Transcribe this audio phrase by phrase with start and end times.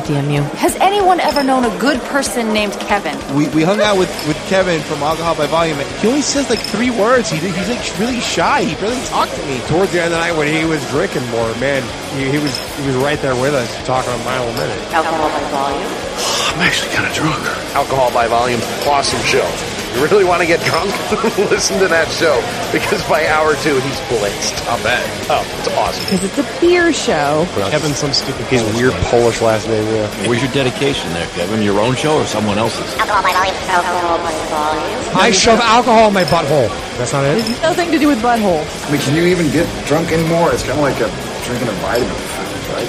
[0.00, 0.54] all on Kevin, DMU.
[0.54, 3.16] Has anyone ever known a good person named Kevin?
[3.36, 5.78] We, we hung out with, with Kevin from Alcohol by Volume.
[6.00, 7.30] He only says like three words.
[7.30, 8.64] He, he's like really shy.
[8.64, 9.60] He barely talked to me.
[9.66, 11.82] Towards the end of the night when he was drinking more, man,
[12.16, 14.78] he, he was he was right there with us, talking a mile a minute.
[14.92, 15.92] Alcohol by volume.
[16.50, 17.44] I'm actually kind of drunk.
[17.74, 19.46] Alcohol by Volume, awesome show.
[19.94, 20.90] You really want to get drunk?
[21.50, 22.38] Listen to that show
[22.72, 24.56] because by hour two he's blitzed.
[24.66, 25.02] I'll bet.
[25.28, 26.04] Oh, it's awesome.
[26.04, 27.46] Because it's a beer show.
[27.70, 28.46] Kevin, some stupid.
[28.46, 29.84] He's weird Polish last name.
[29.86, 30.28] Yeah.
[30.28, 31.62] Where's your dedication there, Kevin?
[31.62, 32.86] Your own show or someone else's?
[32.96, 33.56] Alcohol by volume.
[33.68, 35.16] Alcohol by volume.
[35.18, 36.68] I shove alcohol in my butthole.
[36.98, 37.42] That's not it.
[37.62, 38.62] Nothing to do with butthole.
[38.86, 40.52] I mean, can you even get drunk anymore?
[40.52, 41.10] It's kind of like a
[41.44, 42.40] drinking a vitamin
[42.72, 42.88] right?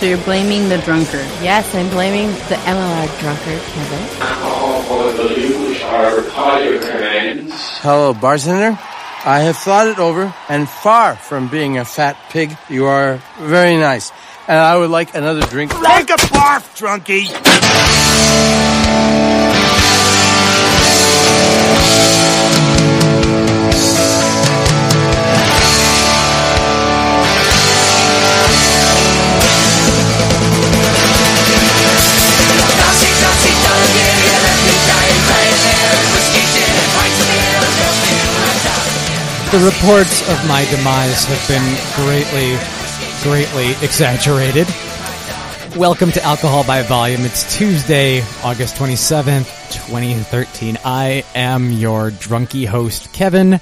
[0.00, 1.26] So you're blaming the drunkard.
[1.42, 4.02] Yes, I'm blaming the MLR drunkard, Kevin.
[4.22, 4.47] Oh,
[7.82, 8.78] Hello, bartender.
[9.24, 13.76] I have thought it over, and far from being a fat pig, you are very
[13.76, 14.12] nice.
[14.46, 15.72] And I would like another drink.
[15.72, 17.28] Take a barf, drunkie!
[39.50, 41.64] The reports of my demise have been
[42.04, 42.58] greatly,
[43.22, 44.68] greatly exaggerated.
[45.74, 47.22] Welcome to Alcohol by Volume.
[47.22, 50.76] It's Tuesday, August 27th, 2013.
[50.84, 53.54] I am your drunky host, Kevin.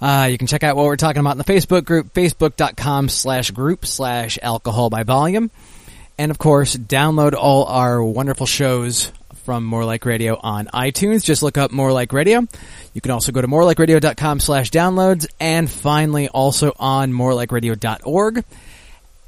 [0.00, 3.50] Uh, you can check out what we're talking about in the Facebook group, facebook.com slash
[3.50, 5.50] group slash alcohol by volume.
[6.18, 9.12] And of course, download all our wonderful shows
[9.44, 11.24] from More Like Radio on iTunes.
[11.24, 12.46] Just look up More Like Radio.
[12.94, 18.44] You can also go to morelikeradio.com slash downloads and finally also on morelikeradio.org.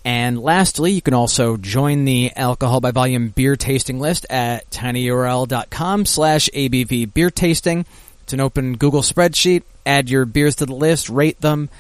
[0.05, 6.07] And lastly, you can also join the Alcohol by Volume beer tasting list at tinyurl.com
[6.07, 7.85] slash ABV beer tasting.
[8.29, 9.63] It's an open Google spreadsheet.
[9.87, 11.71] Add your beers to the list, rate them,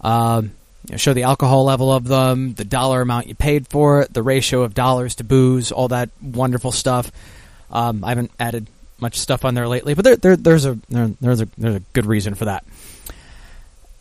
[0.00, 0.50] uh, you
[0.92, 4.22] know, show the alcohol level of them, the dollar amount you paid for it, the
[4.22, 7.10] ratio of dollars to booze, all that wonderful stuff.
[7.72, 8.68] Um, I haven't added
[9.00, 11.82] much stuff on there lately, but there, there, there's a there, there's a there's a
[11.94, 12.64] good reason for that.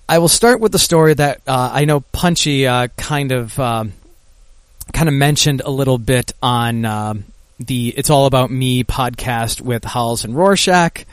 [0.07, 3.93] I will start with the story that uh, I know Punchy uh, kind of um,
[4.93, 7.23] kind of mentioned a little bit on um,
[7.57, 11.03] the "It's All About Me" podcast with Halls and Rorschach.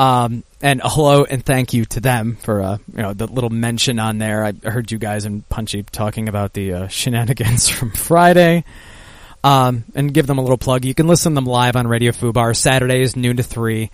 [0.00, 3.98] Um, and hello and thank you to them for uh, you know the little mention
[3.98, 4.42] on there.
[4.42, 8.64] I heard you guys and Punchy talking about the uh, shenanigans from Friday.
[9.44, 10.86] Um, and give them a little plug.
[10.86, 13.90] You can listen to them live on Radio Fubar Saturdays noon to three,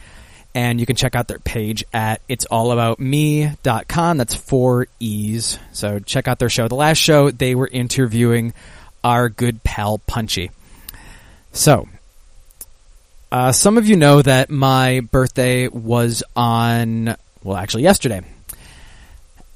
[0.55, 4.17] and you can check out their page at it'sallaboutme.com.
[4.17, 5.59] That's four e's.
[5.73, 6.69] So check out their show.
[6.69, 8.55] The last show they were interviewing
[9.03, 10.53] our good pal Punchy.
[11.53, 11.89] So
[13.31, 18.23] uh, some of you know that my birthday was on, well, actually yesterday.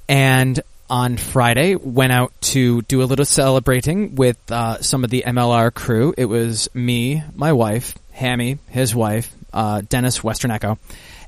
[0.09, 5.23] And on Friday, went out to do a little celebrating with uh, some of the
[5.25, 6.13] MLR crew.
[6.19, 10.79] It was me, my wife, Hammy, his wife, uh, Dennis Western Echo,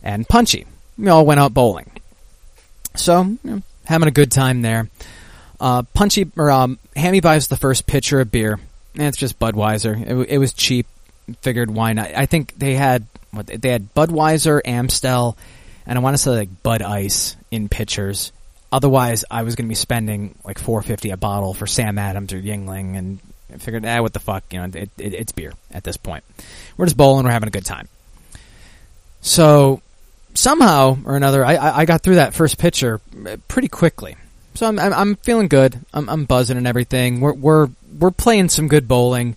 [0.02, 0.66] and Punchy.
[0.98, 1.90] We all went out bowling.
[2.96, 4.90] So, you know, having a good time there.
[5.60, 8.58] Uh, Punchy, or um, Hammy buys the first pitcher of beer.
[8.94, 9.98] And it's just Budweiser.
[10.04, 10.86] It, it was cheap
[11.40, 12.14] figured why not.
[12.14, 15.36] I think they had what they had Budweiser, Amstel,
[15.86, 18.32] and I want to say like Bud Ice in pitchers.
[18.70, 22.32] Otherwise, I was going to be spending like four fifty a bottle for Sam Adams
[22.32, 23.18] or Yuengling, and
[23.52, 26.24] I figured, ah, what the fuck, you know, it, it, it's beer at this point.
[26.76, 27.88] We're just bowling, we're having a good time.
[29.20, 29.82] So
[30.34, 33.00] somehow or another, I, I, got through that first pitcher
[33.48, 34.16] pretty quickly.
[34.54, 35.78] So I'm, I'm, I'm feeling good.
[35.92, 37.20] I'm, I'm buzzing and everything.
[37.20, 39.36] We're we're we're playing some good bowling.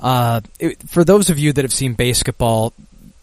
[0.00, 2.72] Uh, it, for those of you that have seen BASEketball,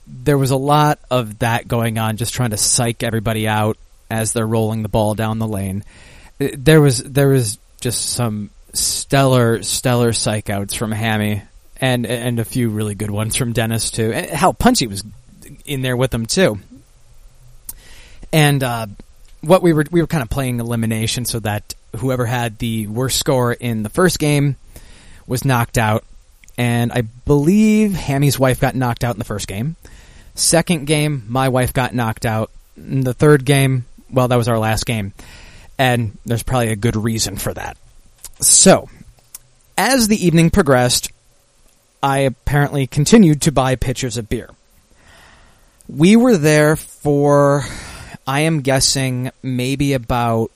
[0.08, 3.78] there was a lot of that going on, just trying to psych everybody out
[4.10, 5.84] as they're rolling the ball down the lane.
[6.40, 11.44] There was there was just some stellar stellar psych outs from Hammy,
[11.80, 14.12] and and a few really good ones from Dennis too.
[14.12, 15.04] And hell, Punchy was
[15.66, 16.60] in there with them too.
[18.32, 18.88] And uh,
[19.42, 23.20] what we were we were kind of playing elimination, so that whoever had the worst
[23.20, 24.56] score in the first game
[25.28, 26.04] was knocked out
[26.58, 29.76] and I believe Hammy's wife got knocked out in the first game.
[30.36, 32.52] Second game, my wife got knocked out.
[32.76, 35.14] the third game, well, that was our last game.
[35.78, 37.78] And there's probably a good reason for that.
[38.42, 38.90] So,
[39.78, 41.12] as the evening progressed,
[42.02, 44.50] I apparently continued to buy pitchers of beer.
[45.88, 47.64] We were there for,
[48.28, 50.52] I am guessing, maybe about,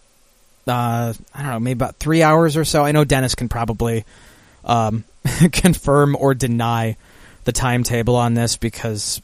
[0.68, 2.84] uh, I don't know, maybe about three hours or so.
[2.84, 4.06] I know Dennis can probably
[4.66, 5.04] um,
[5.52, 6.98] confirm or deny
[7.46, 9.22] the timetable on this because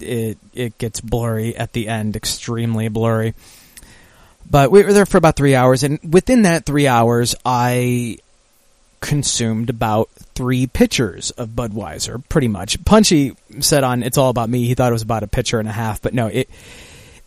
[0.00, 3.34] it it gets blurry at the end, extremely blurry.
[4.48, 8.18] But we were there for about three hours, and within that three hours, I
[9.00, 12.82] consumed about three pitchers of Budweiser, pretty much.
[12.84, 15.68] Punchy said on "It's All About Me" he thought it was about a pitcher and
[15.68, 16.50] a half, but no, it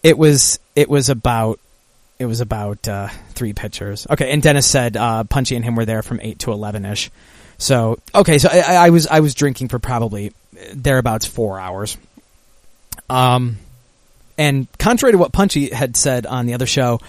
[0.03, 1.59] it was it was about
[2.19, 4.07] it was about uh, three pitchers.
[4.09, 7.11] Okay, and Dennis said uh, Punchy and him were there from eight to eleven ish.
[7.57, 10.33] So okay, so I, I was I was drinking for probably
[10.73, 11.97] thereabouts four hours.
[13.09, 13.57] Um,
[14.37, 16.99] and contrary to what Punchy had said on the other show,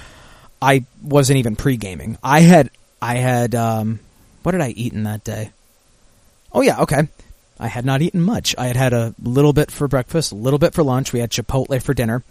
[0.60, 2.18] I wasn't even pre gaming.
[2.22, 4.00] I had I had um,
[4.42, 5.50] what did I eat in that day?
[6.52, 7.08] Oh yeah, okay.
[7.58, 8.54] I had not eaten much.
[8.58, 11.12] I had had a little bit for breakfast, a little bit for lunch.
[11.12, 12.22] We had Chipotle for dinner,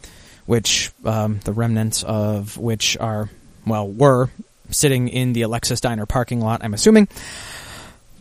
[0.46, 3.30] which um, the remnants of which are
[3.66, 4.30] well were
[4.70, 6.64] sitting in the Alexis Diner parking lot.
[6.64, 7.08] I'm assuming.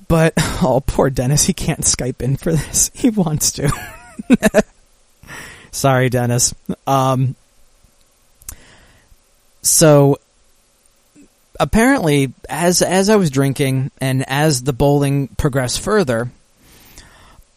[0.09, 2.91] But oh, poor Dennis, he can't Skype in for this.
[3.05, 3.71] He wants to.
[5.71, 6.55] Sorry, Dennis.
[6.87, 7.35] Um,
[9.63, 10.19] so
[11.59, 16.31] apparently, as as I was drinking and as the bowling progressed further,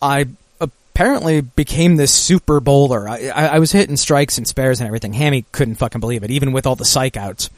[0.02, 0.26] I
[0.60, 3.08] apparently became this super bowler.
[3.08, 5.14] I, I, I was hitting strikes and spares and everything.
[5.14, 7.50] Hammy couldn't fucking believe it, even with all the psych outs.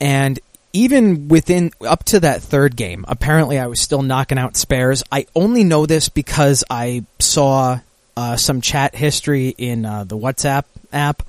[0.00, 0.38] And
[0.74, 5.04] even within up to that third game, apparently I was still knocking out spares.
[5.10, 7.78] I only know this because I saw
[8.16, 11.22] uh, some chat history in uh, the WhatsApp app.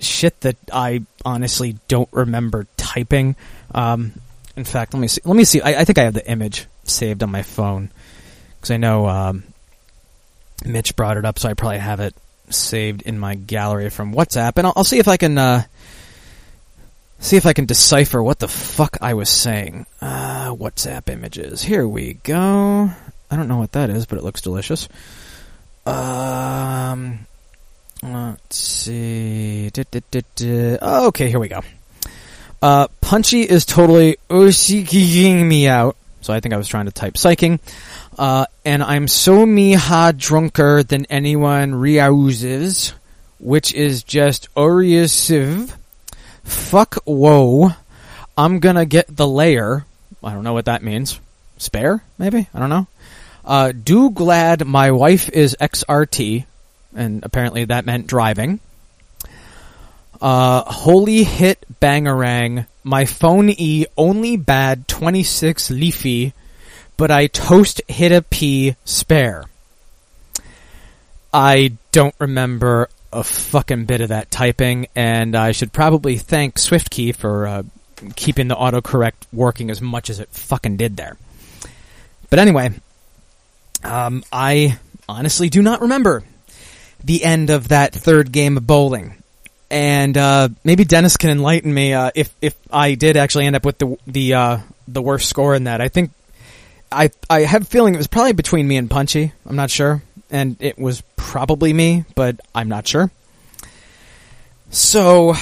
[0.00, 3.36] Shit that I honestly don't remember typing.
[3.74, 4.12] Um,
[4.56, 5.22] in fact, let me see.
[5.24, 5.62] Let me see.
[5.62, 7.90] I, I think I have the image saved on my phone
[8.56, 9.44] because I know um,
[10.66, 12.14] Mitch brought it up, so I probably have it
[12.50, 15.62] saved in my gallery from WhatsApp, and I'll, I'll see if I can uh,
[17.22, 19.86] see if I can decipher what the fuck I was saying.
[20.00, 21.62] Uh, WhatsApp images.
[21.62, 22.90] Here we go.
[23.30, 24.88] I don't know what that is, but it looks delicious.
[25.86, 27.26] Um,
[28.02, 29.70] let's see.
[29.70, 31.62] Da, da, da, okay, here we go.
[32.60, 35.96] Uh, Punchy is totally psyching me out.
[36.20, 37.58] So I think I was trying to type psyching.
[38.18, 42.94] Uh, and I'm so miha drunker than anyone reauses,
[43.38, 45.74] which is just oriasive.
[46.44, 47.70] Fuck whoa.
[48.36, 49.84] I'm gonna get the layer.
[50.22, 51.18] I don't know what that means.
[51.58, 52.48] Spare, maybe?
[52.54, 52.86] I don't know.
[53.44, 56.44] Uh, do glad my wife is XRT,
[56.94, 58.60] and apparently that meant driving.
[60.20, 62.66] Uh, holy hit bangarang.
[62.84, 66.32] My phone E only bad 26 leafy,
[66.96, 69.44] but I toast hit a P spare.
[71.34, 77.14] I don't remember a fucking bit of that typing, and I should probably thank SwiftKey
[77.14, 77.62] for uh,
[78.16, 81.16] keeping the autocorrect working as much as it fucking did there.
[82.30, 82.72] But anyway,
[83.84, 84.78] um, I
[85.08, 86.22] honestly do not remember
[87.04, 89.22] the end of that third game of bowling.
[89.70, 93.64] And uh, maybe Dennis can enlighten me uh, if if I did actually end up
[93.64, 95.80] with the the uh, the worst score in that.
[95.80, 96.10] I think
[96.90, 99.32] I I have a feeling it was probably between me and Punchy.
[99.46, 100.02] I'm not sure,
[100.32, 103.10] and it was probably me, but I'm not sure.
[104.70, 105.34] So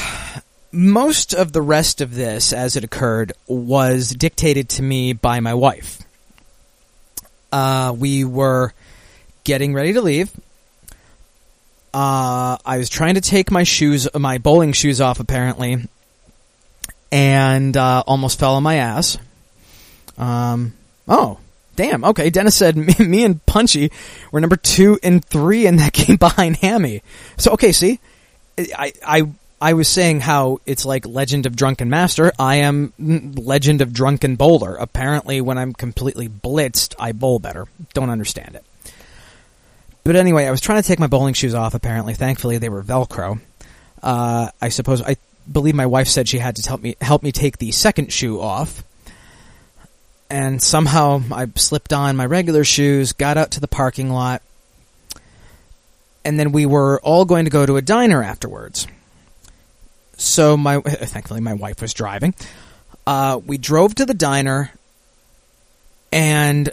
[0.72, 5.54] most of the rest of this, as it occurred, was dictated to me by my
[5.54, 6.02] wife.
[7.52, 8.72] Uh, we were
[9.44, 10.30] getting ready to leave.
[11.94, 15.88] Uh, I was trying to take my shoes, my bowling shoes off, apparently,
[17.10, 19.18] and uh, almost fell on my ass.
[20.18, 20.72] Um,
[21.08, 21.38] oh,
[21.80, 22.04] damn.
[22.04, 23.90] Okay, Dennis said me, me, and Punchy
[24.30, 27.02] were number two and three in that game behind Hammy.
[27.36, 28.00] So okay, see,
[28.58, 29.22] I I
[29.60, 32.32] I was saying how it's like Legend of Drunken Master.
[32.38, 34.76] I am Legend of Drunken Bowler.
[34.76, 37.66] Apparently, when I'm completely blitzed, I bowl better.
[37.94, 38.64] Don't understand it.
[40.02, 41.74] But anyway, I was trying to take my bowling shoes off.
[41.74, 43.40] Apparently, thankfully, they were Velcro.
[44.02, 45.16] Uh, I suppose I
[45.50, 48.40] believe my wife said she had to help me help me take the second shoe
[48.40, 48.82] off.
[50.30, 54.42] And somehow I slipped on my regular shoes, got out to the parking lot,
[56.24, 58.86] and then we were all going to go to a diner afterwards.
[60.16, 62.34] So my thankfully my wife was driving.
[63.06, 64.70] Uh, we drove to the diner,
[66.12, 66.70] and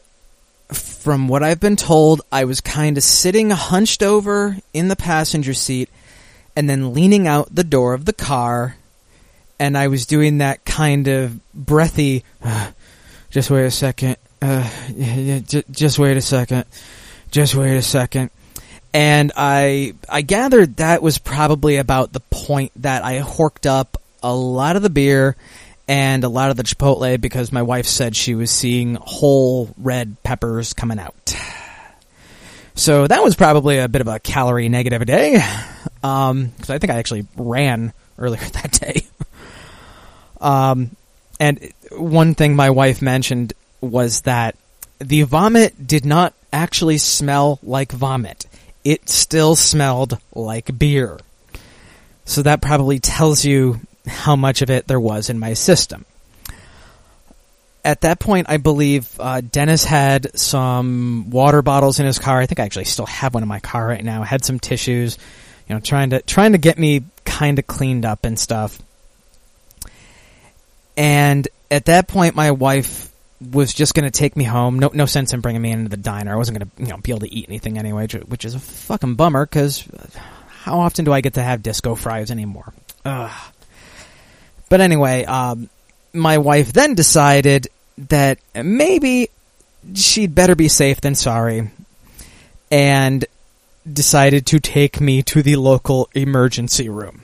[0.71, 5.53] from what I've been told, I was kind of sitting hunched over in the passenger
[5.53, 5.89] seat,
[6.55, 8.75] and then leaning out the door of the car,
[9.59, 12.23] and I was doing that kind of breathy.
[13.29, 14.17] "Uh, just wait a second.
[14.41, 16.65] Uh, yeah, yeah, j- just wait a second.
[17.31, 18.29] Just wait a second.
[18.93, 24.33] And I I gathered that was probably about the point that I horked up a
[24.33, 25.35] lot of the beer
[25.87, 30.17] and a lot of the chipotle because my wife said she was seeing whole red
[30.23, 31.13] peppers coming out.
[32.75, 35.41] So that was probably a bit of a calorie negative day,
[36.01, 39.01] because I think I actually ran earlier that day.
[40.39, 40.95] um,
[41.39, 44.55] and one thing my wife mentioned was that
[44.99, 48.45] the vomit did not actually smell like vomit.
[48.83, 51.19] It still smelled like beer.
[52.25, 56.05] So that probably tells you how much of it there was in my system.
[57.85, 62.39] At that point, I believe uh, Dennis had some water bottles in his car.
[62.39, 64.23] I think I actually still have one in my car right now.
[64.23, 65.17] Had some tissues,
[65.69, 68.77] you know, trying to trying to get me kind of cleaned up and stuff.
[70.97, 74.79] And at that point, my wife was just going to take me home.
[74.79, 76.33] No, no sense in bringing me into the diner.
[76.33, 78.59] I wasn't going to, you know, be able to eat anything anyway, which- is a
[78.59, 79.87] fucking bummer because
[80.63, 82.73] how often do I get to have disco fries anymore?
[83.05, 83.31] Ugh.
[84.69, 85.69] But anyway, um,
[86.13, 87.67] my wife then decided
[88.09, 89.29] that maybe
[89.93, 91.69] she'd better be safe than sorry,
[92.71, 93.23] and
[93.91, 97.21] decided to take me to the local emergency room.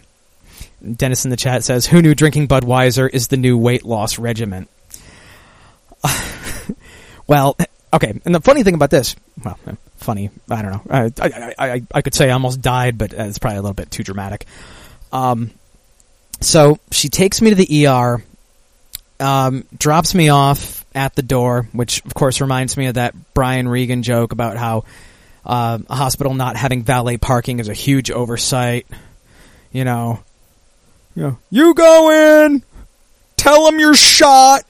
[0.95, 4.67] Dennis in the chat says, "Who knew drinking Budweiser is the new weight loss regimen?"
[7.27, 7.57] well,
[7.93, 8.19] okay.
[8.25, 9.57] And the funny thing about this, well,
[9.97, 10.81] funny, I don't know.
[10.89, 13.91] I I, I, I could say I almost died, but it's probably a little bit
[13.91, 14.45] too dramatic.
[15.11, 15.51] Um,
[16.41, 18.23] so she takes me to the ER,
[19.19, 23.67] um, drops me off at the door, which of course reminds me of that Brian
[23.67, 24.83] Regan joke about how
[25.45, 28.85] uh, a hospital not having valet parking is a huge oversight.
[29.71, 30.23] You know,
[31.15, 32.63] you you go in,
[33.37, 34.63] tell them you're shot,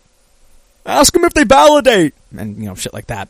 [0.86, 3.30] ask them if they validate, and you know, shit like that.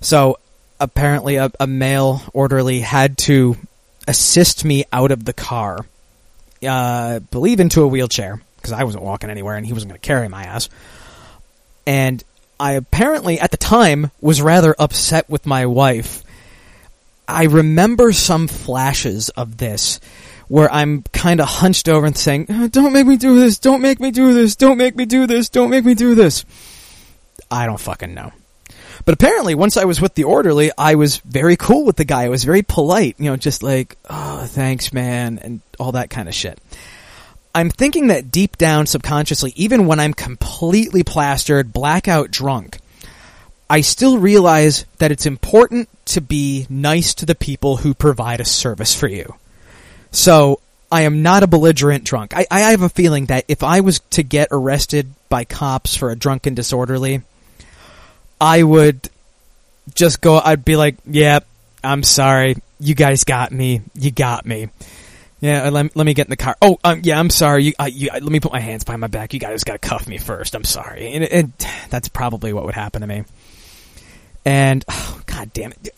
[0.00, 0.38] So
[0.80, 3.56] apparently, a, a male orderly had to
[4.06, 5.80] assist me out of the car,
[6.66, 10.06] uh, believe into a wheelchair because I wasn't walking anywhere and he wasn't going to
[10.06, 10.68] carry my ass.
[11.86, 12.22] And
[12.60, 16.24] I apparently, at the time, was rather upset with my wife.
[17.26, 20.00] I remember some flashes of this
[20.48, 23.82] where I'm kind of hunched over and saying, "Uh, Don't make me do this, don't
[23.82, 26.44] make me do this, don't make me do this, don't make me do this.
[27.50, 28.32] I don't fucking know.
[29.04, 32.24] But apparently, once I was with the orderly, I was very cool with the guy.
[32.24, 36.28] I was very polite, you know, just like, oh, thanks, man, and all that kind
[36.28, 36.58] of shit.
[37.54, 42.78] I'm thinking that deep down subconsciously, even when I'm completely plastered, blackout drunk,
[43.70, 48.44] I still realize that it's important to be nice to the people who provide a
[48.44, 49.34] service for you.
[50.10, 50.60] So
[50.90, 52.34] I am not a belligerent drunk.
[52.34, 56.10] I, I have a feeling that if I was to get arrested by cops for
[56.10, 57.22] a drunken disorderly,
[58.40, 59.08] I would
[59.94, 60.38] just go.
[60.38, 61.40] I'd be like, "Yeah,
[61.84, 62.56] I'm sorry.
[62.80, 63.82] You guys got me.
[63.94, 64.68] You got me."
[65.40, 66.56] Yeah, let, let me get in the car.
[66.60, 67.62] Oh, um, yeah, I'm sorry.
[67.64, 69.32] You, uh, you, let me put my hands behind my back.
[69.32, 70.56] You guys got to cuff me first.
[70.56, 71.52] I'm sorry, and, and
[71.90, 73.24] that's probably what would happen to me.
[74.44, 75.90] And oh, god damn it,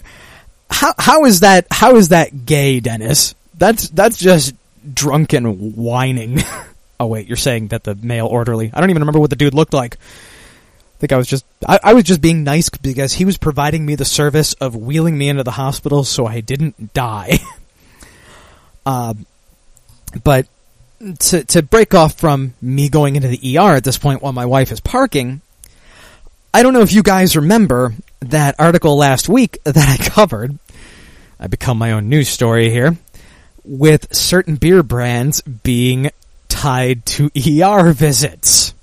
[0.70, 1.66] how how is that?
[1.70, 3.34] How is that gay, Dennis?
[3.60, 4.54] That's that's just
[4.94, 6.40] drunken whining.
[7.00, 8.70] oh wait, you're saying that the male orderly?
[8.72, 9.96] I don't even remember what the dude looked like.
[9.96, 13.84] I think I was just I, I was just being nice because he was providing
[13.84, 17.38] me the service of wheeling me into the hospital so I didn't die.
[18.86, 19.26] um,
[20.24, 20.46] but
[21.18, 24.46] to to break off from me going into the ER at this point while my
[24.46, 25.42] wife is parking,
[26.54, 30.58] I don't know if you guys remember that article last week that I covered.
[31.38, 32.96] I become my own news story here
[33.64, 36.10] with certain beer brands being
[36.48, 37.30] tied to
[37.62, 38.74] ER visits.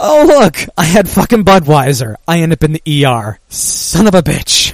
[0.00, 2.16] Oh look, I had fucking Budweiser.
[2.26, 3.38] I end up in the ER.
[3.48, 4.72] Son of a bitch.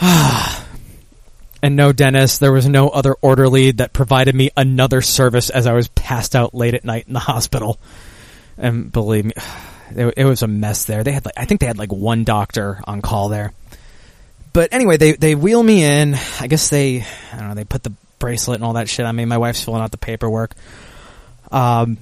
[1.62, 5.72] and no, Dennis, there was no other orderly that provided me another service as I
[5.72, 7.80] was passed out late at night in the hospital.
[8.58, 9.32] And believe me,
[10.16, 11.02] it, was a mess there.
[11.02, 13.52] They had like, I think they had like one doctor on call there.
[14.52, 16.14] But anyway, they, they wheel me in.
[16.40, 19.16] I guess they, I don't know, they put the bracelet and all that shit on
[19.16, 19.24] me.
[19.24, 20.54] My wife's filling out the paperwork.
[21.50, 21.98] Um,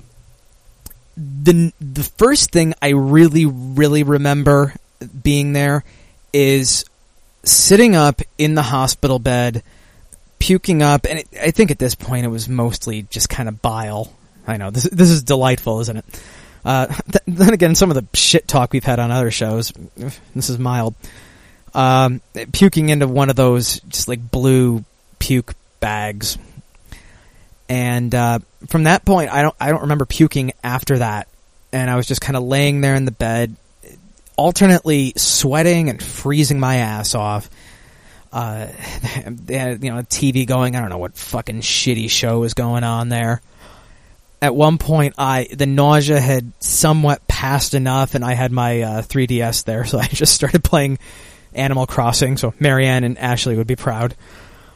[1.17, 4.75] the the first thing I really really remember
[5.23, 5.85] being there
[6.33, 6.85] is
[7.43, 9.63] sitting up in the hospital bed,
[10.39, 13.61] puking up, and it, I think at this point it was mostly just kind of
[13.61, 14.13] bile.
[14.47, 16.05] I know this this is delightful, isn't it?
[16.65, 19.73] Uh, th- then again, some of the shit talk we've had on other shows,
[20.35, 20.95] this is mild.
[21.73, 22.21] Um,
[22.53, 24.85] puking into one of those just like blue
[25.19, 26.39] puke bags.
[27.69, 31.29] And uh, from that point, I don't I don't remember puking after that.
[31.73, 33.55] And I was just kind of laying there in the bed,
[34.37, 37.49] alternately sweating and freezing my ass off.
[38.33, 38.67] Uh,
[39.27, 40.75] they had, you know, TV going.
[40.75, 43.41] I don't know what fucking shitty show was going on there.
[44.43, 49.03] At one point, I the nausea had somewhat passed enough, and I had my uh,
[49.03, 50.99] 3DS there, so I just started playing
[51.55, 52.37] Animal Crossing.
[52.37, 54.15] So Marianne and Ashley would be proud.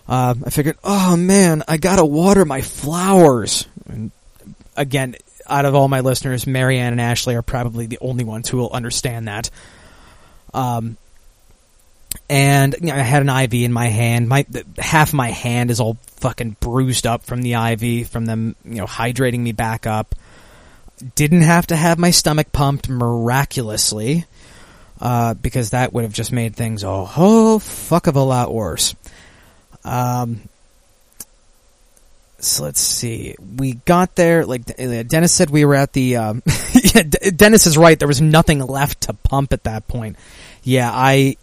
[0.09, 3.67] Uh, I figured, oh man, I gotta water my flowers.
[3.89, 4.11] And
[4.77, 8.59] again, out of all my listeners, Marianne and Ashley are probably the only ones who
[8.59, 9.51] will understand that.
[10.53, 10.97] Um,
[12.29, 14.29] and you know, I had an IV in my hand.
[14.29, 14.47] My
[14.79, 18.87] half my hand is all fucking bruised up from the IV, from them, you know,
[18.87, 20.15] hydrating me back up.
[21.17, 24.27] Didn't have to have my stomach pumped miraculously,
[25.05, 28.95] uh, because that would have just made things a whole fuck of a lot worse.
[29.85, 30.49] Um,
[32.39, 33.37] so let's see.
[33.59, 34.47] We got there.
[34.47, 36.17] Like Dennis said, we were at the.
[36.17, 37.99] Um, yeah, Dennis is right.
[37.99, 40.17] There was nothing left to pump at that point.
[40.63, 41.37] Yeah, I.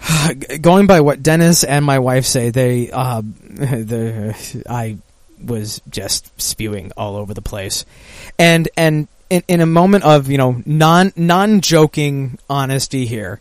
[0.60, 2.90] Going by what Dennis and my wife say, they.
[3.04, 4.96] Uh, the I
[5.42, 7.84] was just spewing all over the place,
[8.38, 13.40] and and in, in a moment of you know non non joking honesty here.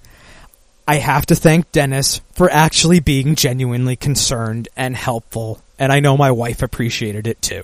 [0.86, 6.18] I have to thank Dennis for actually being genuinely concerned and helpful, and I know
[6.18, 7.64] my wife appreciated it too.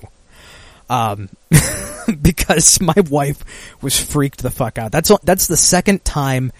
[0.89, 1.29] Um,
[2.21, 3.43] because my wife
[3.81, 4.91] was freaked the fuck out.
[4.91, 6.51] That's that's the second time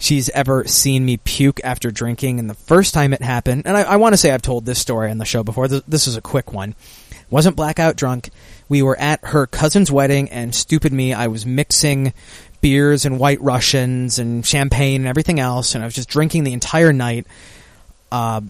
[0.00, 3.82] she's ever seen me puke after drinking, and the first time it happened, and I,
[3.82, 5.68] I want to say I've told this story on the show before.
[5.68, 6.74] This, this is a quick one.
[7.28, 8.30] Wasn't blackout drunk.
[8.68, 12.12] We were at her cousin's wedding, and stupid me, I was mixing
[12.60, 16.52] beers and white Russians and champagne and everything else, and I was just drinking the
[16.52, 17.26] entire night.
[18.10, 18.40] Uh,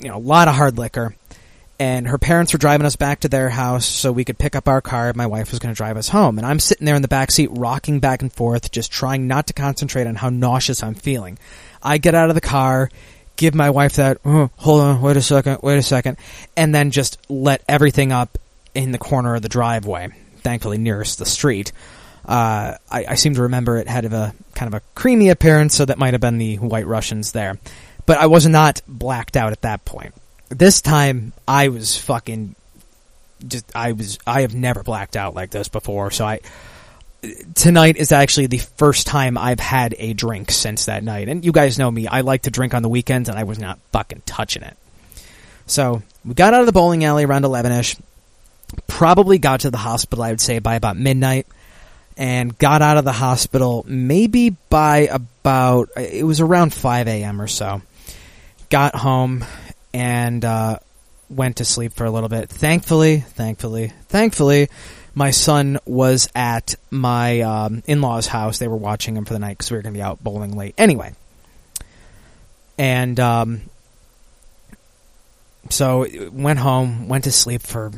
[0.00, 1.14] you know, a lot of hard liquor.
[1.80, 4.68] And her parents were driving us back to their house so we could pick up
[4.68, 5.10] our car.
[5.16, 7.30] My wife was going to drive us home, and I'm sitting there in the back
[7.30, 11.38] seat, rocking back and forth, just trying not to concentrate on how nauseous I'm feeling.
[11.82, 12.90] I get out of the car,
[13.36, 16.18] give my wife that, oh, hold on, wait a second, wait a second,
[16.54, 18.36] and then just let everything up
[18.74, 21.72] in the corner of the driveway, thankfully nearest the street.
[22.26, 25.86] Uh, I, I, seem to remember it had a kind of a creamy appearance, so
[25.86, 27.58] that might have been the White Russians there.
[28.04, 30.14] But I was not blacked out at that point.
[30.50, 32.54] This time, I was fucking
[33.46, 36.10] just I was I have never blacked out like this before.
[36.10, 36.40] So I
[37.54, 41.28] tonight is actually the first time I've had a drink since that night.
[41.28, 43.58] And you guys know me, I like to drink on the weekends, and I was
[43.58, 44.76] not fucking touching it.
[45.66, 47.96] So we got out of the bowling alley around eleven ish.
[48.86, 51.46] Probably got to the hospital, I would say, by about midnight
[52.16, 57.40] and got out of the hospital maybe by about it was around 5 a.m.
[57.40, 57.82] or so.
[58.68, 59.44] Got home
[59.92, 60.78] and uh,
[61.28, 62.48] went to sleep for a little bit.
[62.48, 64.68] Thankfully, thankfully, thankfully,
[65.14, 68.58] my son was at my um, in-laws' house.
[68.58, 70.56] They were watching him for the night because we were going to be out bowling
[70.56, 71.14] late anyway.
[72.78, 73.62] And um,
[75.68, 77.90] so went home, went to sleep for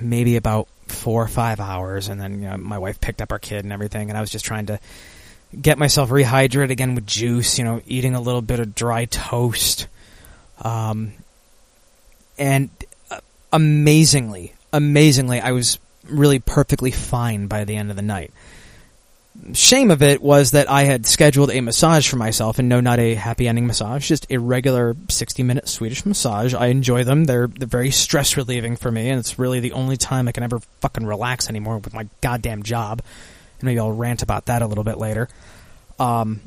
[0.00, 3.38] maybe about four or five hours, and then you know, my wife picked up our
[3.38, 4.78] kid and everything, and I was just trying to
[5.60, 9.86] get myself rehydrated again with juice, you know, eating a little bit of dry toast.
[10.60, 11.12] Um,
[12.38, 12.70] and
[13.10, 13.20] uh,
[13.52, 18.32] amazingly, amazingly, I was really perfectly fine by the end of the night
[19.52, 22.98] shame of it was that I had scheduled a massage for myself, and no, not
[22.98, 26.54] a happy ending massage, just a regular 60 minute Swedish massage.
[26.54, 27.24] I enjoy them.
[27.24, 30.42] They're, they're very stress relieving for me, and it's really the only time I can
[30.42, 33.02] ever fucking relax anymore with my goddamn job.
[33.60, 35.28] And maybe I'll rant about that a little bit later.
[35.98, 36.40] Um,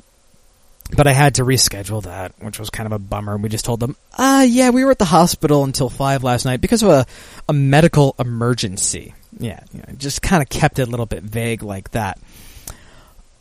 [0.96, 3.38] but I had to reschedule that, which was kind of a bummer.
[3.38, 6.46] We just told them, ah, uh, yeah, we were at the hospital until 5 last
[6.46, 7.06] night because of a,
[7.48, 9.14] a medical emergency.
[9.38, 12.20] Yeah, you know, just kind of kept it a little bit vague like that.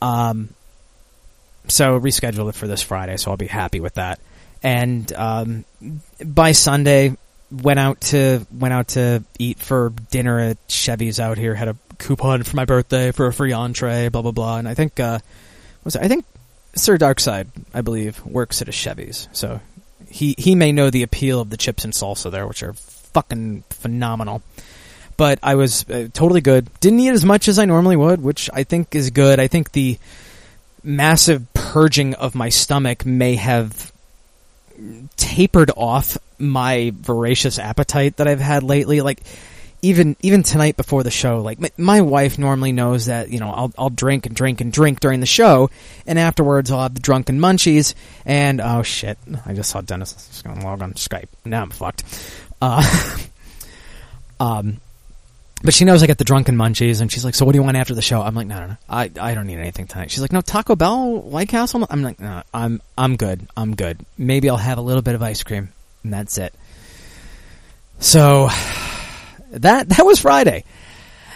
[0.02, 0.50] Um,
[1.68, 4.20] so rescheduled it for this Friday, so I'll be happy with that.
[4.62, 5.64] And um,
[6.24, 7.16] by Sunday,
[7.50, 11.54] went out to went out to eat for dinner at Chevy's out here.
[11.54, 14.58] Had a coupon for my birthday for a free entree, blah blah blah.
[14.58, 15.20] And I think uh,
[15.84, 16.24] was it, I think
[16.78, 19.60] Sir Darkside, I believe, works at a Chevy's, so
[20.08, 23.64] he he may know the appeal of the chips and salsa there, which are fucking
[23.70, 24.42] phenomenal
[25.18, 26.70] but I was uh, totally good.
[26.80, 29.40] Didn't eat as much as I normally would, which I think is good.
[29.40, 29.98] I think the
[30.82, 33.92] massive purging of my stomach may have
[35.16, 39.00] tapered off my voracious appetite that I've had lately.
[39.00, 39.20] Like
[39.82, 43.50] even even tonight before the show, like my, my, wife normally knows that you know
[43.50, 45.70] I'll I'll drink and drink and drink during the show,
[46.06, 47.94] and afterwards I'll have the drunken munchies.
[48.24, 50.12] And oh shit, I just saw Dennis.
[50.12, 51.28] Just gonna log on Skype.
[51.44, 52.04] Now I'm fucked.
[52.60, 52.82] Uh,
[54.40, 54.80] um,
[55.62, 57.62] but she knows I get the drunken munchies, and she's like, "So what do you
[57.62, 60.10] want after the show?" I'm like, "No, no, no, I, I don't need anything tonight."
[60.10, 63.46] She's like, "No, Taco Bell, White Castle." I'm like, "No, I'm, I'm good.
[63.56, 64.04] I'm good.
[64.16, 65.68] Maybe I'll have a little bit of ice cream,
[66.02, 66.52] and that's it."
[68.00, 68.48] So
[69.50, 70.64] that that was Friday.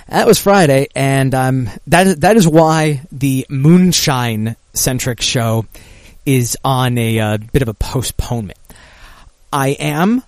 [0.08, 5.64] That was Friday, and um, that that is why the moonshine centric show
[6.26, 8.58] is on a uh, bit of a postponement.
[9.52, 10.22] I am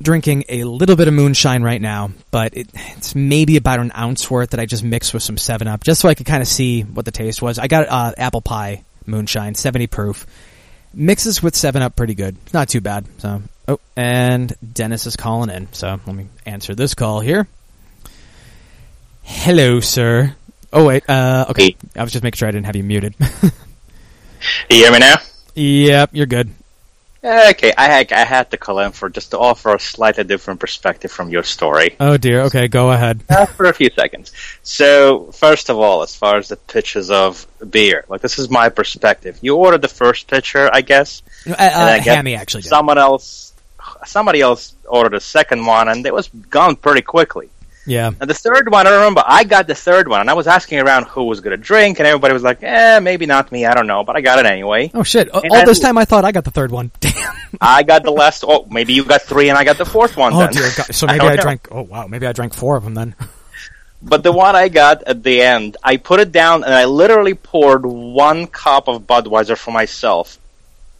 [0.00, 4.30] drinking a little bit of moonshine right now, but it, it's maybe about an ounce
[4.30, 6.48] worth that I just mixed with some Seven Up, just so I could kind of
[6.48, 7.58] see what the taste was.
[7.58, 10.26] I got uh, apple pie moonshine, seventy proof,
[10.92, 12.36] mixes with Seven Up pretty good.
[12.52, 13.06] Not too bad.
[13.18, 17.46] So, oh, and Dennis is calling in, so let me answer this call here.
[19.22, 20.34] Hello, sir.
[20.72, 21.76] Oh wait, uh, okay.
[21.96, 23.14] I was just making sure I didn't have you muted.
[24.68, 25.14] You hear me now?
[25.54, 26.50] yep, you're good.
[27.22, 30.58] Okay, I had, I had to call in for just to offer a slightly different
[30.58, 32.40] perspective from your story Oh dear.
[32.42, 33.22] Okay, go ahead.
[33.30, 34.32] uh, for a few seconds.
[34.64, 38.68] So, first of all, as far as the pitches of beer, like this is my
[38.68, 39.38] perspective.
[39.42, 41.22] You ordered the first pitcher, I guess.
[41.46, 42.70] Uh, uh, and I guess Hammy actually did.
[42.70, 43.51] Someone else,
[44.06, 47.50] somebody else ordered a second one, and it was gone pretty quickly.
[47.86, 48.12] Yeah.
[48.20, 50.78] And the third one, I remember I got the third one, and I was asking
[50.78, 53.66] around who was going to drink, and everybody was like, "Eh, maybe not me.
[53.66, 54.90] I don't know," but I got it anyway.
[54.94, 55.28] Oh shit!
[55.28, 56.92] And All then this time I thought I got the third one.
[57.00, 57.34] Damn.
[57.60, 58.44] I got the last.
[58.46, 60.32] Oh, maybe you got three, and I got the fourth one.
[60.32, 60.52] Oh then.
[60.52, 60.94] dear God.
[60.94, 61.42] So maybe I, know.
[61.42, 61.68] drank.
[61.70, 62.06] Oh wow.
[62.06, 63.14] Maybe I drank four of them then.
[64.04, 67.34] But the one I got at the end, I put it down, and I literally
[67.34, 70.40] poured one cup of Budweiser for myself.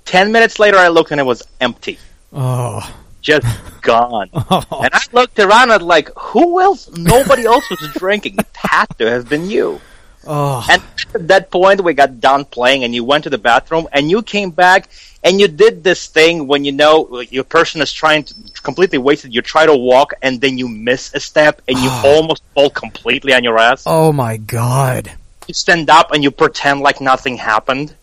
[0.05, 1.99] Ten minutes later, I looked, and it was empty,
[2.33, 2.81] Oh.
[3.21, 3.47] just
[3.83, 4.31] gone.
[4.51, 4.81] Oh.
[4.83, 6.91] And I looked around at like, who else?
[6.97, 8.37] Nobody else was drinking.
[8.39, 9.81] It had to have been you.
[10.27, 10.65] Oh.
[10.71, 10.83] And
[11.15, 14.23] at that point, we got done playing, and you went to the bathroom, and you
[14.23, 14.89] came back,
[15.25, 19.35] and you did this thing when you know your person is trying to completely wasted.
[19.35, 23.35] You try to walk, and then you miss a step, and you almost fall completely
[23.35, 23.83] on your ass.
[23.87, 25.11] Oh my god.
[25.49, 27.95] You stand up, and you pretend like nothing happened.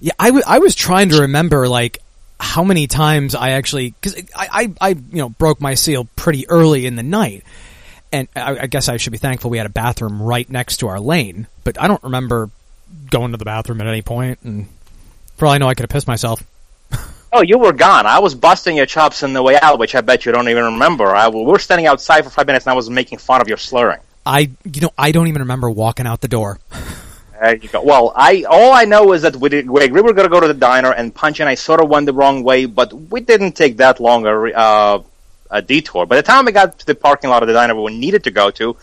[0.00, 1.98] Yeah, I, w- I was trying to remember like
[2.40, 6.48] how many times I actually because I, I I you know broke my seal pretty
[6.48, 7.44] early in the night,
[8.12, 10.88] and I, I guess I should be thankful we had a bathroom right next to
[10.88, 11.46] our lane.
[11.64, 12.50] But I don't remember
[13.10, 14.66] going to the bathroom at any point, and
[15.36, 16.42] for all I know, I could have pissed myself.
[17.30, 18.06] Oh, you were gone.
[18.06, 20.64] I was busting your chops on the way out, which I bet you don't even
[20.64, 21.14] remember.
[21.14, 23.58] I, we were standing outside for five minutes, and I was making fun of your
[23.58, 24.00] slurring.
[24.24, 26.58] I you know I don't even remember walking out the door.
[27.40, 27.82] There you go.
[27.82, 30.32] Well, I all I know is that we did, we agreed we were going to
[30.32, 32.92] go to the diner, and Punch and I sort of went the wrong way, but
[32.92, 35.02] we didn't take that long a, uh,
[35.50, 36.06] a detour.
[36.06, 38.32] By the time we got to the parking lot of the diner we needed to
[38.32, 38.76] go to,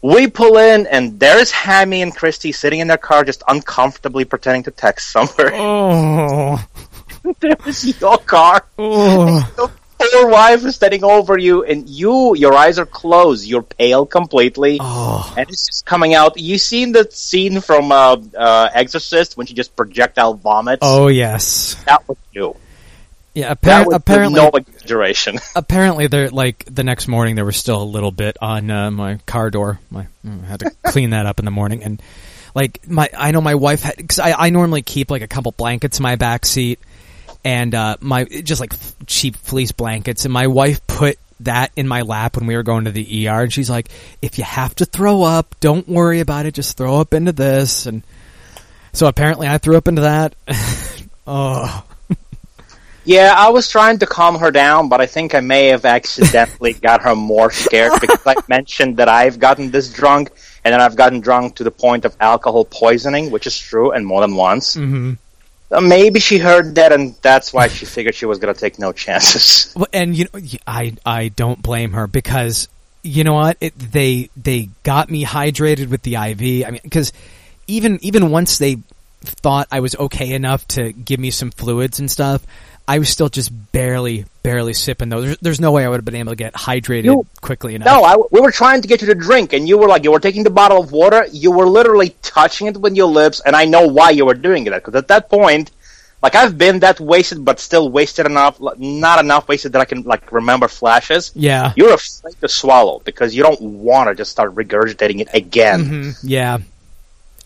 [0.00, 4.62] we pull in, and there's Hammy and Christy sitting in their car, just uncomfortably pretending
[4.64, 5.50] to text somewhere.
[5.54, 6.64] Oh.
[7.40, 8.64] there's your car.
[8.78, 9.70] Oh.
[10.00, 13.46] Your poor wife is standing over you, and you, your eyes are closed.
[13.46, 15.32] You're pale completely, Oh.
[15.36, 16.38] and it's just coming out.
[16.38, 20.80] You seen the scene from uh, uh, Exorcist when she just projectile vomits?
[20.82, 21.74] Oh yes.
[21.86, 22.56] that was you.
[23.34, 23.50] Yeah.
[23.52, 24.34] Apparently.
[24.34, 25.38] no exaggeration.
[25.56, 29.16] apparently there like the next morning there was still a little bit on uh, my
[29.26, 32.00] car door my I had to clean that up in the morning and
[32.54, 35.52] like my I know my wife had cuz I, I normally keep like a couple
[35.52, 36.78] blankets in my back seat
[37.46, 38.74] and uh my just like
[39.06, 42.86] cheap fleece blankets and my wife put that in my lap when we were going
[42.86, 43.88] to the ER and she's like
[44.20, 47.86] if you have to throw up don't worry about it just throw up into this
[47.86, 48.02] and
[48.92, 50.34] so apparently I threw up into that.
[51.28, 51.84] Oh
[53.04, 56.72] Yeah, I was trying to calm her down, but I think I may have accidentally
[56.88, 60.30] got her more scared because I mentioned that I've gotten this drunk,
[60.64, 64.04] and then I've gotten drunk to the point of alcohol poisoning, which is true, and
[64.06, 64.76] more than once.
[64.76, 65.25] mhm Uh,
[65.70, 68.78] Uh, maybe she heard that, and that's why she figured she was going to take
[68.78, 69.74] no chances.
[69.92, 72.68] And you know, I I don't blame her because
[73.02, 73.56] you know what?
[73.60, 76.66] It, they they got me hydrated with the IV.
[76.66, 77.12] I mean, because
[77.66, 78.78] even even once they
[79.22, 82.44] thought I was okay enough to give me some fluids and stuff,
[82.88, 85.20] I was still just barely barely sipping though.
[85.20, 87.86] There's, there's no way I would have been able to get hydrated You- quickly enough.
[87.86, 90.12] No, I, we were trying to get you to drink, and you were like, you
[90.12, 93.56] were taking the bottle of water, you were literally touching it with your lips, and
[93.56, 95.72] I know why you were doing that Because at that point,
[96.22, 100.02] like I've been that wasted, but still wasted enough, not enough wasted that I can
[100.02, 101.32] like remember flashes.
[101.34, 101.72] Yeah.
[101.76, 105.84] You're afraid to swallow because you don't want to just start regurgitating it again.
[105.84, 106.58] Mhm, yeah.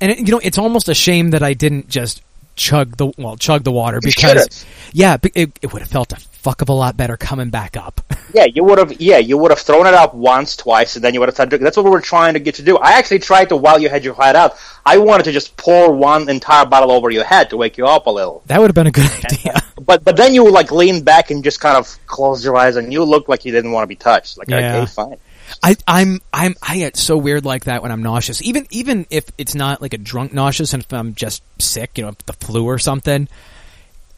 [0.03, 2.23] And it, you know, it's almost a shame that I didn't just
[2.57, 6.63] chug the well chug the water because yeah, it, it would have felt a fuck
[6.63, 8.01] of a lot better coming back up.
[8.33, 9.01] Yeah, you would have.
[9.01, 11.51] Yeah, you would have thrown it up once, twice, and then you would have started
[11.51, 11.65] drinking.
[11.65, 12.79] That's what we were trying to get to do.
[12.79, 14.55] I actually tried to while you had your head out.
[14.87, 18.07] I wanted to just pour one entire bottle over your head to wake you up
[18.07, 18.45] a little.
[18.47, 19.61] That would have been a good idea.
[19.85, 22.77] But but then you would like lean back and just kind of close your eyes,
[22.77, 24.39] and you looked like you didn't want to be touched.
[24.39, 24.77] Like Yeah.
[24.77, 25.17] okay, fine.
[25.63, 28.43] I, I'm I'm I get so weird like that when I'm nauseous.
[28.43, 32.05] Even even if it's not like a drunk nauseous, and if I'm just sick, you
[32.05, 33.29] know, the flu or something.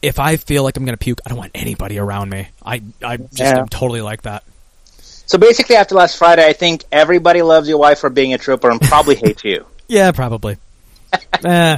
[0.01, 2.47] If I feel like I'm gonna puke, I don't want anybody around me.
[2.65, 3.59] I I just Yeah.
[3.59, 4.43] am totally like that.
[5.25, 8.69] So basically, after last Friday, I think everybody loves your wife for being a trooper
[8.69, 9.65] and probably hates you.
[9.87, 10.57] Yeah, probably.
[11.45, 11.77] eh.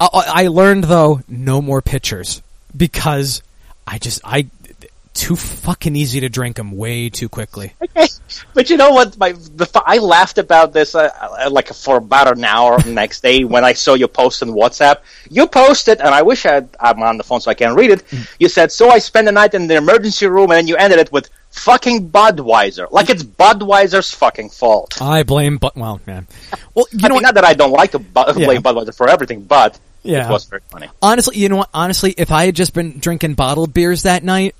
[0.00, 2.42] I, I learned though no more pictures
[2.76, 3.42] because
[3.86, 4.48] I just I
[5.14, 7.74] too fucking easy to drink them way too quickly.
[8.54, 9.18] But you know what?
[9.18, 13.22] My the, I laughed about this uh, uh, like for about an hour the next
[13.22, 14.98] day when I saw your post on WhatsApp.
[15.30, 18.02] You posted, and I wish I, I'm on the phone so I can read it.
[18.38, 20.98] You said, "So I spent the night in the emergency room," and then you ended
[20.98, 25.00] it with "fucking Budweiser," like it's Budweiser's fucking fault.
[25.02, 26.26] I blame, but well, man.
[26.74, 28.46] Well, you I know mean, not that I don't like to bu- Yeah.
[28.46, 30.26] blame Budweiser for everything, but Yeah.
[30.26, 30.88] it was very funny.
[31.02, 31.68] Honestly, you know what?
[31.74, 34.54] Honestly, if I had just been drinking bottled beers that night,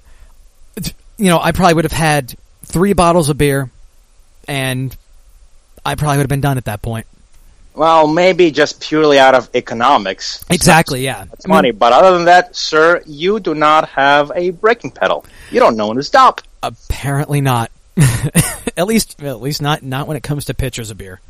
[1.23, 3.71] you know, I probably would have had three bottles of beer,
[4.49, 4.95] and
[5.87, 7.07] I probably would have been done at that point.
[7.75, 10.45] Well, maybe just purely out of economics.
[10.51, 11.05] Exactly.
[11.05, 11.27] Yeah.
[11.33, 15.25] It's money, but other than that, sir, you do not have a braking pedal.
[15.53, 16.41] You don't know when to stop.
[16.61, 17.71] Apparently not.
[18.77, 21.21] at least, at least not not when it comes to pitchers of beer.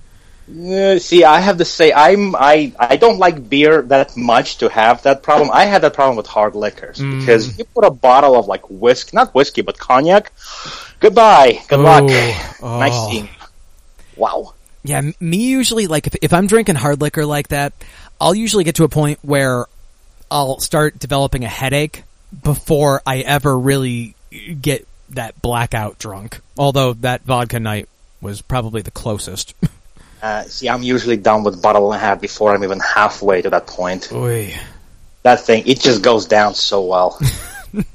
[0.51, 4.69] Uh, see, I have to say, I'm I I don't like beer that much to
[4.69, 5.51] have that problem.
[5.53, 7.21] I had that problem with hard liquors Mm.
[7.21, 10.33] because you put a bottle of like whiskey, not whiskey, but cognac.
[11.01, 12.05] Goodbye, good luck,
[12.63, 12.79] Oh.
[12.81, 13.29] nice seeing.
[14.17, 14.55] Wow.
[14.85, 17.73] Yeah, me usually like if, if I'm drinking hard liquor like that,
[18.21, 19.67] I'll usually get to a point where
[20.31, 22.03] I'll start developing a headache
[22.43, 24.17] before I ever really
[24.61, 26.41] get that blackout drunk.
[26.59, 27.89] Although that vodka night
[28.21, 29.55] was probably the closest.
[30.23, 33.51] Uh, see, I'm usually done with bottle and a half before I'm even halfway to
[33.51, 34.13] that point.
[34.13, 34.55] Oy.
[35.25, 37.19] That thing, it just goes down so well.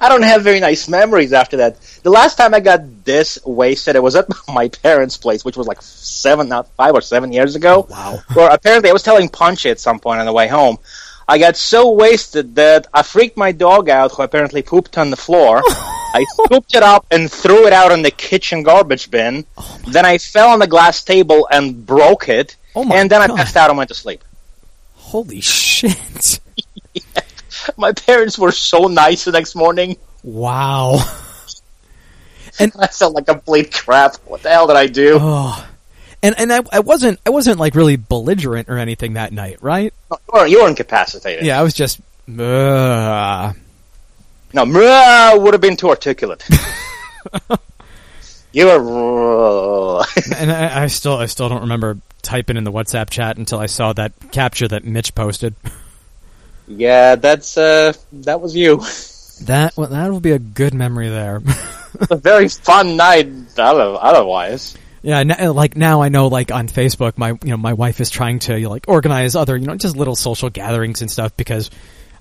[0.00, 1.80] I don't have very nice memories after that.
[2.02, 5.66] The last time I got this wasted, it was at my parents' place, which was
[5.66, 7.86] like seven, not five or seven years ago.
[7.90, 8.20] Wow.
[8.34, 10.78] Where apparently I was telling Punchy at some point on the way home.
[11.26, 15.16] I got so wasted that I freaked my dog out, who apparently pooped on the
[15.16, 15.62] floor.
[16.14, 19.44] I scooped it up and threw it out in the kitchen garbage bin.
[19.88, 22.56] then I fell on the glass table and broke it.
[22.74, 23.30] Oh my and then God.
[23.32, 24.22] I passed out and went to sleep.
[24.94, 26.40] Holy shit.
[27.76, 29.96] My parents were so nice the next morning.
[30.22, 30.98] Wow.
[32.60, 34.16] And I felt like complete crap.
[34.24, 35.18] What the hell did I do?
[35.20, 35.68] Oh.
[36.22, 39.94] And and I, I wasn't I wasn't like really belligerent or anything that night, right?
[40.10, 41.44] You were, you were incapacitated.
[41.44, 43.52] Yeah, I was just uh,
[44.52, 44.64] No,
[45.38, 46.46] would have been too articulate.
[48.52, 50.02] you were.
[50.36, 53.66] and I, I still I still don't remember typing in the WhatsApp chat until I
[53.66, 55.54] saw that capture that Mitch posted.
[56.68, 58.82] yeah, that's uh, that was you.
[59.42, 61.42] That well, that will be a good memory there.
[62.10, 63.28] a very fun night.
[63.58, 68.00] Otherwise, yeah, n- like now I know like on Facebook my you know my wife
[68.00, 71.70] is trying to like organize other you know just little social gatherings and stuff because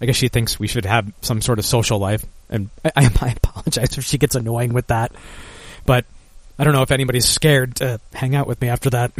[0.02, 3.36] I guess she thinks we should have some sort of social life and I, I,
[3.36, 5.12] apologize if she gets annoying with that,
[5.86, 6.06] but
[6.60, 9.12] I don't know if anybody's scared to hang out with me after that.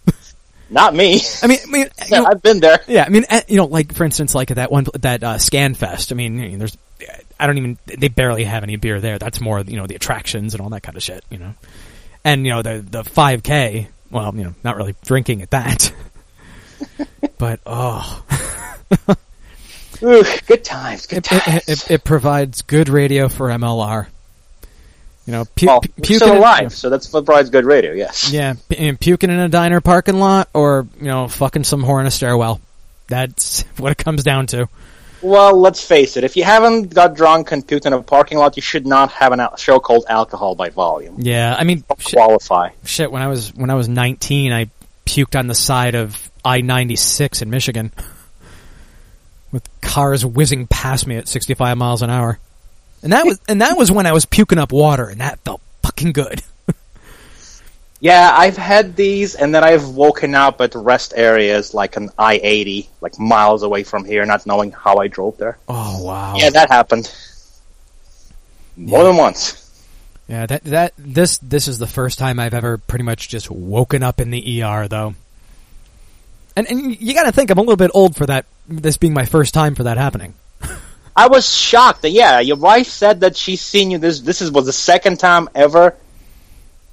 [0.70, 1.20] not me.
[1.42, 2.80] I mean, I mean, you know, I've been there.
[2.86, 5.38] Yeah, I mean, eh, you know, like for instance, like at that one that uh,
[5.38, 6.12] Scan Fest.
[6.12, 6.76] I mean, there's,
[7.38, 9.18] I don't even they barely have any beer there.
[9.18, 11.24] That's more you know the attractions and all that kind of shit.
[11.30, 11.54] You know,
[12.24, 13.88] and you know the the 5K.
[14.10, 15.92] Well, you know, not really drinking at that,
[17.38, 18.24] but oh,
[20.02, 21.06] Ooh, good times.
[21.06, 21.56] Good it, times.
[21.56, 24.06] it, it, it provides good radio for MLR.
[25.26, 27.92] You know, pu- well, pu- still in- alive, so that's what provides good radio.
[27.92, 28.32] Yes.
[28.32, 32.06] Yeah, and puking in a diner parking lot, or you know, fucking some whore in
[32.06, 32.60] a stairwell.
[33.08, 34.68] That's what it comes down to.
[35.22, 36.24] Well, let's face it.
[36.24, 39.32] If you haven't got drunk and puked in a parking lot, you should not have
[39.32, 41.16] a show called Alcohol by Volume.
[41.18, 42.70] Yeah, I mean, shit, Qualify.
[42.84, 43.12] shit.
[43.12, 44.70] When I was when I was nineteen, I
[45.04, 47.92] puked on the side of I ninety six in Michigan,
[49.52, 52.38] with cars whizzing past me at sixty five miles an hour,
[53.02, 55.60] and that was and that was when I was puking up water, and that felt
[55.82, 56.42] fucking good.
[58.02, 62.40] Yeah, I've had these, and then I've woken up at rest areas like an I
[62.42, 65.58] eighty, like miles away from here, not knowing how I drove there.
[65.68, 66.34] Oh wow!
[66.36, 67.14] Yeah, that happened
[68.74, 69.60] more than once.
[70.28, 74.02] Yeah, that that this this is the first time I've ever pretty much just woken
[74.02, 75.14] up in the ER though.
[76.56, 78.44] And, and you got to think I'm a little bit old for that.
[78.70, 80.34] This being my first time for that happening.
[81.16, 82.02] I was shocked.
[82.02, 83.98] That, yeah, your wife said that she's seen you.
[83.98, 85.96] This this is was the second time ever.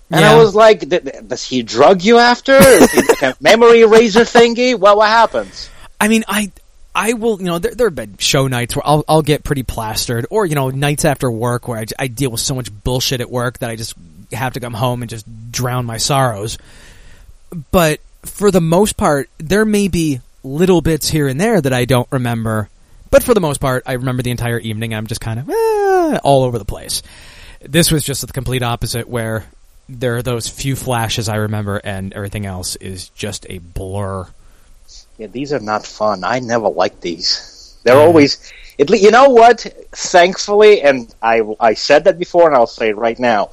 [0.10, 0.32] And Yeah.
[0.32, 2.54] I was like, "D- d- does he drug you after?
[2.56, 4.78] Is he like a memory eraser thingy?
[4.78, 5.70] Well, what happens?
[6.02, 6.52] I mean, I
[6.96, 9.64] I will, you know, there, there have been show nights where I'll I'll get pretty
[9.64, 13.30] plastered, or you know, nights after work where I deal with so much bullshit at
[13.30, 13.94] work that I just
[14.32, 16.58] have to come home and just drown my sorrows.
[17.72, 21.86] But for the most part, there may be little bits here and there that I
[21.86, 22.70] don't remember.
[23.10, 24.94] But for the most part, I remember the entire evening.
[24.94, 27.02] I'm just kind of eh, all over the place.
[27.62, 29.46] This was just the complete opposite, where
[29.90, 34.28] there are those few flashes I remember, and everything else is just a blur.
[35.18, 36.24] Yeah, these are not fun.
[36.24, 37.78] I never liked these.
[37.84, 38.52] They're always.
[38.80, 39.62] At le- you know what?
[39.92, 43.50] Thankfully, and I I said that before, and I'll say it right now.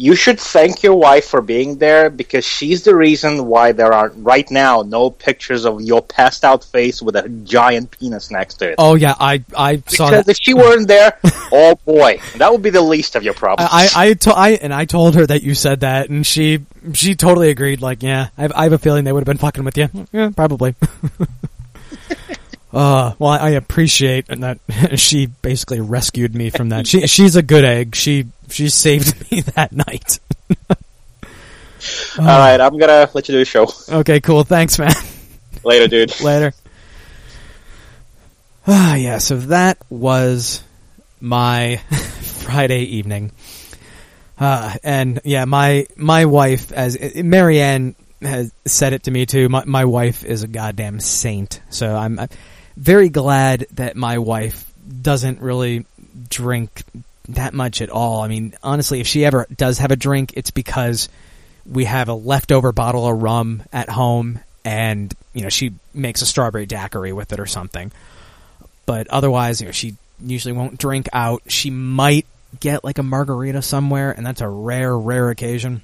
[0.00, 4.08] You should thank your wife for being there because she's the reason why there are
[4.16, 8.70] right now no pictures of your passed out face with a giant penis next to
[8.70, 8.76] it.
[8.78, 10.30] Oh yeah, I I saw because that.
[10.30, 11.18] if she weren't there,
[11.52, 13.68] oh boy, that would be the least of your problems.
[13.70, 16.64] I, I, I, to, I, and I told her that you said that, and she,
[16.94, 17.82] she totally agreed.
[17.82, 19.90] Like, yeah, I, have- I have a feeling they would have been fucking with you.
[20.12, 20.76] Yeah, probably.
[22.72, 24.60] uh, well, I appreciate that
[24.98, 26.86] she basically rescued me from that.
[26.86, 27.94] She, she's a good egg.
[27.94, 30.18] She, she saved me that night.
[32.18, 34.44] All right, I'm gonna let you do the show Okay, cool.
[34.44, 34.92] Thanks, man.
[35.64, 36.20] later, dude.
[36.22, 36.52] Later.
[38.66, 39.18] Ah, yeah.
[39.18, 40.62] So that was
[41.18, 41.76] my
[42.44, 43.32] Friday evening,
[44.38, 49.48] uh, and yeah, my my wife, as Marianne has said it to me too.
[49.48, 51.60] My my wife is a goddamn saint.
[51.70, 52.28] So I'm, I'm
[52.76, 54.70] very glad that my wife
[55.02, 55.86] doesn't really
[56.28, 56.82] drink
[57.34, 58.20] that much at all.
[58.20, 61.08] I mean, honestly, if she ever does have a drink, it's because
[61.66, 66.26] we have a leftover bottle of rum at home and you know she makes a
[66.26, 67.92] strawberry daiquiri with it or something.
[68.86, 71.42] But otherwise you know she usually won't drink out.
[71.48, 72.26] She might
[72.58, 75.82] get like a margarita somewhere and that's a rare rare occasion.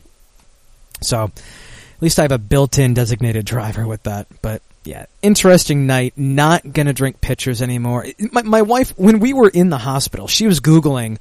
[1.00, 4.26] So at least i have a built-in designated driver with that.
[4.42, 6.14] But yeah interesting night.
[6.16, 8.06] Not gonna drink pitchers anymore.
[8.32, 11.18] My, my wife when we were in the hospital she was googling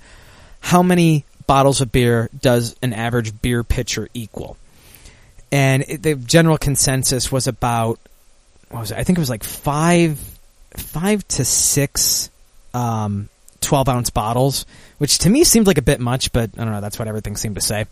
[0.66, 4.57] how many bottles of beer does an average beer pitcher equal
[5.51, 7.99] and it, the general consensus was about
[8.70, 8.97] what was it?
[8.97, 10.20] I think it was like five,
[10.76, 12.30] five to six,
[12.74, 13.30] um,
[13.61, 14.66] twelve ounce bottles,
[14.97, 16.82] which to me seemed like a bit much, but I don't know.
[16.82, 17.86] That's what everything seemed to say.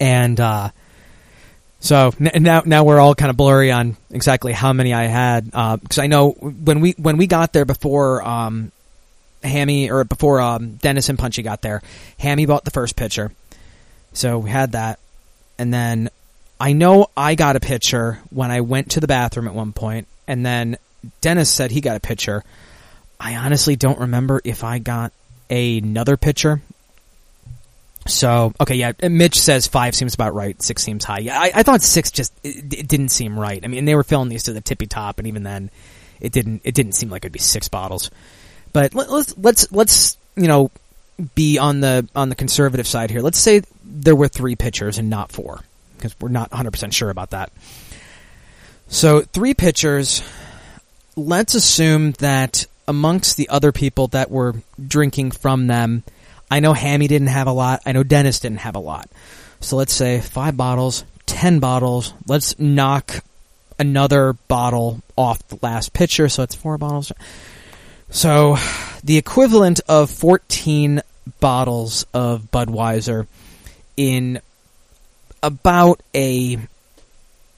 [0.00, 0.70] And uh,
[1.80, 5.98] so now, now we're all kind of blurry on exactly how many I had because
[5.98, 8.72] I know when we when we got there before um,
[9.44, 11.82] Hammy or before um, Dennis and Punchy got there,
[12.18, 13.32] Hammy bought the first pitcher,
[14.12, 14.98] so we had that,
[15.58, 16.08] and then
[16.60, 20.06] I know I got a pitcher when I went to the bathroom at one point,
[20.26, 20.78] and then
[21.20, 22.42] Dennis said he got a pitcher.
[23.18, 25.12] I honestly don't remember if I got
[25.50, 26.62] another pitcher.
[28.06, 28.92] So okay, yeah.
[29.02, 30.60] Mitch says five seems about right.
[30.62, 31.20] Six seems high.
[31.20, 33.64] Yeah, I, I thought six just it, it didn't seem right.
[33.64, 35.70] I mean, they were filling these to the tippy top, and even then,
[36.20, 36.62] it didn't.
[36.64, 38.10] It didn't seem like it'd be six bottles.
[38.74, 40.70] But let, let's let's let's you know
[41.34, 43.22] be on the on the conservative side here.
[43.22, 45.60] Let's say there were three pitchers and not four,
[45.96, 47.50] because we're not 100 percent sure about that.
[48.88, 50.22] So three pitchers.
[51.16, 56.02] Let's assume that amongst the other people that were drinking from them,
[56.50, 57.82] I know Hammy didn't have a lot.
[57.86, 59.08] I know Dennis didn't have a lot.
[59.60, 62.12] So let's say five bottles, ten bottles.
[62.26, 63.22] Let's knock
[63.78, 67.12] another bottle off the last pitcher, so it's four bottles.
[68.14, 68.56] So
[69.02, 71.02] the equivalent of 14
[71.40, 73.26] bottles of Budweiser
[73.96, 74.40] in
[75.42, 76.58] about a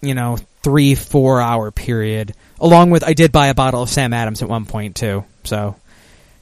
[0.01, 2.35] you know, 3 4 hour period.
[2.59, 5.25] Along with I did buy a bottle of Sam Adams at one point too.
[5.45, 5.77] So,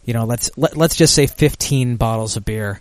[0.04, 2.80] you know, let's let, let's just say 15 bottles of beer.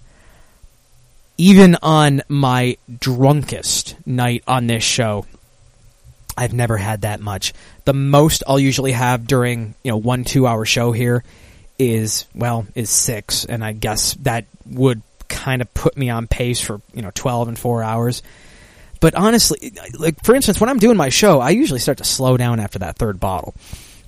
[1.39, 5.25] Even on my drunkest night on this show,
[6.37, 7.53] I've never had that much.
[7.85, 11.23] The most I'll usually have during, you know, one 2 hour show here
[11.77, 16.61] is well, is 6 and I guess that would kind of put me on pace
[16.61, 18.23] for, you know, 12 and 4 hours.
[19.01, 22.37] But honestly, like for instance, when I'm doing my show, I usually start to slow
[22.37, 23.53] down after that third bottle.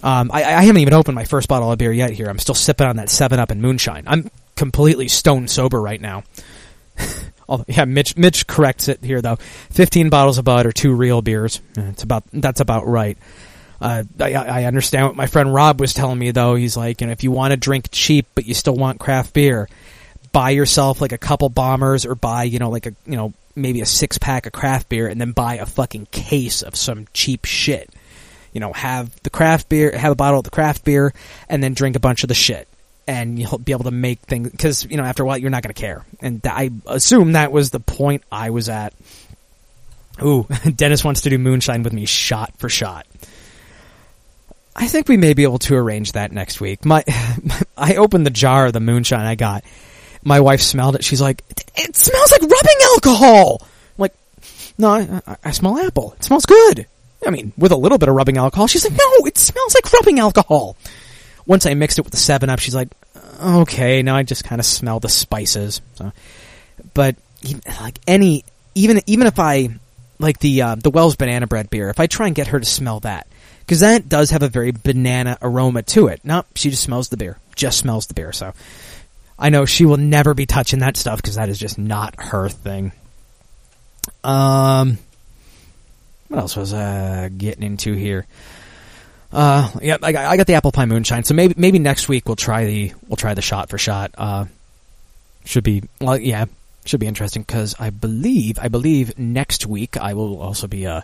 [0.02, 2.12] Um, I, I haven't even opened my first bottle of beer yet.
[2.12, 4.04] Here, I'm still sipping on that Seven Up and Moonshine.
[4.08, 6.24] I'm completely stone sober right now.
[7.50, 9.36] Although, yeah, Mitch Mitch corrects it here though.
[9.36, 11.60] Fifteen bottles of Bud or two real beers.
[11.78, 13.18] Uh, It's about that's about right.
[13.82, 16.56] Uh, I, I understand what my friend Rob was telling me though.
[16.56, 19.34] He's like, you know, if you want to drink cheap but you still want craft
[19.34, 19.68] beer,
[20.32, 23.82] buy yourself like a couple bombers or buy you know like a you know maybe
[23.82, 27.46] a six pack of craft beer and then buy a fucking case of some cheap
[27.46, 27.90] shit
[28.56, 31.14] you know, have the craft beer, have a bottle of the craft beer,
[31.50, 32.70] and then drink a bunch of the shit.
[33.06, 35.62] And you'll be able to make things, because, you know, after a while, you're not
[35.62, 36.06] going to care.
[36.22, 38.94] And I assume that was the point I was at.
[40.24, 43.06] Ooh, Dennis wants to do moonshine with me shot for shot.
[44.76, 46.84] I think we may be able to arrange that next week.
[46.84, 47.04] My,
[47.78, 49.64] I opened the jar of the moonshine I got.
[50.24, 51.04] My wife smelled it.
[51.04, 51.44] She's like,
[51.76, 53.68] "It smells like rubbing alcohol." I'm
[53.98, 54.14] like,
[54.78, 56.14] no, I, I, smell apple.
[56.14, 56.88] It smells good.
[57.26, 58.68] I mean, with a little bit of rubbing alcohol.
[58.68, 60.76] She's like, no, it smells like rubbing alcohol.
[61.46, 62.90] Once I mixed it with the Seven Up, she's like,
[63.42, 65.82] okay, now I just kind of smell the spices.
[65.94, 66.12] So,
[66.94, 67.16] but
[67.80, 69.70] like any, even even if I
[70.20, 72.66] like the uh, the Wells banana bread beer, if I try and get her to
[72.66, 73.28] smell that,
[73.66, 76.22] because that does have a very banana aroma to it.
[76.24, 78.32] No, she just smells the beer, just smells the beer.
[78.32, 78.54] So
[79.40, 82.50] I know she will never be touching that stuff because that is just not her
[82.50, 82.92] thing.
[84.24, 85.00] Um,
[86.28, 88.26] what else was uh getting into here?
[89.32, 91.24] Uh, yeah, I, I got the apple pie moonshine.
[91.24, 94.12] So maybe maybe next week we'll try the we'll try the shot for shot.
[94.18, 94.46] Uh,
[95.44, 96.46] should be well, yeah,
[96.86, 101.02] should be interesting because I believe I believe next week I will also be uh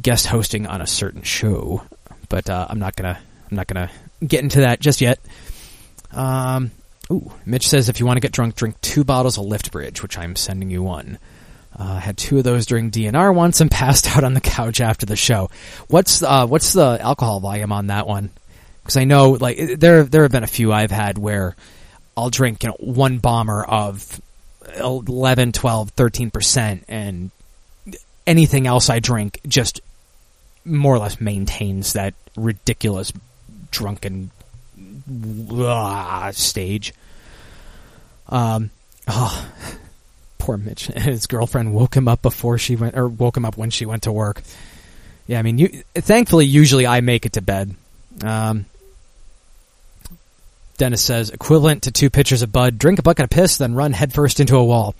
[0.00, 1.82] guest hosting on a certain show,
[2.28, 3.18] but uh, I'm not gonna
[3.50, 3.90] I'm not gonna
[4.26, 5.18] get into that just yet.
[6.12, 6.70] Um,
[7.10, 10.02] ooh, Mitch says if you want to get drunk, drink two bottles of Lift Bridge,
[10.02, 11.18] which I'm sending you one.
[11.76, 15.06] Uh, had two of those during DNR once and passed out on the couch after
[15.06, 15.50] the show.
[15.88, 18.30] What's uh, what's the alcohol volume on that one?
[18.82, 21.56] Because I know like there there have been a few I've had where
[22.16, 24.20] I'll drink you know one bomber of
[24.78, 27.30] 11, 12, 13 percent, and
[28.30, 29.80] anything else I drink just
[30.64, 33.12] more or less maintains that ridiculous
[33.72, 34.30] drunken
[35.60, 36.94] ah, stage.
[38.28, 38.70] Um,
[39.08, 39.52] oh,
[40.38, 40.86] poor Mitch.
[40.96, 44.04] His girlfriend woke him up before she went, or woke him up when she went
[44.04, 44.42] to work.
[45.26, 47.74] Yeah, I mean, you, thankfully, usually I make it to bed.
[48.22, 48.66] Um,
[50.76, 53.92] Dennis says, equivalent to two pitchers of Bud, drink a bucket of piss, then run
[53.92, 54.94] headfirst into a wall.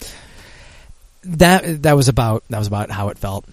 [1.25, 3.45] That that was about that was about how it felt.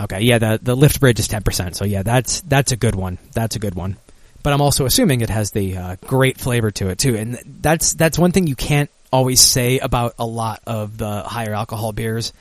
[0.00, 2.94] Okay, yeah, the the lift bridge is ten percent, so yeah, that's that's a good
[2.94, 3.18] one.
[3.32, 3.96] That's a good one.
[4.42, 7.94] But I'm also assuming it has the uh, great flavor to it too, and that's
[7.94, 12.32] that's one thing you can't always say about a lot of the higher alcohol beers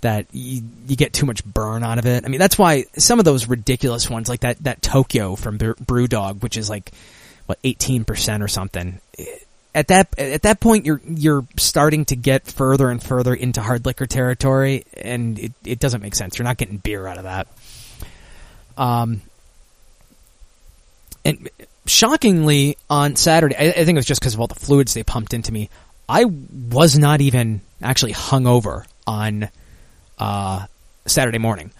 [0.00, 2.24] that you, you get too much burn out of it.
[2.24, 6.42] I mean, that's why some of those ridiculous ones, like that that Tokyo from BrewDog,
[6.42, 6.92] which is like
[7.46, 9.00] what eighteen percent or something.
[9.74, 13.86] At that at that point, you're you're starting to get further and further into hard
[13.86, 16.38] liquor territory, and it it doesn't make sense.
[16.38, 17.46] You're not getting beer out of that.
[18.76, 19.22] Um,
[21.24, 21.48] and
[21.86, 25.04] shockingly, on Saturday, I, I think it was just because of all the fluids they
[25.04, 25.70] pumped into me.
[26.08, 29.50] I was not even actually hungover on
[30.18, 30.66] uh,
[31.06, 31.70] Saturday morning.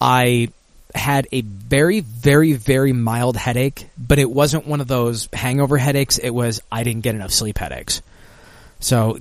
[0.00, 0.50] I
[0.94, 6.18] had a very, very, very mild headache, but it wasn't one of those hangover headaches.
[6.18, 8.00] It was I didn't get enough sleep headaches.
[8.80, 9.18] So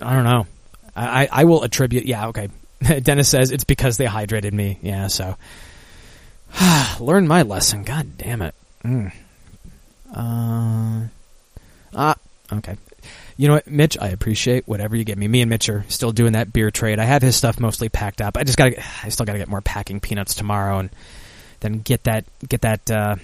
[0.00, 0.46] I don't know.
[0.94, 2.06] I, I- will attribute.
[2.06, 2.48] Yeah, okay.
[3.02, 4.78] Dennis says it's because they hydrated me.
[4.82, 5.36] Yeah, so
[7.00, 7.82] learn my lesson.
[7.82, 8.54] God damn it.
[8.84, 9.12] Mm.
[10.14, 11.06] Uh,
[11.94, 12.14] ah,
[12.52, 12.76] okay.
[13.36, 13.98] You know what, Mitch?
[14.00, 15.28] I appreciate whatever you give me.
[15.28, 16.98] Me and Mitch are still doing that beer trade.
[16.98, 18.36] I have his stuff mostly packed up.
[18.36, 20.90] I just gotta, I still gotta get more packing peanuts tomorrow, and
[21.60, 23.16] then get that, get that, uh,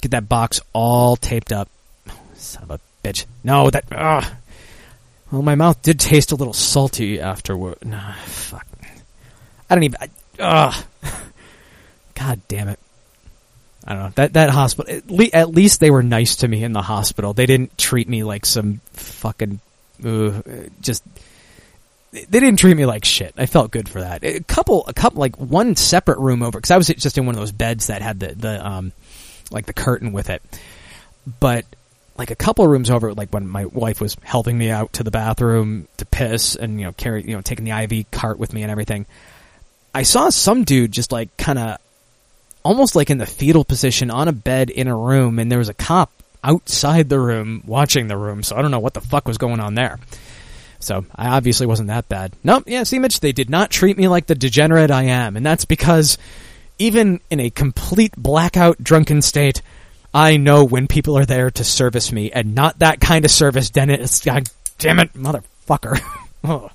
[0.00, 1.68] get that box all taped up.
[2.34, 3.26] Son of a bitch!
[3.44, 3.84] No, that.
[3.92, 4.24] Ugh.
[5.30, 7.84] Well, my mouth did taste a little salty afterward.
[7.84, 8.66] Nah, fuck.
[9.68, 9.98] I don't even.
[10.00, 10.08] I,
[10.40, 10.84] ugh.
[12.14, 12.80] God damn it.
[13.84, 14.94] I don't know that that hospital.
[14.94, 17.32] At, le- at least they were nice to me in the hospital.
[17.32, 19.60] They didn't treat me like some fucking
[20.80, 21.02] just.
[22.12, 23.34] They didn't treat me like shit.
[23.36, 24.24] I felt good for that.
[24.24, 27.36] A couple, a couple, like one separate room over because I was just in one
[27.36, 28.92] of those beds that had the the um,
[29.50, 30.42] like the curtain with it.
[31.38, 31.64] But
[32.16, 35.10] like a couple rooms over, like when my wife was helping me out to the
[35.10, 38.62] bathroom to piss and you know carry you know taking the IV cart with me
[38.62, 39.06] and everything.
[39.94, 41.78] I saw some dude just like kind of
[42.62, 45.68] almost like in the fetal position on a bed in a room, and there was
[45.68, 46.10] a cop
[46.42, 48.42] outside the room watching the room.
[48.42, 49.98] So I don't know what the fuck was going on there.
[50.78, 52.32] So I obviously wasn't that bad.
[52.42, 52.64] Nope.
[52.66, 52.84] Yeah.
[52.84, 56.16] See, Mitch, they did not treat me like the degenerate I am, and that's because
[56.78, 59.60] even in a complete blackout, drunken state,
[60.14, 63.70] I know when people are there to service me, and not that kind of service.
[63.70, 64.48] Dennis, God
[64.78, 66.00] damn it, motherfucker.
[66.00, 66.02] Ugh.
[66.42, 66.70] Oh,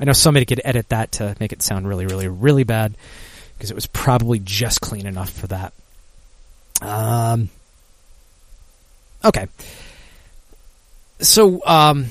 [0.00, 2.94] I know somebody could edit that to make it sound really, really, really bad
[3.58, 5.72] because it was probably just clean enough for that.
[6.80, 7.50] Um.
[9.24, 9.48] Okay.
[11.20, 12.06] So, um,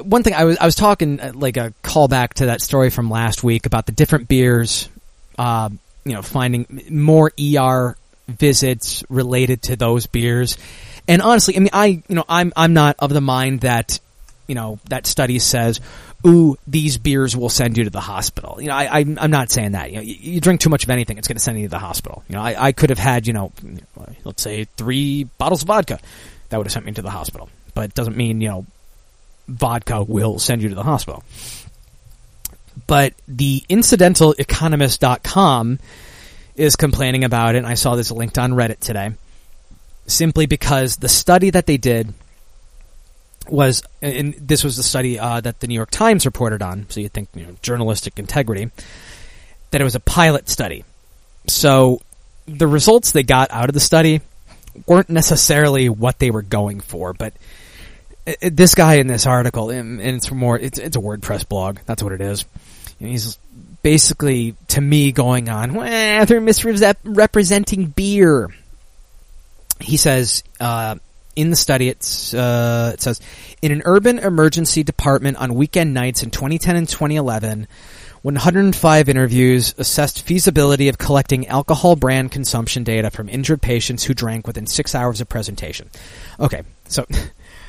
[0.00, 3.10] one thing I was I was talking uh, like a callback to that story from
[3.10, 4.88] last week about the different beers,
[5.38, 5.68] uh,
[6.04, 7.96] you know, finding more ER
[8.28, 10.56] visits related to those beers.
[11.06, 14.00] And honestly, I mean, I you know I'm I'm not of the mind that
[14.46, 15.80] you know that study says,
[16.26, 19.50] "Ooh, these beers will send you to the hospital." You know, I, I'm I'm not
[19.50, 19.90] saying that.
[19.90, 21.70] You know, you, you drink too much of anything, it's going to send you to
[21.70, 22.24] the hospital.
[22.28, 23.52] You know, I, I could have had you know,
[24.24, 25.98] let's say three bottles of vodka,
[26.48, 27.48] that would have sent me to the hospital.
[27.74, 28.66] But it doesn't mean you know,
[29.48, 31.24] vodka will send you to the hospital.
[32.86, 35.78] But the incidentaleconomist.com
[36.56, 37.58] is complaining about it.
[37.58, 39.12] And I saw this linked on Reddit today
[40.06, 42.14] simply because the study that they did
[43.48, 47.00] was, and this was the study uh, that the New York Times reported on, so
[47.00, 48.70] you think you know, journalistic integrity,
[49.70, 50.84] that it was a pilot study.
[51.46, 52.00] So
[52.46, 54.20] the results they got out of the study
[54.86, 57.34] weren't necessarily what they were going for, but
[58.40, 61.78] this guy in this article, and, and it's more, it's, it's a WordPress blog.
[61.86, 62.44] That's what it is.
[63.00, 63.36] And he's
[63.82, 68.48] basically, to me, going on, well, they're misrepresenting beer
[69.82, 70.96] he says uh,
[71.34, 73.20] in the study it's uh, it says
[73.62, 77.66] in an urban emergency department on weekend nights in 2010 and 2011
[78.22, 84.46] 105 interviews assessed feasibility of collecting alcohol brand consumption data from injured patients who drank
[84.46, 85.88] within 6 hours of presentation.
[86.38, 87.06] Okay so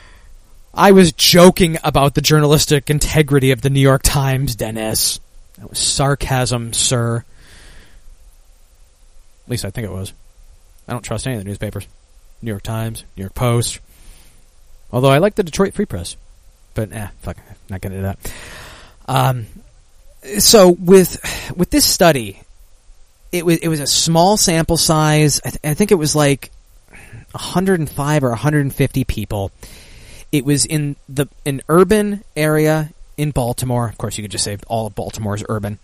[0.74, 5.20] I was joking about the journalistic integrity of the New York Times Dennis.
[5.58, 7.24] That was sarcasm sir.
[9.46, 10.14] At least I think it was.
[10.88, 11.88] I don't trust any of the newspapers
[12.44, 13.80] New York Times, New York Post.
[14.92, 16.18] Although I like the Detroit Free Press,
[16.74, 17.38] but eh, fuck,
[17.70, 18.34] not gonna do that.
[19.08, 19.48] Um,
[20.40, 21.20] so with
[21.56, 22.42] with this study,
[23.32, 25.42] it was it was a small sample size.
[25.44, 26.52] I, th- I think it was like
[27.32, 29.52] 105 or 150 people.
[30.32, 33.88] It was in the an urban area in Baltimore.
[33.88, 35.80] Of course, you could just say all of Baltimore is urban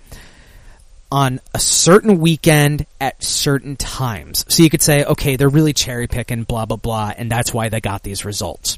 [1.11, 4.45] on a certain weekend at certain times.
[4.47, 7.69] So you could say, okay, they're really cherry picking, blah, blah, blah, and that's why
[7.69, 8.77] they got these results.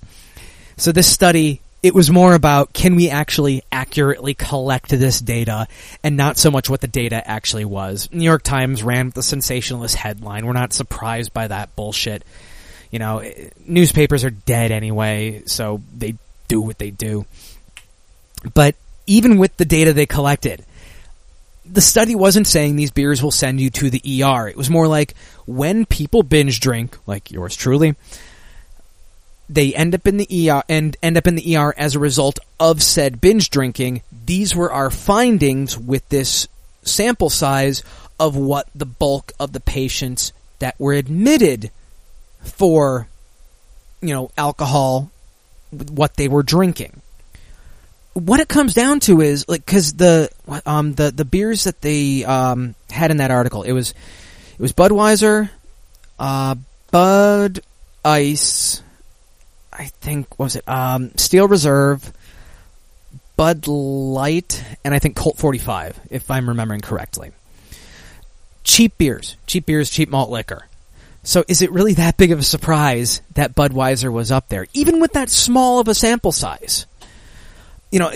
[0.78, 5.68] So this study, it was more about can we actually accurately collect this data
[6.04, 8.08] and not so much what the data actually was.
[8.12, 10.46] New York Times ran with the sensationalist headline.
[10.46, 12.24] We're not surprised by that bullshit.
[12.92, 13.24] You know,
[13.66, 16.16] newspapers are dead anyway, so they
[16.48, 17.26] do what they do.
[18.54, 18.76] But
[19.06, 20.64] even with the data they collected,
[21.72, 24.48] the study wasn't saying these beers will send you to the ER.
[24.48, 25.16] It was more like
[25.46, 27.96] when people binge drink, like yours truly,
[29.50, 32.40] they end up in the ER and end up in the ER as a result
[32.60, 34.02] of said binge drinking.
[34.26, 36.48] These were our findings with this
[36.84, 37.84] sample size
[38.20, 41.72] of what the bulk of the patients that were admitted
[42.44, 43.08] for
[44.02, 45.12] you know alcohol
[45.92, 47.02] what they were drinking
[48.14, 50.30] what it comes down to is like because the
[50.66, 54.74] um the the beers that they um had in that article it was it was
[54.74, 55.50] Budweiser,
[56.20, 56.56] uh,
[56.92, 57.62] Bud
[58.06, 58.84] Ice,
[59.72, 62.12] I think was it um Steel Reserve,
[63.38, 67.32] Bud Light, and I think Colt Forty Five if I'm remembering correctly.
[68.64, 70.68] Cheap beers, cheap beers, cheap malt liquor.
[71.24, 75.00] So is it really that big of a surprise that Budweiser was up there, even
[75.00, 76.86] with that small of a sample size?
[77.92, 78.12] You know,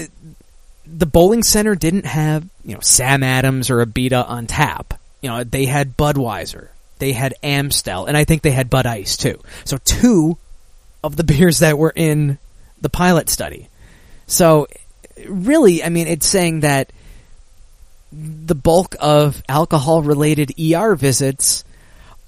[0.86, 5.00] the bowling center didn't have, you know, Sam Adams or Abita on tap.
[5.22, 6.70] You know, they had Budweiser,
[7.00, 9.40] they had Amstel, and I think they had Bud Ice too.
[9.64, 10.38] So two
[11.04, 12.38] of the beers that were in
[12.82, 13.68] the pilot study.
[14.28, 14.68] So
[15.28, 16.92] really, I mean, it's saying that
[18.12, 21.64] the bulk of alcohol related ER visits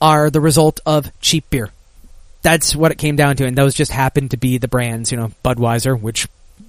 [0.02, 1.72] are the result of cheap beer.
[2.41, 5.18] That's what it came down to, and those just happened to be the brands, you
[5.18, 6.28] know, Budweiser, which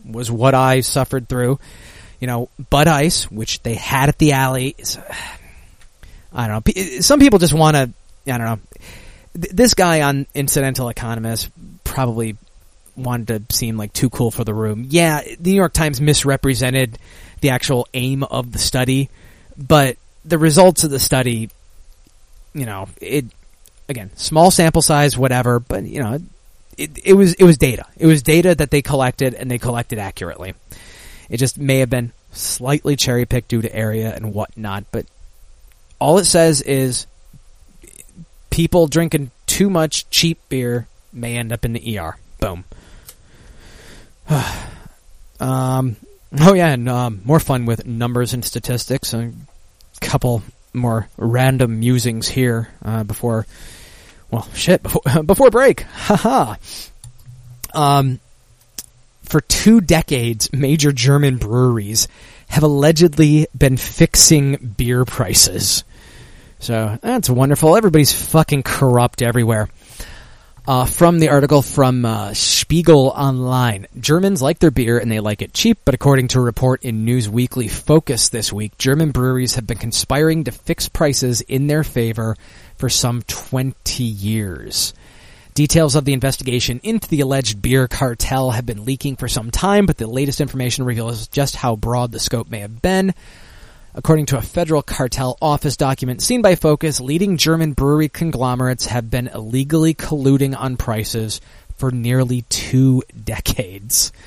[0.08, 1.58] was what I suffered through.
[2.20, 4.74] You know, Bud Ice, which they had at the alley.
[6.32, 7.00] I don't know.
[7.00, 7.90] Some people just want to.
[8.32, 8.58] I don't know.
[9.34, 11.50] This guy on Incidental Economist
[11.84, 12.36] probably
[12.96, 14.86] wanted to seem like too cool for the room.
[14.88, 16.98] Yeah, the New York Times misrepresented
[17.40, 19.10] the actual aim of the study,
[19.56, 21.50] but the results of the study,
[22.52, 23.26] you know, it
[23.88, 26.18] again, small sample size, whatever, but you know,
[26.78, 27.84] it, it was it was data.
[27.96, 30.54] It was data that they collected and they collected accurately.
[31.28, 35.04] It just may have been slightly cherry picked due to area and whatnot, but
[35.98, 37.06] all it says is
[38.50, 42.16] people drinking too much cheap beer may end up in the ER.
[42.40, 42.64] Boom.
[45.40, 45.96] um,
[46.40, 49.12] oh yeah, and um, more fun with numbers and statistics.
[49.12, 49.32] A
[50.00, 53.46] couple more random musings here uh, before
[54.30, 55.82] well, shit, before, before break.
[55.82, 56.56] Haha.
[57.74, 58.20] um,
[59.22, 62.08] for two decades, major German breweries
[62.48, 65.84] have allegedly been fixing beer prices.
[66.60, 67.76] So that's wonderful.
[67.76, 69.68] Everybody's fucking corrupt everywhere.
[70.66, 75.40] Uh, from the article from uh, Spiegel Online, Germans like their beer and they like
[75.40, 79.54] it cheap, but according to a report in News Weekly Focus this week, German breweries
[79.54, 82.36] have been conspiring to fix prices in their favor
[82.78, 84.94] for some 20 years.
[85.54, 89.86] Details of the investigation into the alleged beer cartel have been leaking for some time,
[89.86, 93.12] but the latest information reveals just how broad the scope may have been.
[93.94, 99.10] According to a federal cartel office document seen by Focus, leading German brewery conglomerates have
[99.10, 101.40] been illegally colluding on prices
[101.76, 104.12] for nearly two decades.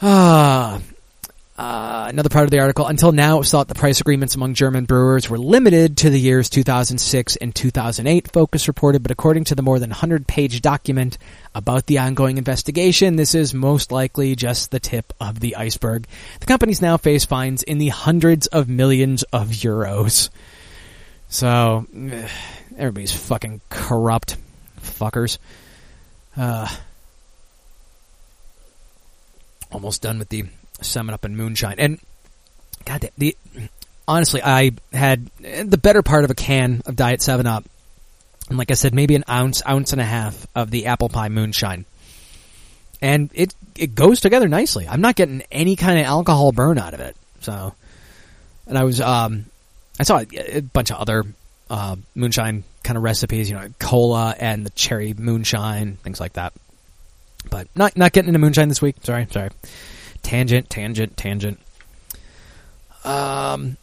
[0.00, 0.80] Ah.
[1.58, 2.86] Uh, another part of the article.
[2.86, 6.20] Until now, it was thought the price agreements among German brewers were limited to the
[6.20, 11.18] years 2006 and 2008, Focus reported, but according to the more than 100 page document
[11.56, 16.06] about the ongoing investigation, this is most likely just the tip of the iceberg.
[16.38, 20.30] The companies now face fines in the hundreds of millions of euros.
[21.28, 21.88] So,
[22.78, 24.36] everybody's fucking corrupt
[24.80, 25.38] fuckers.
[26.36, 26.68] Uh,
[29.72, 30.44] almost done with the
[30.80, 31.76] Seven Up and Moonshine.
[31.78, 31.98] And
[32.84, 33.36] God, the
[34.06, 37.64] honestly, I had the better part of a can of Diet Seven Up,
[38.48, 41.28] and like I said, maybe an ounce, ounce and a half of the apple pie
[41.28, 41.84] moonshine,
[43.02, 44.88] and it it goes together nicely.
[44.88, 47.16] I'm not getting any kind of alcohol burn out of it.
[47.40, 47.74] So,
[48.66, 49.46] and I was um,
[50.00, 51.24] I saw a, a bunch of other
[51.68, 56.54] uh, moonshine kind of recipes, you know, cola and the cherry moonshine, things like that.
[57.50, 58.96] But not not getting into moonshine this week.
[59.02, 59.50] Sorry, sorry
[60.28, 61.58] tangent, tangent, tangent.
[63.02, 63.78] Um.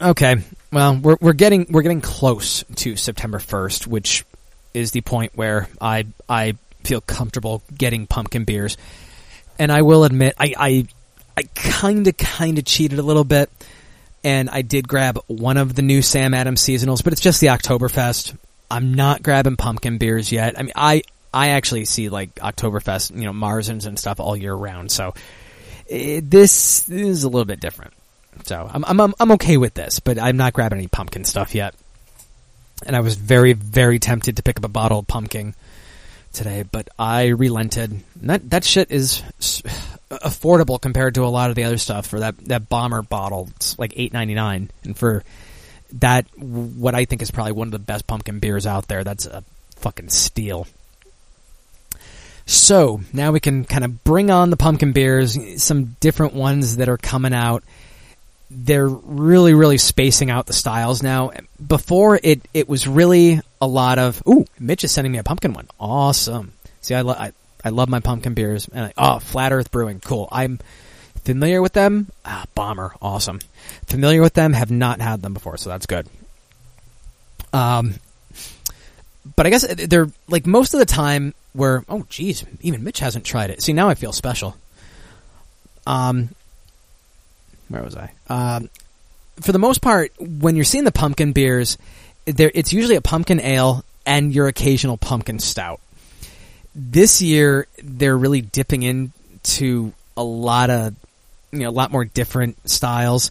[0.00, 0.36] Okay.
[0.72, 4.24] Well, we're we're getting we're getting close to September first, which
[4.72, 8.76] is the point where I I feel comfortable getting pumpkin beers,
[9.58, 10.86] and I will admit I I,
[11.36, 13.50] I kind of kind of cheated a little bit,
[14.22, 17.48] and I did grab one of the new Sam Adams seasonals, but it's just the
[17.48, 18.36] Oktoberfest.
[18.70, 20.56] I'm not grabbing pumpkin beers yet.
[20.56, 24.54] I mean, I I actually see like Oktoberfest, you know, Marzens and stuff all year
[24.54, 24.90] round.
[24.90, 25.14] So
[25.86, 27.94] it, this is a little bit different.
[28.44, 31.74] So I'm, I'm I'm okay with this, but I'm not grabbing any pumpkin stuff yet.
[32.86, 35.54] And I was very very tempted to pick up a bottle of pumpkin
[36.32, 38.00] today, but I relented.
[38.22, 39.22] That that shit is
[40.10, 42.06] affordable compared to a lot of the other stuff.
[42.06, 45.22] For that that bomber bottle, it's like eight ninety nine, and for
[46.00, 49.26] that, what I think is probably one of the best pumpkin beers out there, that's
[49.26, 49.44] a
[49.76, 50.66] fucking steal.
[52.46, 56.88] So now we can kind of bring on the pumpkin beers, some different ones that
[56.88, 57.62] are coming out.
[58.50, 61.30] They're really, really spacing out the styles now.
[61.64, 64.22] Before it, it was really a lot of.
[64.28, 65.68] Ooh, Mitch is sending me a pumpkin one.
[65.80, 66.52] Awesome.
[66.82, 67.32] See, I, lo- I,
[67.64, 68.68] I love my pumpkin beers.
[68.68, 70.28] And I, oh, Flat Earth Brewing, cool.
[70.30, 70.58] I'm
[71.24, 72.08] familiar with them.
[72.24, 73.38] Ah, bomber, awesome.
[73.86, 76.06] Familiar with them, have not had them before, so that's good.
[77.52, 77.94] Um,
[79.36, 83.24] but I guess they're like most of the time where oh geez, even Mitch hasn't
[83.24, 83.62] tried it.
[83.62, 84.56] See now I feel special.
[85.86, 86.30] Um,
[87.68, 88.12] where was I?
[88.28, 88.70] Um,
[89.40, 91.78] for the most part, when you're seeing the pumpkin beers,
[92.24, 95.80] there it's usually a pumpkin ale and your occasional pumpkin stout.
[96.74, 100.94] This year, they're really dipping into a lot of
[101.50, 103.30] you know a lot more different styles.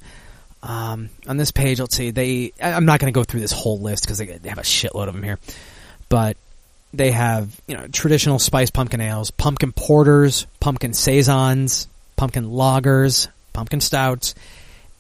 [0.64, 2.12] Um, on this page, let's see.
[2.12, 4.64] They I'm not going to go through this whole list because they, they have a
[4.64, 5.40] shitload of them here,
[6.12, 6.36] but
[6.94, 11.88] they have you know traditional spiced pumpkin ales, pumpkin porters, pumpkin saisons,
[12.18, 14.36] pumpkin lagers, pumpkin stouts,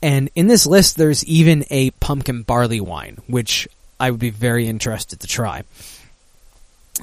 [0.01, 3.67] and in this list there's even a pumpkin barley wine, which
[3.99, 5.63] I would be very interested to try.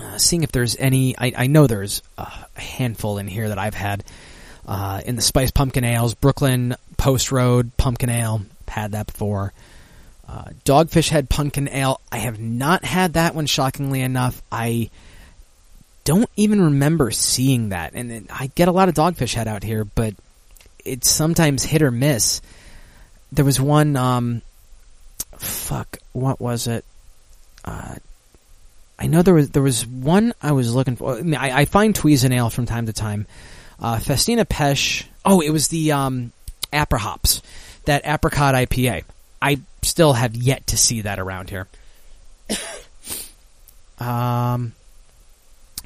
[0.00, 2.30] Uh, seeing if there's any, I, I, know there's a
[2.60, 4.04] handful in here that I've had
[4.66, 9.52] uh, in the spiced pumpkin ales, Brooklyn Post Road pumpkin ale, had that before.
[10.28, 12.00] Uh, Dogfish Head Pumpkin Ale.
[12.12, 14.42] I have not had that one, shockingly enough.
[14.52, 14.90] I
[16.04, 17.94] don't even remember seeing that.
[17.94, 20.14] And I get a lot of Dogfish Head out here, but
[20.84, 22.42] it's sometimes hit or miss.
[23.32, 24.42] There was one, um,
[25.38, 26.84] fuck, what was it?
[27.64, 27.96] Uh,
[28.98, 31.18] I know there was there was one I was looking for.
[31.18, 33.26] I, mean, I, I find Tweason'ale from time to time.
[33.78, 35.04] Uh, Festina Pêche.
[35.24, 36.32] Oh, it was the um,
[36.72, 39.04] that apricot IPA.
[39.40, 41.66] I still have yet to see that around here.
[43.98, 44.72] um,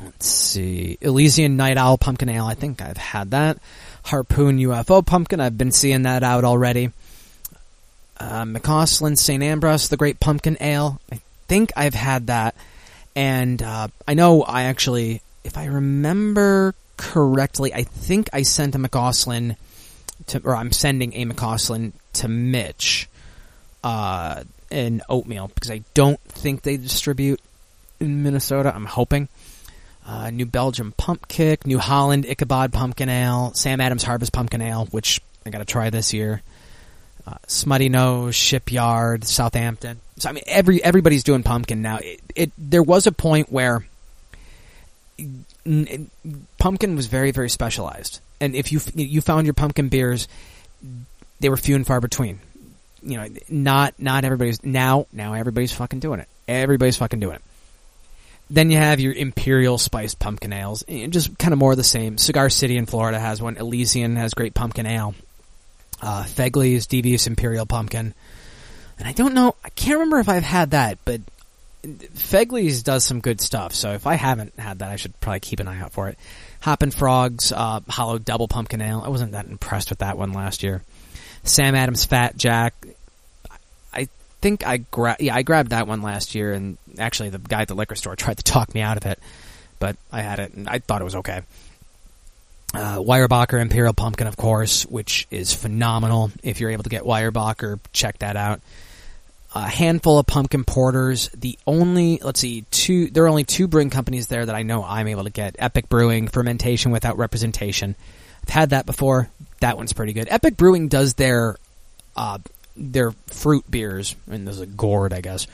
[0.02, 0.98] let's see.
[1.00, 2.46] Elysian Night Owl Pumpkin Ale.
[2.46, 3.58] I think I've had that.
[4.04, 5.40] Harpoon UFO Pumpkin.
[5.40, 6.90] I've been seeing that out already.
[8.18, 11.00] Uh, McAuslan St-Ambroise, the Great Pumpkin Ale.
[11.10, 12.54] I think I've had that.
[13.14, 18.78] And uh, I know I actually, if I remember correctly, I think I sent a
[18.78, 19.56] McAuslan
[20.28, 23.08] to, or I'm sending a McAuslan to Mitch
[23.84, 27.40] uh, and oatmeal because I don't think they distribute
[28.00, 28.72] in Minnesota.
[28.74, 29.28] I'm hoping.
[30.04, 35.20] Uh, New Belgium Pumpkick, New Holland Ichabod Pumpkin Ale, Sam Adams Harvest Pumpkin Ale, which
[35.46, 36.42] I got to try this year.
[37.24, 40.00] Uh, Smuttynose, Shipyard, Southampton.
[40.18, 41.98] So I mean, every everybody's doing pumpkin now.
[41.98, 43.86] It, it there was a point where
[45.64, 46.10] n-
[46.58, 50.26] pumpkin was very very specialized, and if you you found your pumpkin beers,
[51.38, 52.40] they were few and far between.
[53.02, 56.28] You know, not not everybody's now now everybody's fucking doing it.
[56.46, 57.42] Everybody's fucking doing it.
[58.50, 61.84] Then you have your imperial spiced pumpkin ales, and just kind of more of the
[61.84, 62.18] same.
[62.18, 63.56] Cigar City in Florida has one.
[63.56, 65.14] Elysian has great pumpkin ale.
[66.02, 68.12] Uh, Fegley's Devious Imperial Pumpkin,
[68.98, 69.54] and I don't know.
[69.64, 71.20] I can't remember if I've had that, but
[71.82, 73.74] Fegley's does some good stuff.
[73.74, 76.18] So if I haven't had that, I should probably keep an eye out for it.
[76.60, 79.02] Hoppin' Frogs uh, Hollow Double Pumpkin Ale.
[79.04, 80.82] I wasn't that impressed with that one last year.
[81.44, 82.74] Sam Adams Fat Jack.
[83.92, 84.08] I
[84.40, 84.84] think I
[85.18, 88.16] yeah I grabbed that one last year, and actually the guy at the liquor store
[88.16, 89.18] tried to talk me out of it,
[89.78, 91.42] but I had it and I thought it was okay.
[92.74, 96.30] Uh, Weyerbacher Imperial Pumpkin, of course, which is phenomenal.
[96.42, 98.60] If you're able to get Weyerbacher, check that out.
[99.54, 101.28] A handful of pumpkin porters.
[101.34, 103.08] The only, let's see, two.
[103.08, 105.56] There are only two brewing companies there that I know I'm able to get.
[105.58, 107.94] Epic Brewing, fermentation without representation.
[108.44, 109.28] I've had that before.
[109.62, 110.26] That one's pretty good.
[110.28, 111.56] Epic Brewing does their
[112.16, 112.38] uh,
[112.76, 115.46] their fruit beers, and there's a gourd, I guess,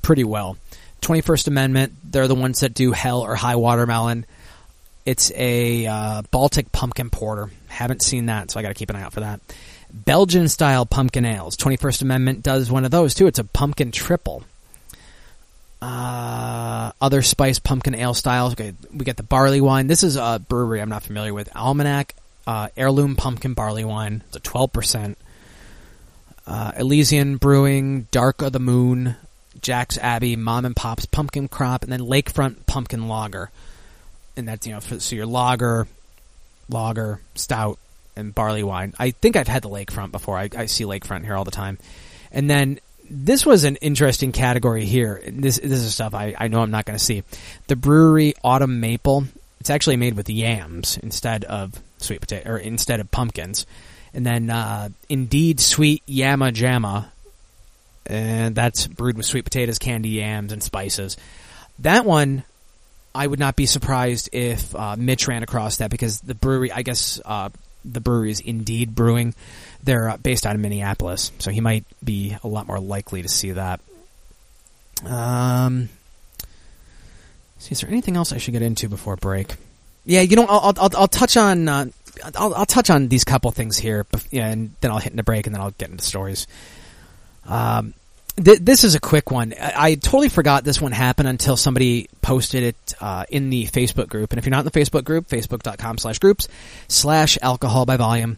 [0.00, 0.56] pretty well.
[1.02, 4.24] 21st Amendment, they're the ones that do Hell or High Watermelon.
[5.04, 7.50] It's a uh, Baltic pumpkin porter.
[7.68, 9.40] Haven't seen that, so I got to keep an eye out for that.
[9.92, 11.58] Belgian style pumpkin ales.
[11.58, 13.26] 21st Amendment does one of those too.
[13.26, 14.44] It's a pumpkin triple.
[15.82, 18.54] Uh, other spice pumpkin ale styles.
[18.54, 19.88] Okay, we get the barley wine.
[19.88, 21.54] This is a brewery I'm not familiar with.
[21.54, 22.14] Almanac
[22.46, 24.22] uh, heirloom pumpkin barley wine.
[24.28, 25.16] It's a 12%.
[26.46, 29.16] Uh, Elysian Brewing, Dark of the Moon,
[29.60, 33.50] Jack's Abbey, Mom and Pop's Pumpkin Crop, and then Lakefront Pumpkin Lager.
[34.36, 35.88] And that's, you know, for, so your lager,
[36.68, 37.78] lager, stout,
[38.14, 38.94] and barley wine.
[38.98, 40.38] I think I've had the Lakefront before.
[40.38, 41.78] I, I see Lakefront here all the time.
[42.30, 42.78] And then
[43.10, 45.22] this was an interesting category here.
[45.26, 47.22] This this is stuff I, I know I'm not going to see.
[47.68, 49.24] The Bruery Autumn Maple.
[49.60, 53.66] It's actually made with yams instead of sweet potato or instead of pumpkins.
[54.14, 57.06] And then uh, Indeed Sweet Yamma Jamma,
[58.06, 61.16] and that's brewed with sweet potatoes, candy yams, and spices.
[61.80, 62.44] That one,
[63.14, 66.82] I would not be surprised if uh, Mitch ran across that because the brewery, I
[66.82, 67.50] guess, uh,
[67.84, 69.34] the brewery is Indeed Brewing.
[69.82, 73.28] They're uh, based out of Minneapolis, so he might be a lot more likely to
[73.28, 73.80] see that.
[75.04, 75.88] Um,
[77.58, 79.56] see, is there anything else I should get into before break?
[80.06, 81.86] Yeah, you know, I'll I'll, I'll touch on uh,
[82.34, 85.54] I'll, I'll touch on these couple things here, and then I'll hit into break, and
[85.54, 86.46] then I'll get into stories.
[87.44, 87.94] Um,
[88.42, 89.54] th- this is a quick one.
[89.60, 94.08] I-, I totally forgot this one happened until somebody posted it uh, in the Facebook
[94.08, 94.32] group.
[94.32, 96.48] And if you're not in the Facebook group, facebook.com slash groups
[96.88, 98.36] slash alcohol by volume,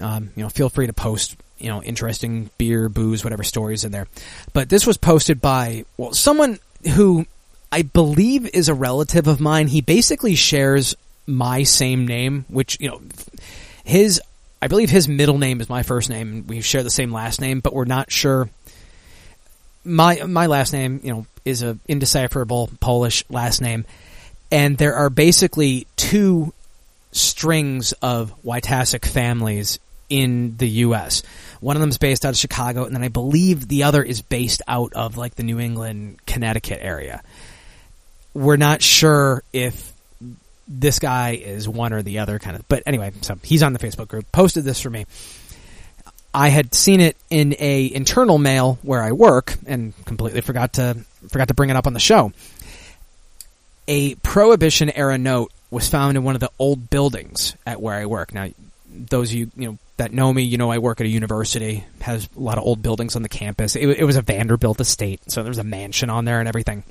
[0.00, 3.92] um, you know, feel free to post, you know, interesting beer, booze, whatever stories in
[3.92, 4.06] there.
[4.52, 6.58] But this was posted by, well, someone
[6.94, 7.26] who
[7.72, 9.68] I believe is a relative of mine.
[9.68, 10.96] He basically shares
[11.26, 13.00] my same name, which, you know,
[13.84, 14.20] his,
[14.60, 17.40] I believe his middle name is my first name, and we share the same last
[17.40, 18.48] name, but we're not sure.
[19.84, 23.86] My my last name, you know, is a indecipherable Polish last name,
[24.52, 26.52] and there are basically two
[27.12, 29.78] strings of Wojtasic families
[30.10, 31.22] in the U.S.
[31.60, 34.20] One of them is based out of Chicago, and then I believe the other is
[34.20, 37.22] based out of like the New England, Connecticut area.
[38.34, 39.92] We're not sure if
[40.68, 43.78] this guy is one or the other kind of, but anyway, so he's on the
[43.78, 45.06] Facebook group, posted this for me.
[46.32, 50.98] I had seen it in a internal mail where I work and completely forgot to
[51.28, 52.32] forgot to bring it up on the show.
[53.88, 58.06] A prohibition era note was found in one of the old buildings at where I
[58.06, 58.32] work.
[58.32, 58.48] Now,
[58.88, 62.28] those you, you know that know me, you know I work at a university, has
[62.36, 63.74] a lot of old buildings on the campus.
[63.74, 66.84] It, it was a Vanderbilt estate, so there was a mansion on there and everything.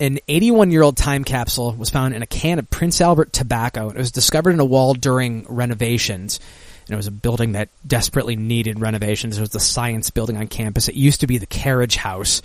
[0.00, 3.90] An 81 year old time capsule was found in a can of Prince Albert tobacco.
[3.90, 6.38] It was discovered in a wall during renovations.
[6.86, 9.36] And it was a building that desperately needed renovations.
[9.36, 10.88] It was the science building on campus.
[10.88, 12.42] It used to be the carriage house.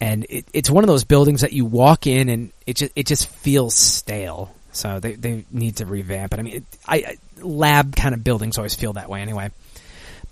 [0.00, 3.06] And it, it's one of those buildings that you walk in and it just, it
[3.06, 4.52] just feels stale.
[4.72, 6.40] So they, they need to revamp it.
[6.40, 9.50] I mean, it, I, I lab kind of buildings always feel that way anyway.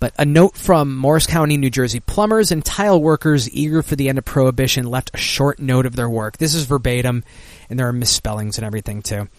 [0.01, 4.09] But a note from Morris County, New Jersey plumbers and tile workers eager for the
[4.09, 6.39] end of prohibition left a short note of their work.
[6.39, 7.23] This is verbatim,
[7.69, 9.29] and there are misspellings and everything too.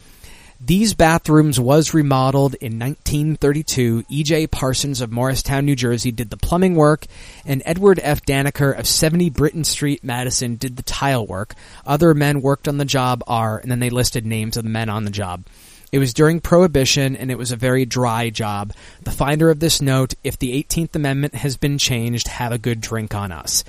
[0.61, 4.05] These bathrooms was remodeled in 1932.
[4.09, 4.47] E.J.
[4.47, 7.07] Parsons of Morristown, New Jersey did the plumbing work,
[7.45, 8.25] and Edward F.
[8.25, 11.57] Danaker of 70 Britain Street, Madison did the tile work.
[11.85, 14.89] Other men worked on the job are, and then they listed names of the men
[14.89, 15.45] on the job.
[15.93, 18.73] It was during Prohibition, and it was a very dry job.
[19.03, 22.81] The finder of this note, if the 18th Amendment has been changed, have a good
[22.81, 23.63] drink on us.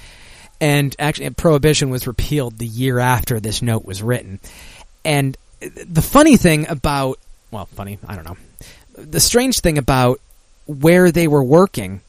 [0.61, 4.39] And actually, Prohibition was repealed the year after this note was written.
[5.03, 7.19] And the funny thing about,
[7.51, 8.37] well, funny, I don't know.
[8.97, 10.21] The strange thing about
[10.65, 11.99] where they were working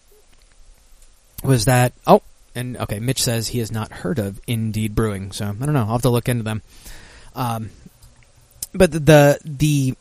[1.42, 2.22] was that, oh,
[2.54, 5.80] and okay, Mitch says he has not heard of Indeed Brewing, so I don't know.
[5.80, 6.62] I'll have to look into them.
[7.34, 7.70] Um,
[8.72, 9.96] but the, the,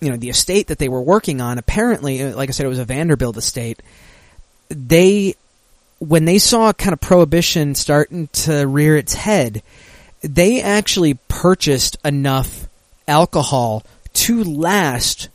[0.00, 2.70] you know, the estate that they were working on, apparently, uh, like I said, it
[2.70, 3.82] was a Vanderbilt estate.
[4.68, 5.34] They,
[5.98, 9.62] when they saw kind of prohibition starting to rear its head,
[10.22, 12.66] they actually purchased enough
[13.06, 13.84] alcohol
[14.14, 15.28] to last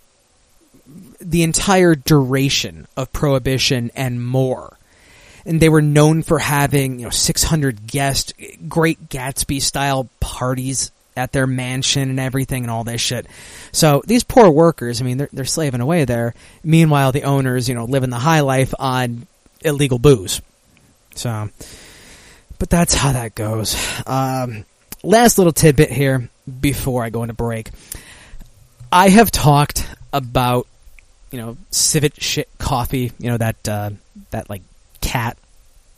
[1.19, 4.77] the entire duration of prohibition and more.
[5.45, 8.33] And they were known for having, you know, 600 guest,
[8.67, 13.27] great Gatsby style parties at their mansion and everything and all this shit.
[13.71, 16.33] So these poor workers, I mean, they're, they're slaving away there.
[16.63, 19.27] Meanwhile, the owners, you know, living the high life on
[19.61, 20.41] illegal booze.
[21.13, 21.49] So,
[22.57, 23.75] but that's how that goes.
[24.07, 24.65] Um,
[25.03, 27.69] last little tidbit here before I go into break.
[28.91, 30.65] I have talked about,
[31.31, 33.91] you know, civet shit coffee, you know, that, uh,
[34.31, 34.63] that like
[35.01, 35.37] cat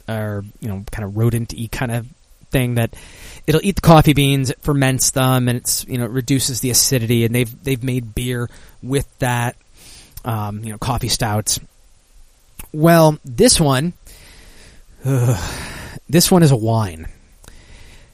[0.09, 2.07] or, you know, kind of rodent kind of
[2.51, 2.93] thing that
[3.47, 6.69] it'll eat the coffee beans, it ferments them, and it's, you know, it reduces the
[6.69, 8.49] acidity, and they've, they've made beer
[8.81, 9.55] with that,
[10.25, 11.59] um, you know, coffee stouts.
[12.73, 13.93] Well, this one,
[15.03, 17.07] this one is a wine.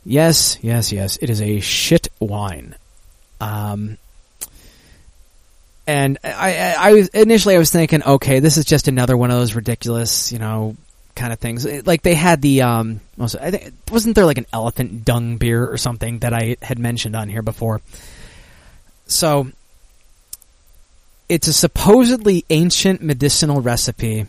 [0.05, 1.17] Yes, yes, yes.
[1.21, 2.75] It is a shit wine.
[3.41, 3.97] Um,
[5.85, 9.31] and I, I, I was initially I was thinking, okay, this is just another one
[9.31, 10.77] of those ridiculous, you know,
[11.17, 11.65] kind of things.
[11.85, 15.67] Like they had the, um, also, I think, wasn't there like an elephant dung beer
[15.67, 17.81] or something that I had mentioned on here before?
[19.07, 19.51] So,
[21.27, 24.27] it's a supposedly ancient medicinal recipe.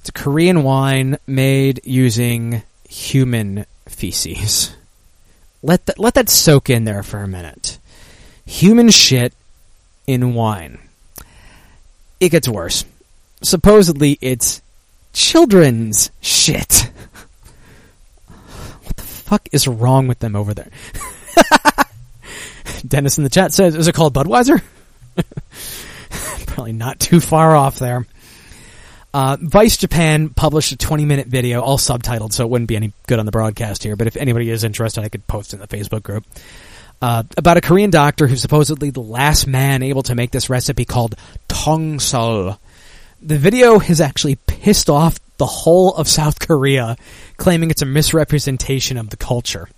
[0.00, 4.74] It's a Korean wine made using human feces.
[5.62, 7.78] Let that let that soak in there for a minute.
[8.46, 9.34] Human shit
[10.06, 10.78] in wine.
[12.20, 12.84] It gets worse.
[13.42, 14.62] Supposedly it's
[15.12, 16.90] children's shit.
[18.26, 20.70] what the fuck is wrong with them over there?
[22.86, 24.62] Dennis in the chat says, is it called Budweiser?
[26.46, 28.06] Probably not too far off there.
[29.14, 32.92] Uh, Vice Japan published a 20 minute video, all subtitled, so it wouldn't be any
[33.06, 35.66] good on the broadcast here, but if anybody is interested, I could post in the
[35.66, 36.24] Facebook group.
[37.00, 40.84] Uh, about a Korean doctor who's supposedly the last man able to make this recipe
[40.84, 41.14] called
[41.48, 42.58] Tongsul.
[43.20, 46.96] The video has actually pissed off the whole of South Korea,
[47.36, 49.68] claiming it's a misrepresentation of the culture.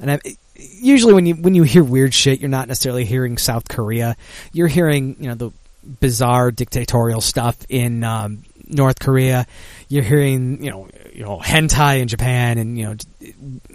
[0.00, 0.20] And I,
[0.56, 4.16] usually when you when you hear weird shit, you're not necessarily hearing South Korea.
[4.52, 5.50] You're hearing you know the
[6.00, 9.46] bizarre dictatorial stuff in um, North Korea.
[9.88, 12.96] You're hearing, you know, you know, hentai in Japan, and you know,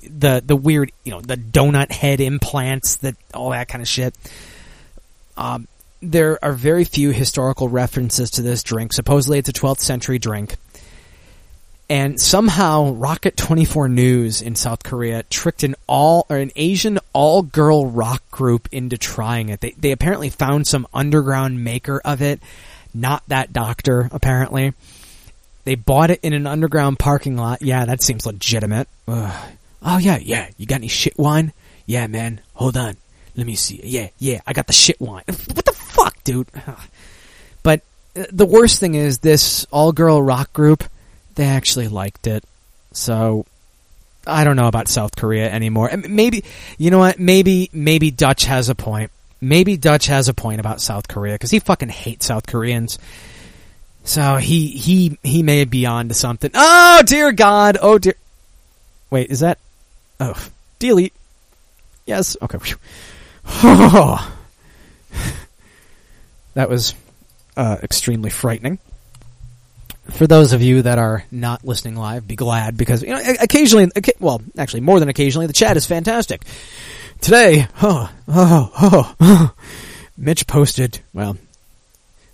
[0.03, 4.15] the the weird, you know, the donut head implants, that all that kind of shit.
[5.35, 5.67] Um,
[6.03, 8.93] there are very few historical references to this drink.
[8.93, 10.55] Supposedly, it's a 12th century drink.
[11.89, 17.41] And somehow, Rocket 24 News in South Korea tricked an all or an Asian all
[17.43, 19.59] girl rock group into trying it.
[19.59, 22.39] They they apparently found some underground maker of it,
[22.93, 24.73] not that doctor apparently.
[25.65, 27.61] They bought it in an underground parking lot.
[27.61, 28.87] Yeah, that seems legitimate.
[29.07, 29.51] Ugh.
[29.83, 30.49] Oh yeah, yeah.
[30.57, 31.51] You got any shit wine?
[31.85, 32.39] Yeah, man.
[32.53, 32.95] Hold on.
[33.35, 33.81] Let me see.
[33.83, 34.41] Yeah, yeah.
[34.47, 35.23] I got the shit wine.
[35.27, 35.73] What the
[36.03, 36.47] fuck, dude?
[37.63, 37.81] But
[38.15, 40.83] uh, the worst thing is this all girl rock group
[41.35, 42.43] they actually liked it.
[42.91, 43.45] So
[44.27, 45.89] I don't know about South Korea anymore.
[46.07, 46.43] Maybe
[46.77, 47.19] you know what?
[47.19, 49.11] Maybe maybe Dutch has a point.
[49.41, 52.99] Maybe Dutch has a point about South Korea because he fucking hates South Koreans.
[54.03, 56.51] So he he he may be on to something.
[56.53, 57.77] Oh dear God!
[57.81, 58.15] Oh dear.
[59.09, 59.59] Wait, is that?
[60.19, 60.35] Oh,
[60.79, 61.13] delete.
[62.05, 62.35] Yes.
[62.41, 62.57] Okay.
[66.53, 66.95] that was
[67.57, 68.79] uh, extremely frightening
[70.11, 73.89] for those of you that are not listening live, be glad because you know occasionally,
[74.19, 76.43] well, actually more than occasionally, the chat is fantastic.
[77.21, 79.53] Today, oh, oh, oh, oh
[80.17, 80.99] Mitch posted.
[81.13, 81.37] Well,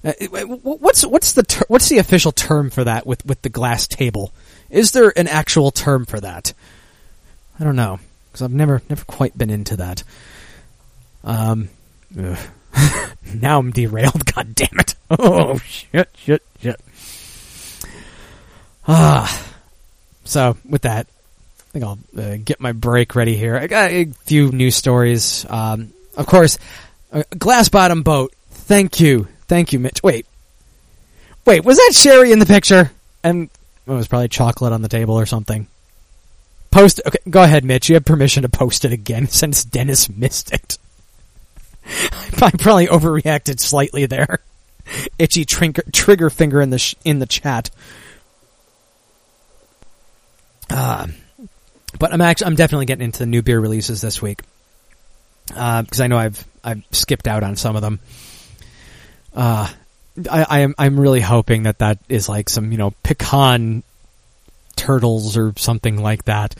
[0.03, 3.88] uh, what's what's the ter- what's the official term for that with with the glass
[3.88, 4.34] table?
[4.70, 6.53] Is there an actual term for that?
[7.59, 10.03] I don't know because I've never never quite been into that.
[11.24, 11.70] Um,
[12.20, 12.38] ugh.
[13.34, 14.26] now I'm derailed.
[14.34, 14.95] God damn it!
[15.09, 16.09] Oh shit!
[16.17, 16.43] Shit!
[16.61, 16.80] Shit!
[18.88, 19.45] Ah.
[20.26, 21.07] So with that,
[21.59, 23.57] I think I'll uh, get my break ready here.
[23.57, 25.45] I got a few news stories.
[25.49, 26.59] Um, of course,
[27.38, 28.34] glass bottom boat.
[28.51, 30.03] Thank you, thank you, Mitch.
[30.03, 30.28] Wait,
[31.45, 32.91] wait, was that Sherry in the picture?
[33.24, 33.49] And
[33.88, 35.67] it was probably chocolate on the table or something.
[36.72, 37.01] Post.
[37.05, 37.89] Okay, go ahead, Mitch.
[37.89, 40.78] You have permission to post it again since Dennis missed it.
[42.41, 44.39] I probably overreacted slightly there.
[45.19, 47.69] Itchy trigger, trigger finger in the sh- in the chat.
[50.69, 51.07] Uh,
[51.97, 54.41] but I'm actually I'm definitely getting into the new beer releases this week
[55.47, 57.99] because uh, I know I've I've skipped out on some of them.
[59.33, 59.67] Uh,
[60.29, 63.83] I, I am I'm really hoping that that is like some you know pecan
[64.75, 66.55] turtles or something like that.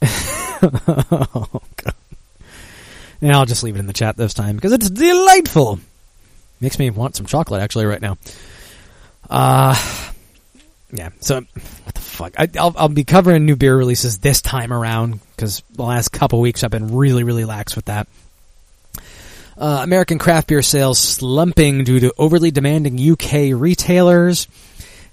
[0.02, 1.94] oh, God.
[3.22, 5.78] And I'll just leave it in the chat this time because it's delightful.
[6.60, 8.18] Makes me want some chocolate actually right now.
[9.30, 9.74] Uh
[10.92, 11.10] yeah.
[11.20, 12.34] So what the fuck?
[12.36, 16.40] I, will I'll be covering new beer releases this time around because the last couple
[16.40, 18.08] weeks I've been really really lax with that.
[19.56, 24.48] Uh, American craft beer sales slumping due to overly demanding UK retailers.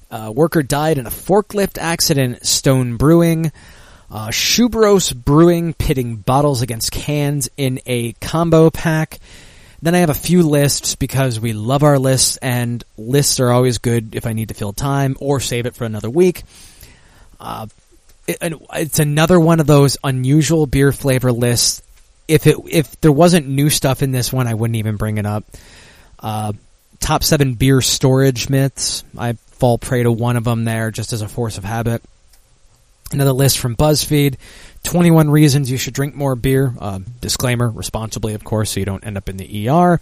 [0.09, 2.43] Uh, worker died in a forklift accident.
[2.45, 3.51] Stone Brewing.
[4.11, 9.19] Uh, Schubros Brewing pitting bottles against cans in a combo pack.
[9.81, 13.77] Then I have a few lists because we love our lists, and lists are always
[13.77, 16.43] good if I need to fill time or save it for another week.
[17.39, 17.67] Uh,
[18.27, 21.81] it, it's another one of those unusual beer flavor lists.
[22.27, 25.25] If it if there wasn't new stuff in this one, I wouldn't even bring it
[25.25, 25.45] up.
[26.19, 26.53] Uh,
[26.99, 29.03] top seven beer storage myths.
[29.17, 32.03] I fall prey to one of them there just as a force of habit.
[33.11, 34.35] Another list from BuzzFeed
[34.83, 36.73] 21 reasons you should drink more beer.
[36.79, 39.99] Uh, disclaimer, responsibly, of course, so you don't end up in the ER.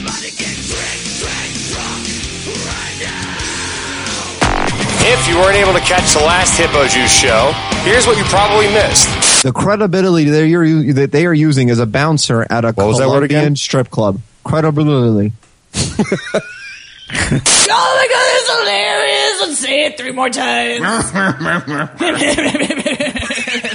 [5.06, 7.52] If you weren't able to catch the last Hippo Juice show,
[7.82, 9.42] here's what you probably missed.
[9.42, 12.98] The credibility that you're that they are using as a bouncer at a what was
[12.98, 13.54] that word again?
[13.56, 14.20] strip club.
[14.44, 15.32] Credibility.
[17.16, 19.40] Oh my god, it's hilarious!
[19.40, 20.80] Let's say it three more times.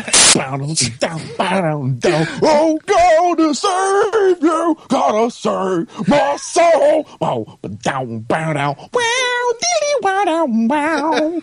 [2.41, 7.07] Oh, God, save you, gotta save my soul.
[7.19, 11.41] Oh, down, bow, down, wow, diddy, wow, down, wow.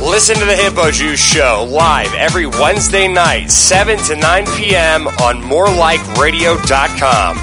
[0.00, 5.08] Listen to the Hippo Juice show live every Wednesday night, 7 to 9 p.m.
[5.08, 7.38] on morelikeradio.com.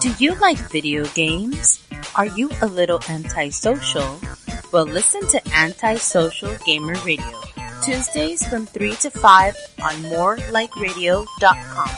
[0.00, 1.82] Do you like video games?
[2.14, 4.20] Are you a little antisocial?
[4.72, 7.53] Well, listen to Antisocial Gamer Radio.
[7.84, 11.88] Tuesdays from 3 to 5 on morelikeradio.com.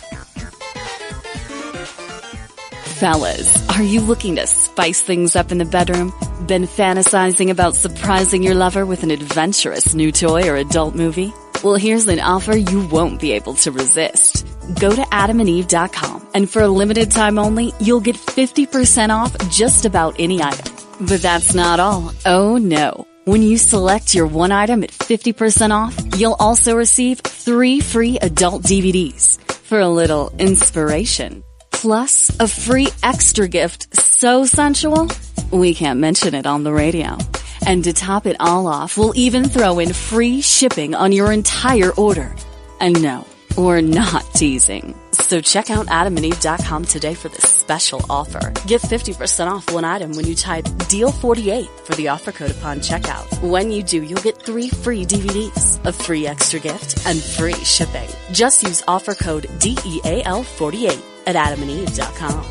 [2.96, 6.12] Fellas, are you looking to spice things up in the bedroom?
[6.46, 11.32] Been fantasizing about surprising your lover with an adventurous new toy or adult movie?
[11.62, 14.46] Well, here's an offer you won't be able to resist.
[14.80, 20.16] Go to adamandeve.com and for a limited time only, you'll get 50% off just about
[20.18, 20.74] any item.
[21.00, 22.12] But that's not all.
[22.24, 23.06] Oh no.
[23.26, 28.62] When you select your one item at 50% off, you'll also receive three free adult
[28.62, 31.42] DVDs for a little inspiration.
[31.72, 35.08] Plus, a free extra gift so sensual,
[35.50, 37.18] we can't mention it on the radio.
[37.66, 41.90] And to top it all off, we'll even throw in free shipping on your entire
[41.94, 42.32] order.
[42.78, 43.26] And no,
[43.56, 44.94] We're not teasing.
[45.12, 48.52] So check out adamandeve.com today for this special offer.
[48.66, 53.26] Get 50% off one item when you type DEAL48 for the offer code upon checkout.
[53.42, 58.08] When you do, you'll get three free DVDs, a free extra gift, and free shipping.
[58.30, 62.44] Just use offer code DEAL48 at adamandeve.com.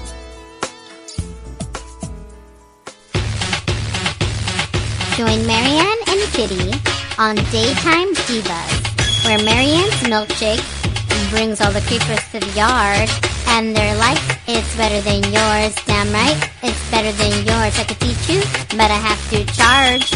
[5.15, 6.71] Join Marianne and Kitty
[7.19, 10.84] on Daytime Divas, where Marianne's milkshake
[11.29, 13.07] brings all the creepers to the yard,
[13.49, 14.17] and they're like,
[14.47, 15.75] it's better than yours.
[15.85, 17.77] Damn right, it's better than yours.
[17.79, 18.41] I could teach you,
[18.77, 20.11] but I have to charge.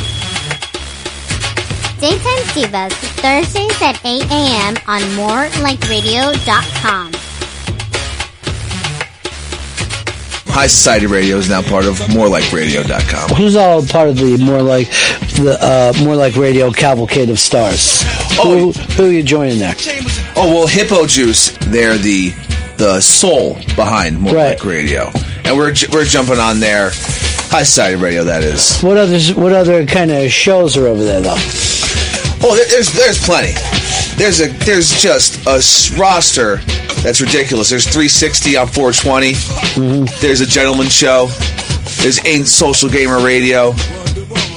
[2.00, 4.78] Daytime Divas, Thursdays at 8 a.m.
[4.88, 7.19] on morelikeradio.com.
[10.50, 13.36] High Society Radio is now part of MoreLikeRadio.com.
[13.38, 14.88] Who's all part of the more like
[15.38, 18.02] the uh, more like radio cavalcade of stars?
[18.42, 19.76] Who, who are you joining there?
[20.36, 21.56] Oh well, Hippo Juice.
[21.68, 22.32] They're the
[22.78, 25.12] the soul behind More Like Radio,
[25.44, 26.92] and we're we're jumping on there.
[27.52, 28.80] High Society Radio, that is.
[28.82, 31.36] What other what other kind of shows are over there though?
[32.42, 33.54] Oh, there, there's there's plenty.
[34.20, 35.62] There's a there's just a
[35.98, 36.58] roster
[37.02, 37.70] that's ridiculous.
[37.70, 40.12] There's 360 on 420.
[40.20, 41.28] There's a gentleman show.
[42.02, 43.72] There's Antisocial Gamer Radio.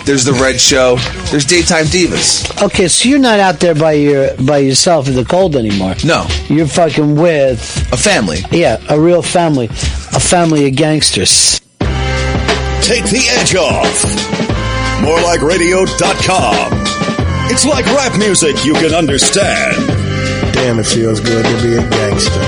[0.05, 0.97] There's the Red Show.
[1.31, 2.61] There's Daytime Divas.
[2.61, 5.95] Okay, so you're not out there by your by yourself in the cold anymore.
[6.05, 7.61] No, you're fucking with
[7.93, 8.39] a family.
[8.51, 11.61] Yeah, a real family, a family of gangsters.
[12.83, 14.03] Take the edge off.
[15.03, 17.02] More like MoreLikeRadio.com.
[17.53, 19.77] It's like rap music you can understand.
[20.55, 22.41] Damn, it feels good to be a gangster.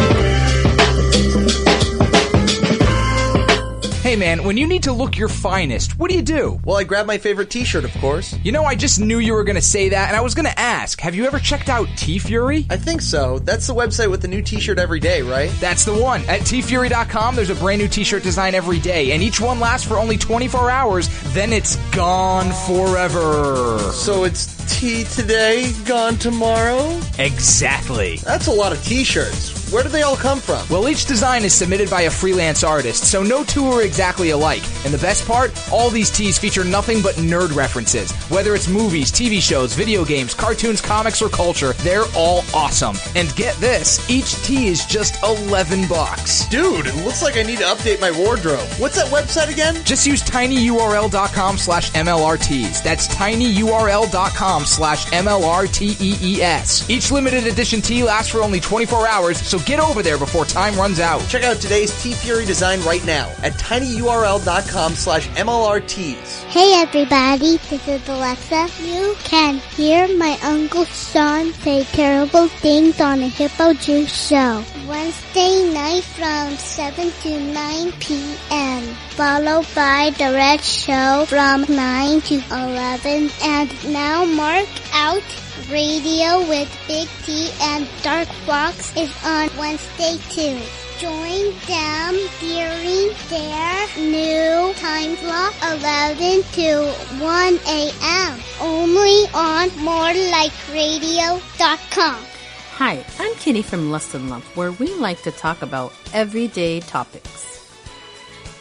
[4.01, 6.61] Hey man, when you need to look your finest, what do you do?
[6.65, 8.35] Well, I grab my favorite t-shirt, of course.
[8.45, 11.01] You know, I just knew you were gonna say that, and I was gonna ask,
[11.01, 12.65] have you ever checked out TeeFury?
[12.71, 13.41] I think so.
[13.41, 15.51] That's the website with the new t-shirt every day, right?
[15.61, 16.21] That's the one.
[16.29, 19.99] At teefury.com, there's a brand new t-shirt design every day, and each one lasts for
[19.99, 23.79] only 24 hours, then it's gone forever.
[23.93, 27.01] So it's tea today, gone tomorrow?
[27.19, 28.17] Exactly.
[28.19, 29.53] That's a lot of t-shirts.
[29.73, 30.65] Where do they all come from?
[30.69, 34.63] Well, each design is submitted by a freelance artist, so no two are exactly alike.
[34.85, 38.13] And the best part, all these tees feature nothing but nerd references.
[38.31, 42.95] Whether it's movies, TV shows, video games, cartoons, comics, or culture, they're all awesome.
[43.17, 46.47] And get this, each tee is just 11 bucks.
[46.49, 48.69] Dude, it looks like I need to update my wardrobe.
[48.79, 49.83] What's that website again?
[49.85, 52.83] Just use tinyurl.com slash MLRTEES.
[52.85, 56.91] That's tinyurl.com slash MLRTEES.
[56.91, 60.77] Each limited edition tee lasts for only 24 hours, so get over there before time
[60.77, 61.27] runs out.
[61.29, 66.45] Check out today's TeeFury design right now at tinyurl.com slash MLRTEES.
[66.45, 68.69] Hey everybody, this is Alexa.
[68.83, 74.63] You can hear my Uncle Sean say terrible things on the Hippo Juice Show.
[74.87, 78.83] Wednesday night from 7 to 9 p.m.
[79.17, 83.31] Followed by the Red Show from 9 to 11.
[83.43, 85.23] And now mark out
[85.71, 90.61] Radio with Big T and Dark Fox is on Wednesday too.
[90.99, 96.85] Join them during their new time slot 11 to
[97.23, 98.41] 1 a.m.
[98.61, 102.34] Only on morelikeradio.com.
[102.79, 107.73] Hi, I'm Kitty from Lust and Lump, where we like to talk about everyday topics.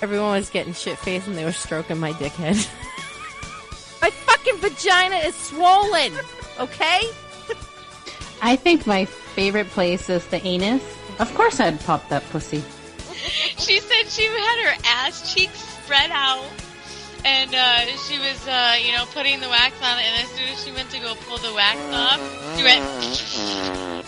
[0.03, 2.69] Everyone was getting shit faced and they were stroking my dickhead.
[4.03, 6.13] my fucking vagina is swollen,
[6.59, 7.01] okay?
[8.39, 10.83] I think my favorite place is the anus.
[11.17, 12.63] Of course I'd pop that pussy.
[13.57, 16.45] she said she had her ass cheeks spread out
[17.25, 20.05] and uh, she was, uh, you know, putting the wax on it.
[20.05, 22.19] And as soon as she went to go pull the wax off,
[22.57, 24.05] she went.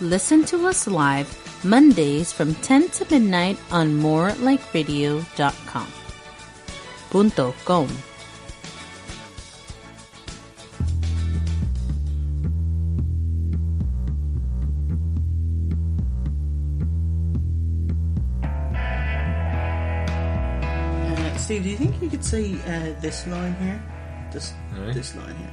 [0.00, 1.28] Listen to us live
[1.64, 5.86] Mondays from 10 to midnight on morelikeradio.com.
[7.10, 7.88] Punto com.
[21.50, 23.82] Steve, do you think you could say uh, this line here?
[24.32, 24.52] This
[24.94, 25.50] this line here.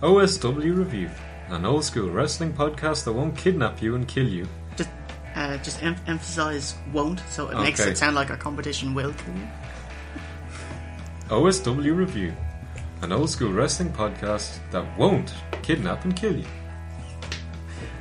[0.00, 1.10] OSW Review,
[1.48, 4.48] an old school wrestling podcast that won't kidnap you and kill you.
[4.74, 4.88] Just
[5.34, 9.34] uh, just em- emphasize won't, so it makes it sound like our competition will kill
[9.34, 9.48] you.
[11.28, 12.34] OSW Review,
[13.02, 16.46] an old school wrestling podcast that won't kidnap and kill you.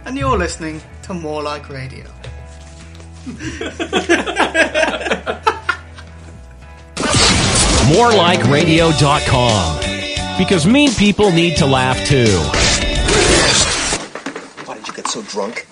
[0.06, 2.06] And you're listening to More Like Radio.
[7.88, 10.38] MoreLikeRadio.com.
[10.38, 12.26] Because mean people need to laugh too.
[14.66, 15.68] Why did you get so drunk.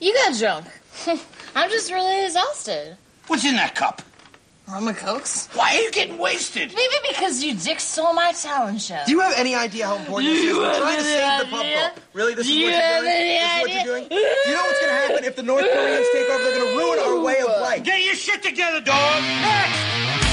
[0.00, 0.66] You got drunk.
[1.56, 2.96] I'm just really exhausted.
[3.26, 4.00] What's in that cup?
[4.68, 5.48] Rum and cokes?
[5.54, 6.72] Why are you getting wasted?
[6.74, 9.00] Maybe because you dick stole my talent show.
[9.06, 10.44] Do you have any idea how important this is?
[10.44, 11.92] You We're have trying to any save the pub idea?
[11.94, 12.02] goal.
[12.12, 13.12] Really, this is what you you're have doing?
[13.12, 13.84] any This is what idea?
[13.84, 14.08] you're doing?
[14.08, 16.44] Do you know what's going to happen if the North Koreans take over?
[16.44, 17.82] They're going to ruin our way of life.
[17.82, 19.22] Get your shit together, dog.
[19.22, 20.27] Next.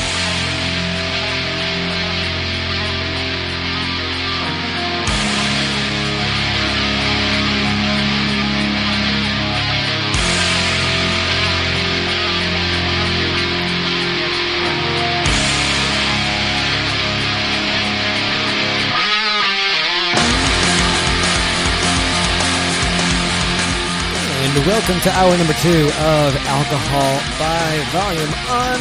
[24.56, 28.80] And welcome to hour number two of Alcohol by Volume on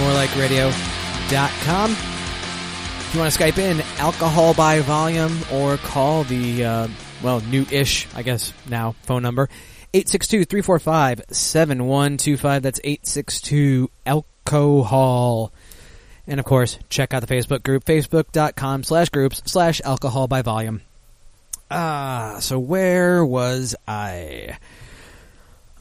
[0.00, 1.90] morelikeradio.com.
[1.90, 6.88] If you want to Skype in, Alcohol by Volume, or call the, uh,
[7.22, 9.50] well, new-ish, I guess, now, phone number,
[9.92, 12.62] 862-345-7125.
[12.62, 15.52] That's 862-alcohol.
[16.26, 20.80] And of course, check out the Facebook group, facebook.com slash groups slash alcohol by volume.
[21.70, 24.56] Ah, so where was I?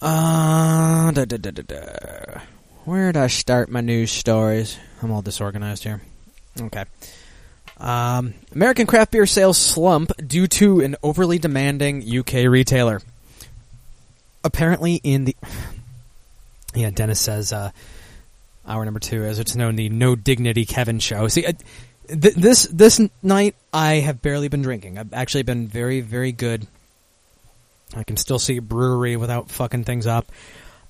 [0.01, 2.41] Uh, da, da, da, da, da.
[2.85, 4.77] Where did I start my news stories?
[5.01, 6.01] I'm all disorganized here.
[6.61, 6.85] Okay.
[7.77, 13.01] Um, American craft beer sales slump due to an overly demanding UK retailer.
[14.43, 15.35] Apparently, in the
[16.75, 17.71] yeah, Dennis says uh,
[18.67, 21.27] hour number two, as it's known, the No Dignity Kevin show.
[21.29, 21.53] See, uh,
[22.09, 24.97] th- this this night I have barely been drinking.
[24.97, 26.67] I've actually been very very good.
[27.95, 30.27] I can still see a brewery without fucking things up.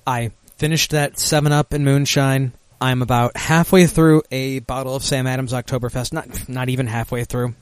[0.06, 2.52] I finished that Seven Up and Moonshine.
[2.80, 6.12] I'm about halfway through a bottle of Sam Adams Oktoberfest.
[6.12, 7.54] Not not even halfway through.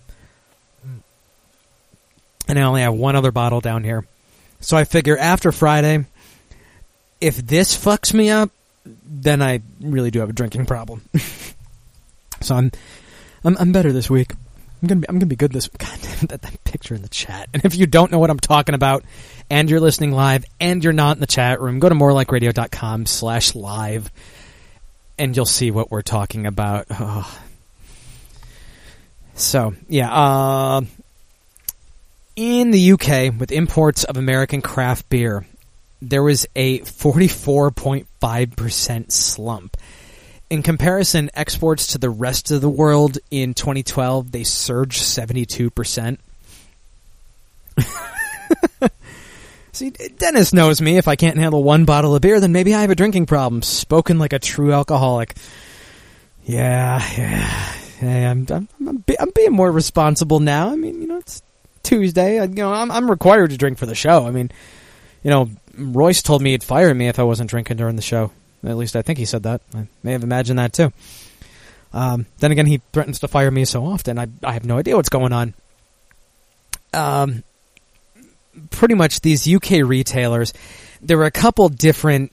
[2.48, 4.06] And I only have one other bottle down here.
[4.60, 6.06] So I figure after Friday,
[7.20, 8.50] if this fucks me up,
[8.84, 11.02] then I really do have a drinking problem.
[12.40, 12.72] so I'm,
[13.44, 14.32] I'm I'm better this week.
[14.80, 15.68] I'm gonna be, I'm gonna be good this.
[15.78, 17.48] God damn that, that picture in the chat.
[17.52, 19.04] And if you don't know what I'm talking about,
[19.50, 23.54] and you're listening live, and you're not in the chat room, go to morelikeradio.com slash
[23.54, 24.10] live,
[25.18, 26.86] and you'll see what we're talking about.
[26.90, 27.40] Oh.
[29.34, 30.80] So yeah, uh,
[32.34, 35.46] in the UK with imports of American craft beer,
[36.02, 39.76] there was a 44.5% slump.
[40.50, 46.18] In comparison, exports to the rest of the world in 2012, they surged 72%.
[49.72, 50.96] See, Dennis knows me.
[50.96, 53.62] If I can't handle one bottle of beer, then maybe I have a drinking problem.
[53.62, 55.36] Spoken like a true alcoholic.
[56.44, 58.30] Yeah, yeah.
[58.30, 60.70] I'm, I'm, I'm, I'm being more responsible now.
[60.70, 61.42] I mean, you know, it's
[61.82, 62.40] Tuesday.
[62.40, 64.26] I, you know, I'm, I'm required to drink for the show.
[64.26, 64.50] I mean,
[65.22, 68.30] you know, Royce told me he'd fire me if I wasn't drinking during the show.
[68.64, 69.60] At least I think he said that.
[69.74, 70.92] I may have imagined that too.
[71.92, 74.18] Um, then again, he threatens to fire me so often.
[74.18, 75.54] I I have no idea what's going on.
[76.92, 77.44] Um,
[78.70, 80.52] pretty much these UK retailers.
[81.00, 82.32] There were a couple different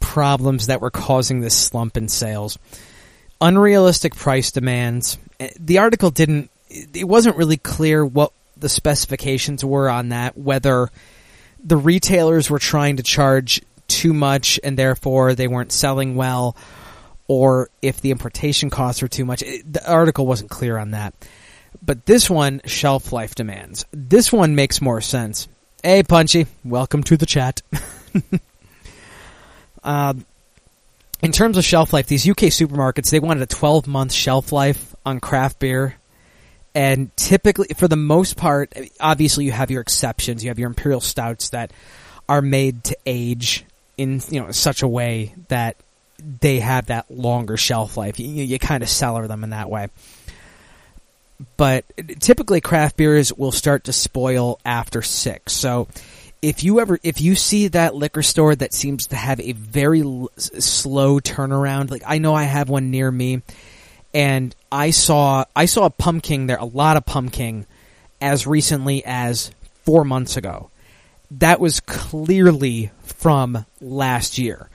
[0.00, 2.58] problems that were causing this slump in sales.
[3.40, 5.18] Unrealistic price demands.
[5.38, 6.50] Eh, The article didn't.
[6.68, 10.36] It wasn't really clear what the specifications were on that.
[10.36, 10.88] Whether
[11.62, 13.60] the retailers were trying to charge
[14.00, 16.56] too much and therefore they weren't selling well,
[17.28, 19.42] or if the importation costs were too much.
[19.42, 21.12] It- the article wasn't clear on that.
[21.82, 23.84] But this one, shelf life demands.
[23.92, 25.48] This one makes more sense.
[25.82, 27.62] Hey, Punchy, welcome to the chat.
[29.84, 30.24] um,
[31.22, 34.94] in terms of shelf life, these UK supermarkets they wanted a 12 month shelf life
[35.06, 35.96] on craft beer,
[36.74, 40.42] and typically, for the most part, obviously you have your exceptions.
[40.42, 41.72] You have your imperial stouts that
[42.28, 43.64] are made to age
[44.00, 45.76] in you know such a way that
[46.40, 48.18] they have that longer shelf life.
[48.18, 49.88] You, you kind of cellar them in that way.
[51.56, 51.84] But
[52.18, 55.52] typically, craft beers will start to spoil after six.
[55.52, 55.88] So,
[56.40, 60.00] if you ever if you see that liquor store that seems to have a very
[60.00, 63.42] l- slow turnaround, like I know I have one near me,
[64.14, 67.66] and I saw I saw a pumpkin there, a lot of pumpkin,
[68.20, 69.50] as recently as
[69.84, 70.70] four months ago.
[71.32, 74.68] That was clearly from last year.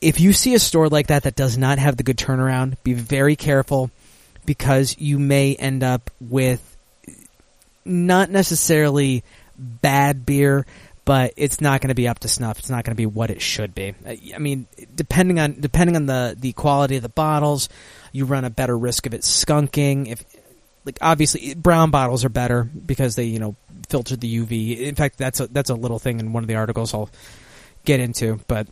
[0.00, 2.94] If you see a store like that that does not have the good turnaround, be
[2.94, 3.90] very careful
[4.46, 6.76] because you may end up with
[7.84, 9.24] not necessarily
[9.58, 10.64] bad beer,
[11.04, 12.58] but it's not going to be up to snuff.
[12.58, 13.94] It's not going to be what it should be.
[14.06, 17.68] Uh, I mean, depending on depending on the the quality of the bottles,
[18.12, 20.06] you run a better risk of it skunking.
[20.06, 20.22] If
[20.88, 23.54] like obviously brown bottles are better because they you know
[23.88, 24.80] filter the UV.
[24.80, 27.10] In fact, that's a that's a little thing in one of the articles I'll
[27.84, 28.66] get into, but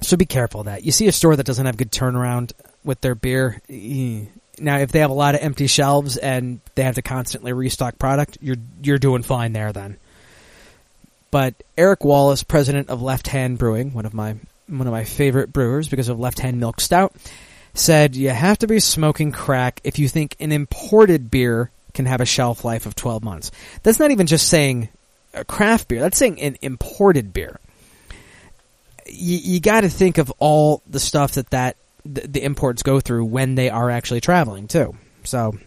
[0.00, 0.82] so be careful that.
[0.84, 2.52] You see a store that doesn't have good turnaround
[2.84, 3.60] with their beer.
[4.58, 7.98] Now, if they have a lot of empty shelves and they have to constantly restock
[7.98, 9.98] product, you're you're doing fine there then.
[11.30, 14.36] But Eric Wallace, president of Left Hand Brewing, one of my
[14.68, 17.14] one of my favorite brewers because of Left Hand Milk Stout,
[17.80, 22.20] said you have to be smoking crack if you think an imported beer can have
[22.20, 23.50] a shelf life of 12 months.
[23.82, 24.88] That's not even just saying
[25.34, 26.00] a craft beer.
[26.00, 27.58] That's saying an imported beer.
[29.06, 33.00] You, you got to think of all the stuff that that the, the imports go
[33.00, 34.96] through when they are actually traveling too.
[35.24, 35.58] So,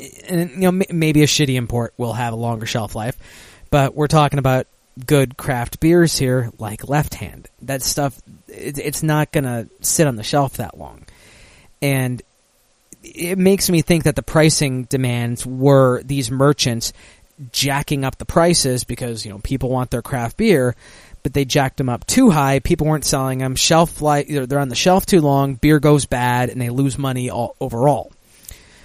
[0.00, 3.16] eh, and you know, maybe a shitty import will have a longer shelf life,
[3.70, 4.66] but we're talking about
[5.06, 7.48] good craft beers here, like Left Hand.
[7.62, 11.04] That stuff, it, it's not gonna sit on the shelf that long,
[11.82, 12.22] and
[13.02, 16.92] it makes me think that the pricing demands were these merchants
[17.52, 20.74] jacking up the prices because you know people want their craft beer,
[21.22, 22.60] but they jacked them up too high.
[22.60, 23.56] People weren't selling them.
[23.56, 25.54] Shelf life, they're on the shelf too long.
[25.54, 28.12] Beer goes bad, and they lose money all, overall.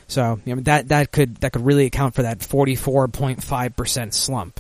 [0.08, 3.44] So you know, that that could that could really account for that forty four point
[3.44, 4.60] five percent slump.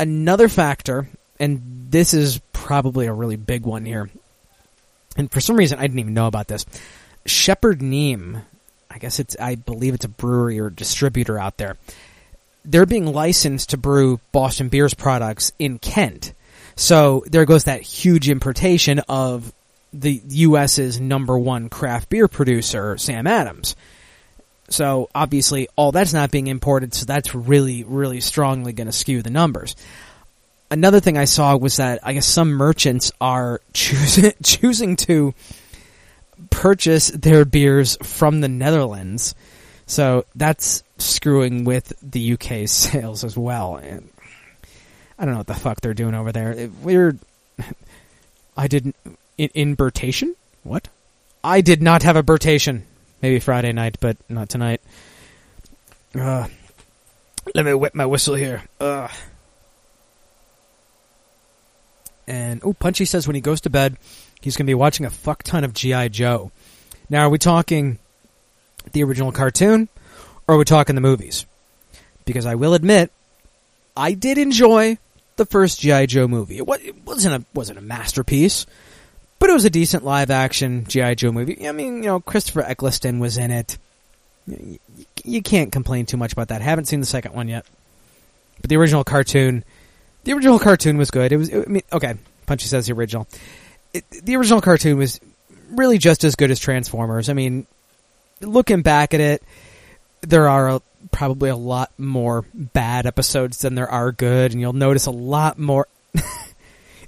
[0.00, 1.06] Another factor,
[1.38, 4.08] and this is probably a really big one here,
[5.14, 6.64] and for some reason I didn't even know about this.
[7.26, 8.42] Shepherd Neame,
[8.90, 11.76] I guess it's I believe it's a brewery or distributor out there.
[12.64, 16.32] They're being licensed to brew Boston Beer's products in Kent.
[16.76, 19.52] So there goes that huge importation of
[19.92, 23.76] the US's number one craft beer producer, Sam Adams.
[24.70, 29.20] So obviously all that's not being imported, so that's really, really strongly going to skew
[29.20, 29.76] the numbers.
[30.70, 35.34] Another thing I saw was that I guess some merchants are choosing choosing to
[36.50, 39.34] purchase their beers from the Netherlands.
[39.86, 43.76] So that's screwing with the UK sales as well.
[43.76, 44.08] And
[45.18, 46.52] I don't know what the fuck they're doing over there.
[46.52, 47.18] It- Weird.
[48.56, 48.94] I didn't.
[49.36, 50.36] In, invertation?
[50.62, 50.88] What?
[51.42, 52.82] I did not have a bertation.
[53.22, 54.80] Maybe Friday night, but not tonight.
[56.14, 56.48] Uh,
[57.54, 58.62] let me wet my whistle here.
[58.80, 59.10] Ugh.
[62.26, 63.96] And oh, Punchy says when he goes to bed,
[64.40, 66.52] he's going to be watching a fuck ton of GI Joe.
[67.08, 67.98] Now, are we talking
[68.92, 69.88] the original cartoon,
[70.46, 71.44] or are we talking the movies?
[72.24, 73.10] Because I will admit,
[73.96, 74.98] I did enjoy
[75.36, 76.58] the first GI Joe movie.
[76.58, 78.66] It, it wasn't a wasn't a masterpiece,
[79.40, 81.66] but it was a decent live action GI Joe movie.
[81.66, 83.78] I mean, you know, Christopher Eccleston was in it.
[84.46, 84.78] You,
[85.24, 86.62] you can't complain too much about that.
[86.62, 87.66] Haven't seen the second one yet,
[88.60, 89.64] but the original cartoon,
[90.24, 91.32] the original cartoon was good.
[91.32, 91.52] It was.
[91.52, 92.14] I mean, okay,
[92.46, 93.26] Punchy says the original.
[93.92, 95.18] It, the original cartoon was
[95.70, 97.28] really just as good as Transformers.
[97.28, 97.66] I mean,
[98.40, 99.42] looking back at it,
[100.20, 104.72] there are a, probably a lot more bad episodes than there are good, and you'll
[104.72, 105.86] notice a lot more.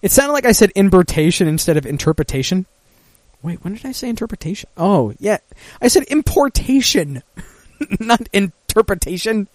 [0.03, 2.67] it sounded like I said invertation instead of interpretation.
[3.43, 4.69] Wait, when did I say interpretation?
[4.77, 5.39] Oh, yeah.
[5.81, 7.23] I said importation,
[8.01, 9.49] not interpretation.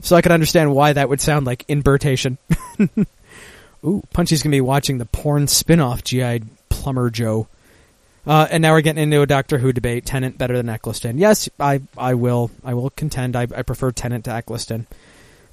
[0.00, 2.38] So I could understand why that would sound like invertation.
[3.84, 6.40] Ooh, Punchy's gonna be watching the porn spin-off G.I.
[6.68, 7.48] Plumber Joe.
[8.26, 10.04] Uh, and now we're getting into a Doctor Who debate.
[10.04, 11.18] Tennant better than Eccleston.
[11.18, 13.34] Yes, I, I will, I will contend.
[13.34, 14.86] I, I prefer Tennant to Eccleston,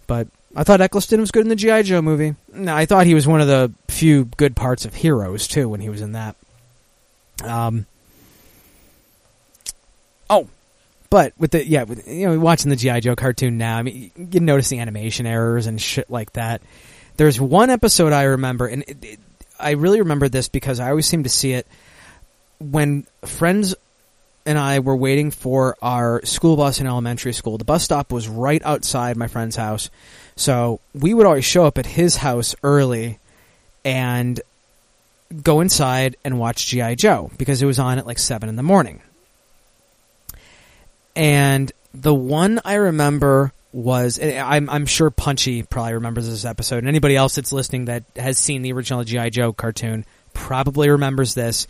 [0.05, 2.35] but I thought Eccleston was good in the GI Joe movie.
[2.53, 5.79] No, I thought he was one of the few good parts of Heroes too when
[5.79, 6.35] he was in that.
[7.43, 7.85] Um.
[10.29, 10.47] Oh,
[11.09, 14.11] but with the yeah, with, you know, watching the GI Joe cartoon now, I mean,
[14.15, 16.61] you notice the animation errors and shit like that.
[17.17, 19.19] There's one episode I remember, and it, it,
[19.59, 21.67] I really remember this because I always seem to see it
[22.59, 23.75] when friends
[24.45, 27.57] and I were waiting for our school bus in elementary school.
[27.57, 29.89] The bus stop was right outside my friend's house,
[30.39, 33.19] so we would always show up at his house early
[33.83, 34.39] and
[35.43, 38.63] go inside and watch GI Joe because it was on at like seven in the
[38.63, 39.01] morning.
[41.13, 46.77] And the one I remember was, I'm, I'm sure Punchy probably remembers this episode.
[46.77, 51.33] And anybody else that's listening that has seen the original GI Joe cartoon probably remembers
[51.33, 51.67] this,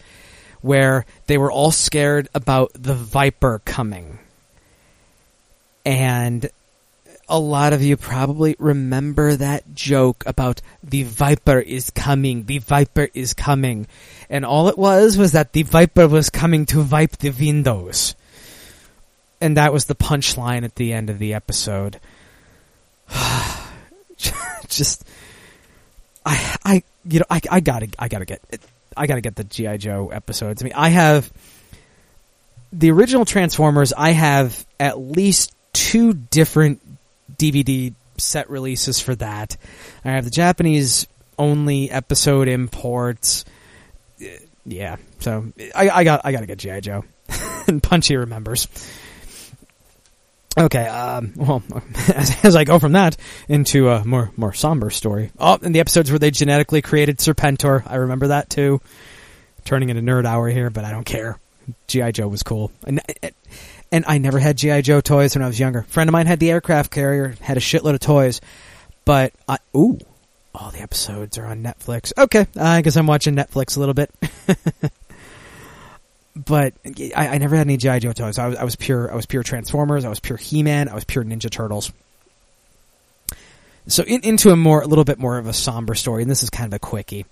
[0.61, 4.19] where they were all scared about the Viper coming,
[5.83, 6.47] and
[7.29, 13.07] a lot of you probably remember that joke about the Viper is coming, the Viper
[13.13, 13.87] is coming,
[14.29, 18.15] and all it was was that the Viper was coming to wipe the windows
[19.41, 21.99] and that was the punchline at the end of the episode.
[24.67, 25.07] Just,
[26.25, 28.41] I, I, you know, I, I gotta, I gotta get,
[28.95, 30.61] I gotta get the GI Joe episodes.
[30.61, 31.31] I mean, I have,
[32.71, 36.88] the original Transformers, I have at least two different
[37.39, 39.57] DVD set releases for that.
[40.05, 41.07] I have the Japanese
[41.37, 43.45] only episode imports.
[44.21, 44.25] Uh,
[44.65, 47.05] Yeah, so I, I got I got to get GI Joe,
[47.67, 48.67] and Punchy remembers.
[50.57, 51.63] Okay, um, well,
[52.13, 53.15] as, as I go from that
[53.47, 55.31] into a more more somber story.
[55.39, 58.81] Oh, and the episodes where they genetically created Serpentor, I remember that too.
[59.63, 61.39] Turning into nerd hour here, but I don't care.
[61.87, 62.99] GI Joe was cool, and
[63.91, 65.83] and I never had GI Joe toys when I was younger.
[65.83, 68.41] Friend of mine had the aircraft carrier, had a shitload of toys,
[69.05, 69.99] but I ooh,
[70.53, 72.11] all the episodes are on Netflix.
[72.17, 74.11] Okay, I guess I'm watching Netflix a little bit.
[76.35, 76.73] but
[77.15, 78.37] I, I never had any GI Joe toys.
[78.37, 79.11] I was, I was pure.
[79.11, 80.05] I was pure Transformers.
[80.05, 80.89] I was pure He Man.
[80.89, 81.91] I was pure Ninja Turtles.
[83.87, 86.43] So in, into a more, a little bit more of a somber story, and this
[86.43, 87.25] is kind of a quickie.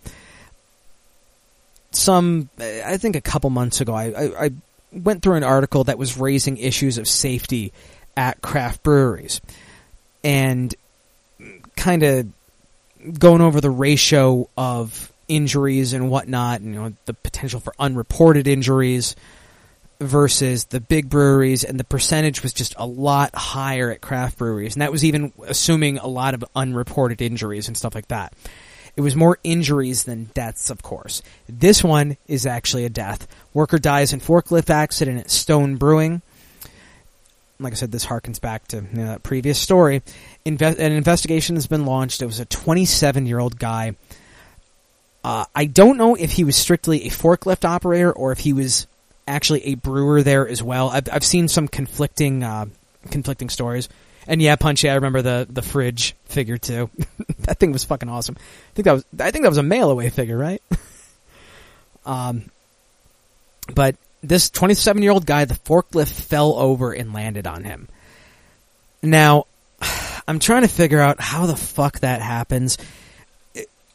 [1.92, 4.52] Some, I think a couple months ago, I, I, I
[4.92, 7.72] went through an article that was raising issues of safety
[8.16, 9.42] at craft breweries,
[10.24, 10.74] and
[11.76, 12.28] kind of
[13.20, 18.48] going over the ratio of injuries and whatnot, and you know the potential for unreported
[18.48, 19.16] injuries
[20.00, 24.76] versus the big breweries, and the percentage was just a lot higher at craft breweries,
[24.76, 28.34] and that was even assuming a lot of unreported injuries and stuff like that.
[28.98, 31.22] It was more injuries than deaths, of course.
[31.48, 33.28] This one is actually a death.
[33.54, 36.24] Worker dies in forklift accident at Stone Brewing.
[37.60, 40.02] Like I said, this harkens back to you know, that previous story.
[40.48, 42.24] Inve- an investigation has been launched.
[42.24, 43.96] It was a 27 year old guy.
[45.24, 48.88] Uh, I don't know if he was strictly a forklift operator or if he was
[49.28, 50.90] actually a brewer there as well.
[50.90, 52.66] I've, I've seen some conflicting uh,
[53.12, 53.90] conflicting stories.
[54.28, 56.90] And yeah, Punchy, I remember the the fridge figure too.
[57.40, 58.36] that thing was fucking awesome.
[58.38, 60.62] I think that was I think that was a mail away figure, right?
[62.06, 62.50] um,
[63.74, 67.88] but this 27 year old guy, the forklift fell over and landed on him.
[69.02, 69.46] Now,
[70.28, 72.78] I'm trying to figure out how the fuck that happens.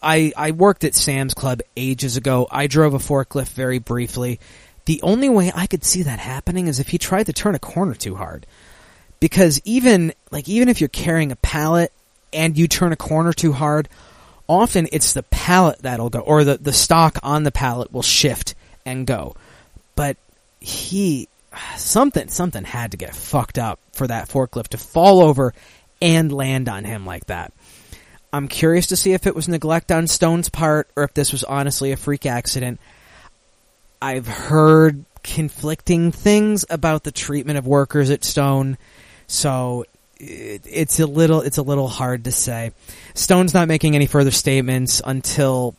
[0.02, 2.48] I I worked at Sam's Club ages ago.
[2.50, 4.40] I drove a forklift very briefly.
[4.84, 7.60] The only way I could see that happening is if he tried to turn a
[7.60, 8.46] corner too hard.
[9.22, 11.92] Because even like even if you're carrying a pallet
[12.32, 13.88] and you turn a corner too hard,
[14.48, 18.56] often it's the pallet that'll go or the the stock on the pallet will shift
[18.84, 19.36] and go.
[19.94, 20.16] But
[20.58, 21.28] he
[21.76, 25.54] something something had to get fucked up for that forklift to fall over
[26.00, 27.52] and land on him like that.
[28.32, 31.44] I'm curious to see if it was neglect on Stone's part or if this was
[31.44, 32.80] honestly a freak accident.
[34.00, 38.78] I've heard conflicting things about the treatment of workers at Stone,
[39.32, 39.86] so
[40.18, 42.72] it's a little it's a little hard to say.
[43.14, 45.74] Stone's not making any further statements until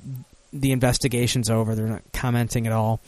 [0.51, 1.75] the investigation's over.
[1.75, 2.99] They're not commenting at all.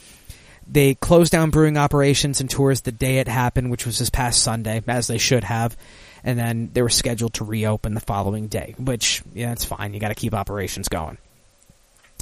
[0.68, 4.42] They closed down brewing operations and tours the day it happened, which was this past
[4.42, 5.76] Sunday, as they should have.
[6.24, 9.94] And then they were scheduled to reopen the following day, which, yeah, it's fine.
[9.94, 11.18] You got to keep operations going.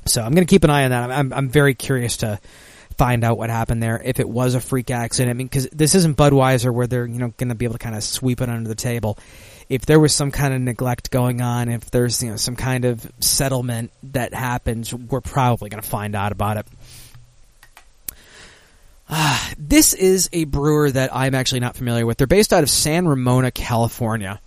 [0.04, 1.10] So I'm going to keep an eye on that.
[1.10, 2.38] I'm, I'm very curious to
[2.96, 4.00] find out what happened there.
[4.02, 7.18] If it was a freak accident, I mean, because this isn't Budweiser where they're you
[7.18, 9.18] know going to be able to kind of sweep it under the table.
[9.68, 12.84] If there was some kind of neglect going on, if there's you know some kind
[12.84, 16.66] of settlement that happens, we're probably going to find out about it.
[19.08, 22.18] Uh, this is a brewer that I'm actually not familiar with.
[22.18, 24.40] They're based out of San Ramona, California.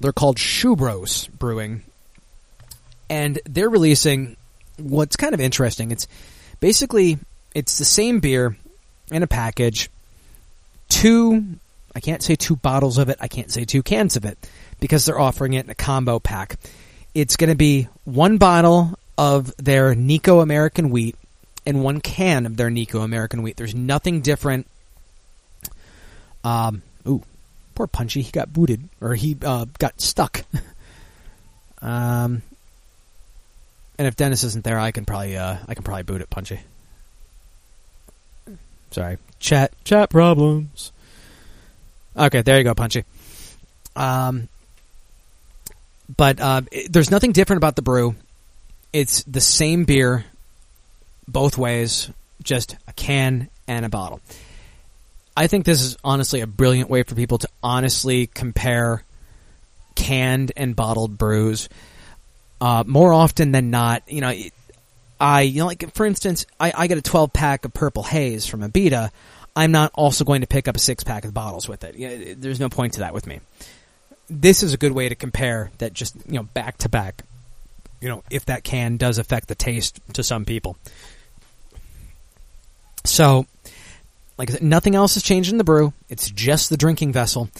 [0.00, 1.82] They're called Schubros Brewing.
[3.10, 4.36] And they're releasing
[4.78, 5.90] what's kind of interesting.
[5.90, 6.08] It's
[6.60, 7.18] basically
[7.54, 8.56] it's the same beer
[9.10, 9.90] in a package.
[10.88, 11.58] Two
[11.94, 14.38] I can't say two bottles of it, I can't say two cans of it
[14.78, 16.56] because they're offering it in a combo pack.
[17.14, 21.16] It's going to be one bottle of their Nico American wheat
[21.66, 23.56] and one can of their Nico American wheat.
[23.56, 24.68] There's nothing different.
[26.44, 27.22] Um, ooh,
[27.74, 28.22] poor Punchy.
[28.22, 30.44] He got booted or he uh, got stuck.
[31.82, 32.42] um,
[33.98, 36.60] and if Dennis isn't there, I can probably uh, I can probably boot it, Punchy.
[38.90, 40.92] Sorry, chat chat problems.
[42.16, 43.04] Okay, there you go, Punchy.
[43.94, 44.48] Um,
[46.16, 48.14] but uh, it, there's nothing different about the brew.
[48.92, 50.24] It's the same beer,
[51.26, 52.10] both ways,
[52.42, 54.20] just a can and a bottle.
[55.36, 59.04] I think this is honestly a brilliant way for people to honestly compare
[59.94, 61.68] canned and bottled brews.
[62.60, 64.34] Uh, more often than not, you know,
[65.20, 68.46] I, you know, like for instance, I, I get a 12 pack of Purple Haze
[68.46, 69.10] from Abita.
[69.54, 71.96] I'm not also going to pick up a six pack of bottles with it.
[71.96, 73.40] Yeah, There's no point to that with me.
[74.30, 77.24] This is a good way to compare that just, you know, back to back.
[78.00, 80.76] You know, if that can does affect the taste to some people.
[83.04, 83.46] So,
[84.36, 85.92] like I said, nothing else has changed in the brew.
[86.08, 87.50] It's just the drinking vessel.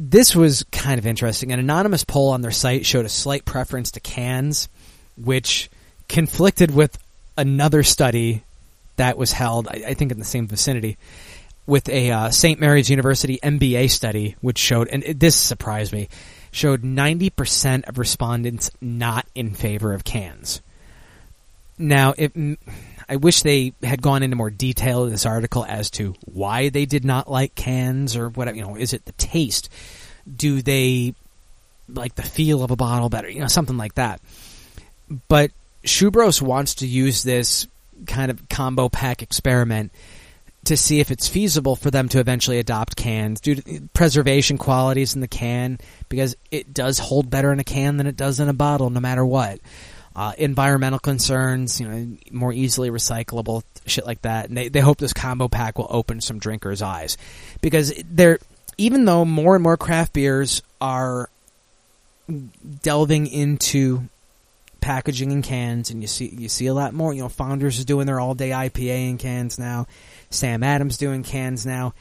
[0.00, 1.50] This was kind of interesting.
[1.50, 4.68] An anonymous poll on their site showed a slight preference to cans,
[5.16, 5.68] which
[6.08, 6.96] conflicted with
[7.36, 8.44] another study
[8.94, 10.98] that was held, I, I think, in the same vicinity,
[11.66, 12.60] with a uh, St.
[12.60, 16.08] Mary's University MBA study, which showed, and it, this surprised me,
[16.52, 20.60] showed 90% of respondents not in favor of cans.
[21.76, 22.32] Now, it,
[23.08, 26.84] I wish they had gone into more detail in this article as to why they
[26.84, 28.56] did not like cans or whatever.
[28.56, 29.70] You know, is it the taste?
[30.36, 31.14] Do they
[31.88, 33.30] like the feel of a bottle better?
[33.30, 34.20] You know, something like that.
[35.28, 35.52] But
[35.84, 37.66] Schubros wants to use this
[38.06, 39.90] kind of combo pack experiment
[40.64, 45.14] to see if it's feasible for them to eventually adopt cans due to preservation qualities
[45.14, 45.78] in the can
[46.10, 49.00] because it does hold better in a can than it does in a bottle no
[49.00, 49.60] matter what.
[50.18, 54.48] Uh, environmental concerns, you know, more easily recyclable, shit like that.
[54.48, 57.16] And they, they hope this combo pack will open some drinkers' eyes
[57.60, 58.40] because they're
[58.78, 61.30] even though more and more craft beers are
[62.82, 64.08] delving into
[64.80, 67.14] packaging in cans, and you see you see a lot more.
[67.14, 69.86] You know, Founders is doing their all day IPA in cans now.
[70.30, 71.94] Sam Adams doing cans now.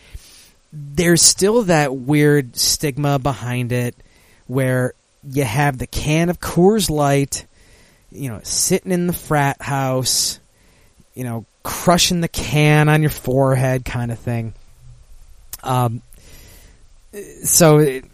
[0.74, 3.94] There's still that weird stigma behind it,
[4.48, 7.46] where you have the can of Coors Light,
[8.12, 10.40] you know, sitting in the frat house,
[11.14, 14.54] you know, crushing the can on your forehead, kind of thing.
[15.64, 16.02] Um,
[17.44, 17.80] so.
[17.80, 18.06] It,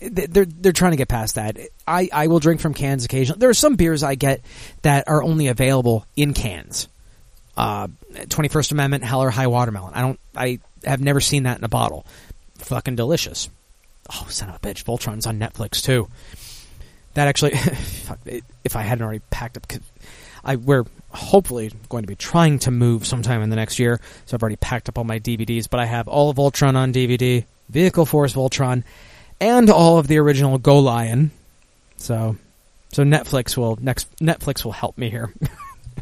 [0.00, 1.56] they're they're trying to get past that.
[1.86, 3.38] I, I will drink from cans occasionally.
[3.38, 4.42] There are some beers I get
[4.82, 6.88] that are only available in cans.
[7.54, 9.94] Twenty uh, First Amendment, Hell or High Watermelon.
[9.94, 10.20] I don't.
[10.36, 12.04] I have never seen that in a bottle.
[12.58, 13.48] Fucking delicious.
[14.12, 14.84] Oh, son of a bitch!
[14.84, 16.08] Voltron's on Netflix too.
[17.14, 17.52] That actually,
[18.64, 19.66] if I hadn't already packed up,
[20.44, 24.00] I we're hopefully going to be trying to move sometime in the next year.
[24.26, 26.92] So I've already packed up all my DVDs, but I have all of Voltron on
[26.92, 28.82] DVD, Vehicle Force Voltron
[29.40, 31.30] and all of the original Go Lion.
[31.96, 32.36] So,
[32.92, 35.32] so Netflix will next Netflix will help me here.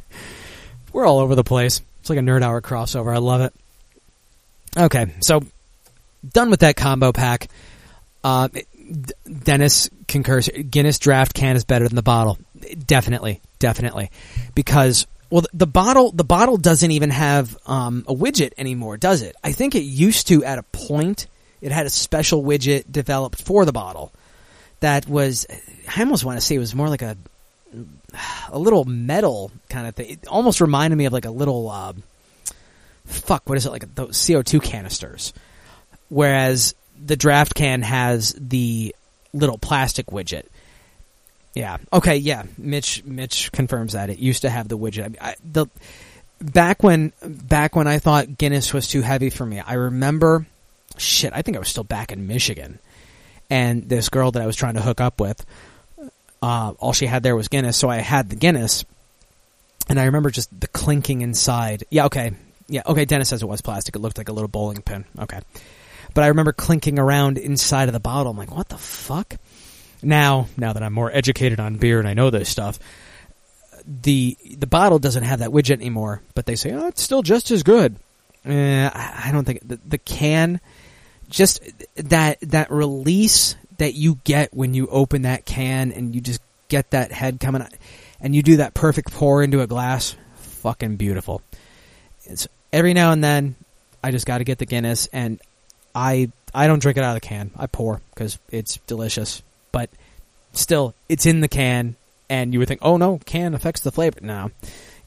[0.92, 1.80] We're all over the place.
[2.00, 3.14] It's like a nerd hour crossover.
[3.14, 3.54] I love it.
[4.76, 5.42] Okay, so
[6.28, 7.48] done with that combo pack.
[8.24, 8.48] Uh,
[9.44, 10.48] Dennis concurs.
[10.48, 12.38] Guinness Draft can is better than the bottle.
[12.86, 14.10] Definitely, definitely,
[14.54, 19.34] because well, the bottle the bottle doesn't even have um, a widget anymore, does it?
[19.42, 21.26] I think it used to at a point
[21.62, 24.12] it had a special widget developed for the bottle
[24.80, 25.46] that was,
[25.96, 27.16] I almost want to say it was more like a,
[28.50, 30.10] a little metal kind of thing.
[30.10, 31.92] It almost reminded me of like a little, uh,
[33.06, 35.32] fuck, what is it, like those CO2 canisters.
[36.08, 36.74] Whereas
[37.04, 38.94] the draft can has the
[39.32, 40.46] little plastic widget.
[41.54, 41.78] Yeah.
[41.92, 42.16] Okay.
[42.16, 42.44] Yeah.
[42.56, 43.04] Mitch.
[43.04, 45.16] Mitch confirms that it used to have the widget.
[45.20, 45.66] I, I, the
[46.40, 50.46] back when back when I thought Guinness was too heavy for me, I remember
[50.98, 52.78] shit, I think I was still back in Michigan.
[53.50, 55.44] And this girl that I was trying to hook up with,
[56.40, 58.84] uh, all she had there was Guinness, so I had the Guinness.
[59.88, 61.84] And I remember just the clinking inside.
[61.90, 62.32] Yeah, okay.
[62.68, 63.96] Yeah, okay, Dennis says it was plastic.
[63.96, 65.04] It looked like a little bowling pin.
[65.18, 65.40] Okay.
[66.14, 68.32] But I remember clinking around inside of the bottle.
[68.32, 69.36] I'm like, what the fuck?
[70.02, 72.78] Now, now that I'm more educated on beer and I know this stuff,
[73.86, 77.50] the the bottle doesn't have that widget anymore, but they say, oh, it's still just
[77.50, 77.96] as good.
[78.44, 80.60] Eh, I don't think the, the can
[81.32, 81.62] just
[81.96, 86.90] that that release that you get when you open that can and you just get
[86.90, 87.66] that head coming
[88.20, 91.42] and you do that perfect pour into a glass fucking beautiful
[92.24, 93.54] it's every now and then
[94.04, 95.40] i just got to get the guinness and
[95.94, 97.50] i i don't drink it out of the can.
[97.56, 99.42] I pour because it's delicious.
[99.70, 99.90] But
[100.52, 101.96] still it's in the can
[102.28, 104.18] and you would think oh no can affects the flavor.
[104.22, 104.50] No.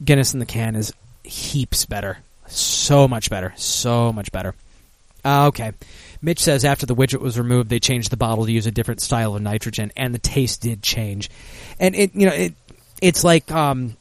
[0.04, 0.92] Guinness in the can is
[1.24, 2.18] heaps better.
[2.46, 3.52] So much better.
[3.56, 4.54] So much better.
[5.24, 5.72] Uh, okay.
[6.22, 9.00] Mitch says after the widget was removed, they changed the bottle to use a different
[9.00, 11.28] style of nitrogen, and the taste did change.
[11.80, 12.54] And it, you know, it
[13.02, 13.96] it's like um,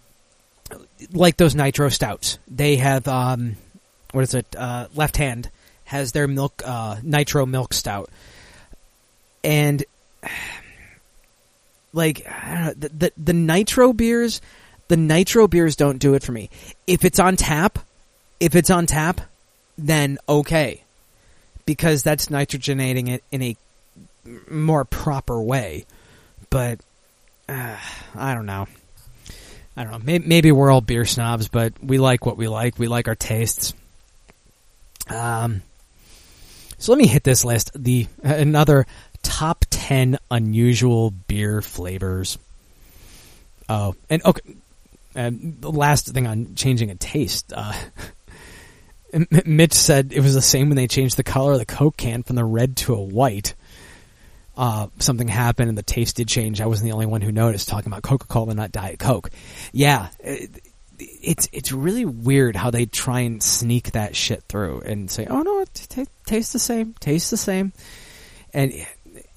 [1.12, 2.38] like those nitro stouts.
[2.48, 3.56] They have um,
[4.12, 4.56] what is it?
[4.56, 5.50] Uh, left hand
[5.86, 8.10] has their milk uh, nitro milk stout,
[9.44, 9.84] and
[11.94, 14.42] like know, the, the the nitro beers,
[14.88, 16.50] the nitro beers don't do it for me.
[16.88, 17.80] If it's on tap,
[18.40, 19.22] if it's on tap,
[19.78, 20.82] then okay
[21.66, 23.56] because that's nitrogenating it in a
[24.50, 25.86] more proper way.
[26.50, 26.80] But
[27.50, 27.78] uh,
[28.16, 28.68] I don't know.
[29.76, 30.00] I don't know.
[30.04, 32.80] Maybe, maybe, we're all beer snobs, but we like what we like.
[32.80, 33.74] We like our tastes.
[35.10, 35.62] Um,
[36.86, 37.72] so let me hit this list.
[37.74, 38.86] The another
[39.24, 42.38] top ten unusual beer flavors.
[43.68, 44.54] Oh, and okay.
[45.16, 47.52] And the last thing on changing a taste.
[47.56, 47.74] Uh,
[49.46, 52.22] Mitch said it was the same when they changed the color of the Coke can
[52.22, 53.56] from the red to a white.
[54.56, 56.62] Uh, something happened and the taste did change.
[56.62, 57.68] I wasn't the only one who noticed.
[57.68, 59.32] Talking about Coca Cola, not Diet Coke.
[59.72, 60.10] Yeah,
[61.00, 65.42] it's it's really weird how they try and sneak that shit through and say, "Oh
[65.42, 67.74] no, it t- tastes the same, tastes the same,"
[68.54, 68.74] and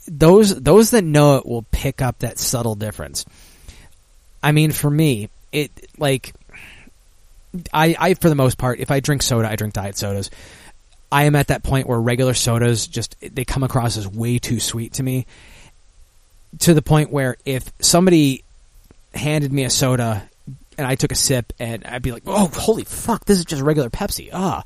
[0.06, 3.24] those those that know it will pick up that subtle difference.
[4.42, 6.32] I mean, for me, it like
[7.72, 10.30] I I for the most part, if I drink soda, I drink diet sodas.
[11.10, 14.60] I am at that point where regular sodas just they come across as way too
[14.60, 15.26] sweet to me.
[16.60, 18.44] To the point where if somebody
[19.14, 20.27] handed me a soda
[20.78, 23.60] and I took a sip and I'd be like, "Oh, holy fuck, this is just
[23.60, 24.64] regular Pepsi." Ah,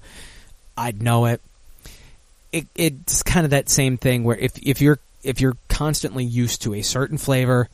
[0.76, 1.40] I'd know it.
[2.52, 6.62] It it's kind of that same thing where if if you're if you're constantly used
[6.62, 7.68] to a certain flavor,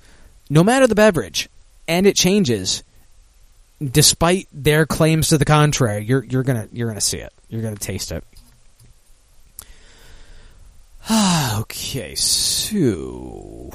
[0.48, 1.48] no matter the beverage,
[1.88, 2.84] and it changes,
[3.82, 7.32] despite their claims to the contrary, you're you're gonna you're gonna see it.
[7.48, 8.22] You're gonna taste it.
[11.60, 13.72] okay, so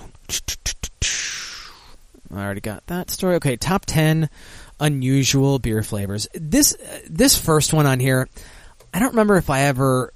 [2.37, 3.35] I already got that story.
[3.35, 4.29] Okay, top ten
[4.79, 6.27] unusual beer flavors.
[6.33, 8.27] This uh, this first one on here,
[8.93, 10.11] I don't remember if I ever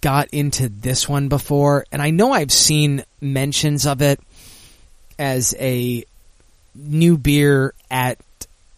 [0.00, 4.20] got into this one before, and I know I've seen mentions of it
[5.18, 6.04] as a
[6.74, 8.18] new beer at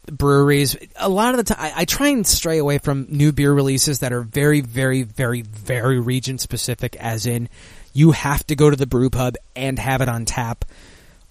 [0.07, 0.77] breweries.
[0.97, 3.99] A lot of the time, I, I try and stray away from new beer releases
[3.99, 7.49] that are very, very, very, very region specific, as in
[7.93, 10.65] you have to go to the brew pub and have it on tap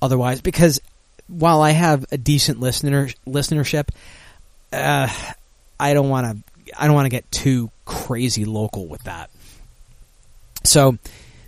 [0.01, 0.79] otherwise, because
[1.29, 3.89] while I have a decent listener listenership,
[4.73, 5.07] uh,
[5.79, 6.43] I don't want to.
[6.77, 9.29] I don't want to get too crazy local with that.
[10.63, 10.97] So,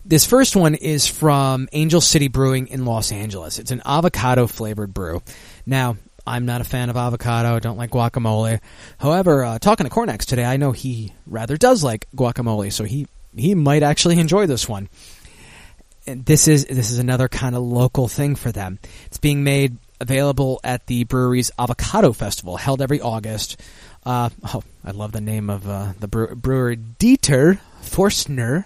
[0.05, 3.59] this first one is from Angel City Brewing in Los Angeles.
[3.59, 5.21] It's an avocado flavored brew.
[5.65, 7.59] Now, I'm not a fan of avocado.
[7.59, 8.59] Don't like guacamole.
[8.99, 13.07] However, uh, talking to Cornex today, I know he rather does like guacamole, so he
[13.35, 14.89] he might actually enjoy this one.
[16.15, 18.79] This is this is another kind of local thing for them.
[19.05, 23.59] It's being made available at the brewery's Avocado Festival, held every August.
[24.03, 28.65] Uh, oh, I love the name of uh, the brewer, Dieter Forstner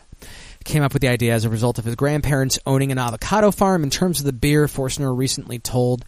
[0.64, 3.84] came up with the idea as a result of his grandparents owning an avocado farm.
[3.84, 6.04] In terms of the beer, Forstner recently told,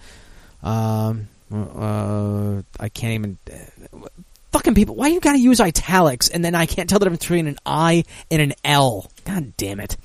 [0.63, 3.37] um, uh, I can't even.
[4.53, 7.47] Fucking people, why you gotta use italics and then I can't tell the difference between
[7.47, 9.11] an I and an L?
[9.25, 9.97] God damn it.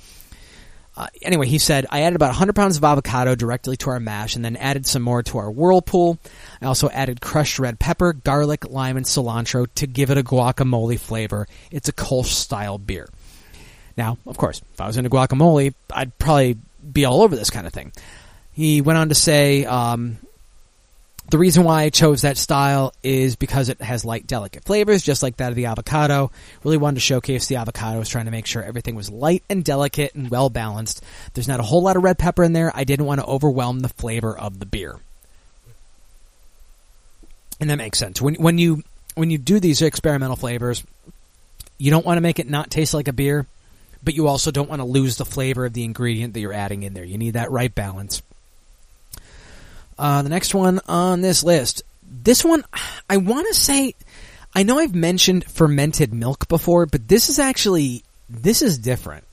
[1.03, 4.37] Uh, anyway, he said, I added about 100 pounds of avocado directly to our mash
[4.37, 6.17] and then added some more to our whirlpool.
[6.61, 11.01] I also added crushed red pepper, garlic, lime, and cilantro to give it a guacamole
[11.01, 11.49] flavor.
[11.73, 13.09] It's a Kolsch style beer.
[13.97, 16.57] Now, of course, if I was into guacamole, I'd probably
[16.93, 17.91] be all over this kind of thing.
[18.53, 20.19] He went on to say, um,
[21.33, 25.23] the reason why I chose that style is because it has light, delicate flavors, just
[25.23, 26.31] like that of the avocado.
[26.63, 27.97] Really wanted to showcase the avocado.
[27.97, 31.03] I was trying to make sure everything was light and delicate and well balanced.
[31.33, 32.71] There's not a whole lot of red pepper in there.
[32.75, 35.01] I didn't want to overwhelm the flavor of the beer.
[37.59, 38.21] And that makes sense.
[38.21, 38.83] When when you
[39.15, 40.85] when you do these experimental flavors,
[41.79, 43.47] you don't want to make it not taste like a beer,
[44.05, 46.83] but you also don't want to lose the flavor of the ingredient that you're adding
[46.83, 47.05] in there.
[47.05, 48.21] You need that right balance.
[49.99, 51.83] Uh, the next one on this list.
[52.03, 52.65] This one,
[53.09, 53.95] I want to say,
[54.55, 59.25] I know I've mentioned fermented milk before, but this is actually, this is different.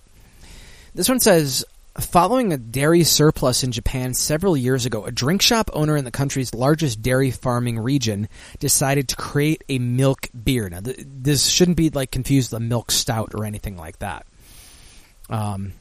[0.96, 1.66] This one says,
[2.00, 6.12] following a dairy surplus in Japan several years ago, a drink shop owner in the
[6.12, 8.30] country's largest dairy farming region
[8.60, 10.70] decided to create a milk beer.
[10.70, 14.26] Now, th- this shouldn't be like confused with a milk stout or anything like that.
[15.30, 15.74] Um,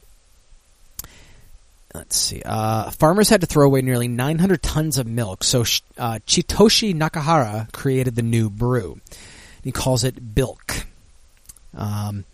[1.93, 2.41] let's see.
[2.45, 5.61] Uh, farmers had to throw away nearly 900 tons of milk, so
[5.97, 8.99] uh, Chitoshi Nakahara created the new brew.
[9.63, 10.85] He calls it Bilk.
[11.75, 12.25] Um,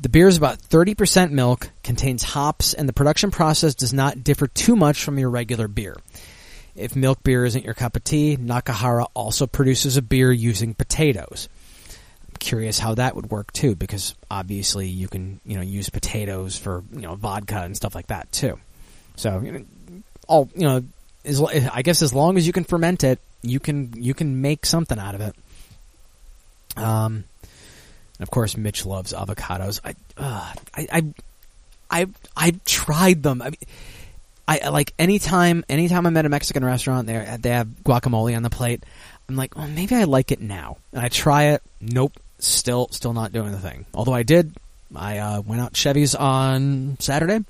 [0.00, 4.46] the beer is about 30% milk, contains hops, and the production process does not differ
[4.46, 5.96] too much from your regular beer.
[6.76, 11.48] If milk beer isn't your cup of tea, Nakahara also produces a beer using potatoes.
[12.38, 16.82] Curious how that would work too, because obviously you can you know use potatoes for
[16.92, 18.58] you know vodka and stuff like that too.
[19.16, 19.62] So
[20.26, 20.84] all you know,
[21.24, 24.66] as, I guess as long as you can ferment it, you can you can make
[24.66, 25.34] something out of it.
[26.76, 27.24] Um,
[28.18, 29.80] and of course, Mitch loves avocados.
[29.84, 31.02] I, uh, I, I,
[31.90, 32.06] I,
[32.36, 33.42] I've tried them.
[33.42, 33.58] I mean,
[34.46, 38.50] I like anytime, anytime I'm at a Mexican restaurant, they they have guacamole on the
[38.50, 38.84] plate.
[39.28, 41.62] I'm like, well, maybe I like it now, and I try it.
[41.80, 43.86] Nope, still, still not doing the thing.
[43.94, 44.54] Although I did,
[44.94, 47.44] I uh, went out Chevy's on Saturday,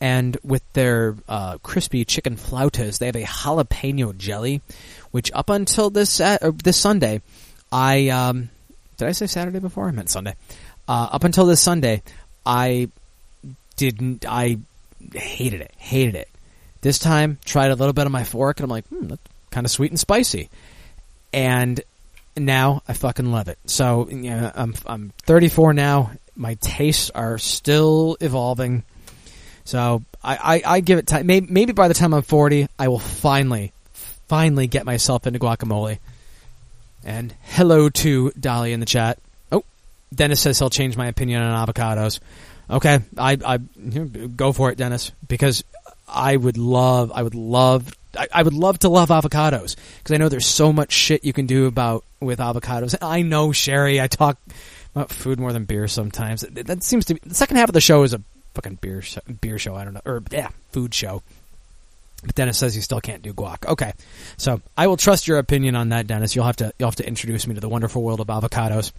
[0.00, 4.60] and with their uh, crispy chicken flautas, they have a jalapeno jelly,
[5.10, 7.22] which up until this uh, this Sunday,
[7.70, 8.50] I um,
[8.96, 9.88] Did I say Saturday before?
[9.88, 10.34] I meant Sunday.
[10.88, 12.02] Uh, up until this Sunday,
[12.44, 12.88] I
[13.76, 14.24] didn't.
[14.28, 14.58] I
[15.14, 15.72] hated it.
[15.76, 16.28] Hated it.
[16.80, 19.64] This time, tried a little bit on my fork, and I'm like, hmm, that's kind
[19.64, 20.48] of sweet and spicy.
[21.32, 21.80] And
[22.36, 23.58] now I fucking love it.
[23.66, 26.12] So you know, I'm I'm 34 now.
[26.36, 28.84] My tastes are still evolving.
[29.64, 31.26] So I, I, I give it time.
[31.26, 35.98] Maybe, maybe by the time I'm 40, I will finally, finally get myself into guacamole.
[37.04, 39.18] And hello to Dolly in the chat.
[39.50, 39.64] Oh,
[40.14, 42.20] Dennis says he'll change my opinion on avocados.
[42.70, 45.64] Okay, I, I go for it, Dennis, because
[46.08, 50.16] I would love, I would love, I, I would love to love avocados because I
[50.16, 52.94] know there's so much shit you can do about with avocados.
[53.00, 54.00] I know, Sherry.
[54.00, 54.38] I talk
[54.94, 56.42] about food more than beer sometimes.
[56.42, 58.22] That, that seems to be the second half of the show is a
[58.54, 59.74] fucking beer show, beer show.
[59.74, 61.22] I don't know, or yeah, food show.
[62.24, 63.66] But Dennis says you still can't do guac.
[63.66, 63.92] Okay,
[64.36, 66.36] so I will trust your opinion on that, Dennis.
[66.36, 68.92] You'll have to you'll have to introduce me to the wonderful world of avocados.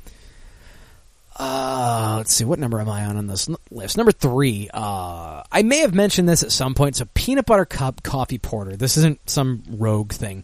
[1.35, 3.97] Uh, let's see, what number am I on on this list?
[3.97, 4.69] Number three.
[4.73, 6.95] Uh, I may have mentioned this at some point.
[6.95, 8.75] So, peanut butter cup coffee porter.
[8.75, 10.43] This isn't some rogue thing.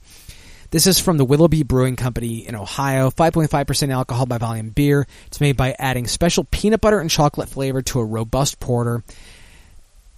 [0.71, 3.09] This is from the Willoughby Brewing Company in Ohio.
[3.09, 5.07] 5.5% alcohol by volume beer.
[5.25, 9.03] It's made by adding special peanut butter and chocolate flavor to a robust porter.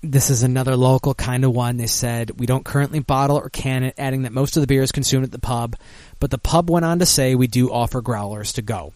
[0.04, 1.78] This is another local kind of one.
[1.78, 4.82] They said, we don't currently bottle or can it, adding that most of the beer
[4.82, 5.78] is consumed at the pub.
[6.20, 8.94] But the pub went on to say we do offer growlers to go.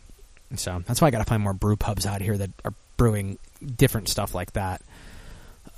[0.56, 3.38] So that's why I got to find more brew pubs out here that are brewing
[3.76, 4.82] different stuff like that.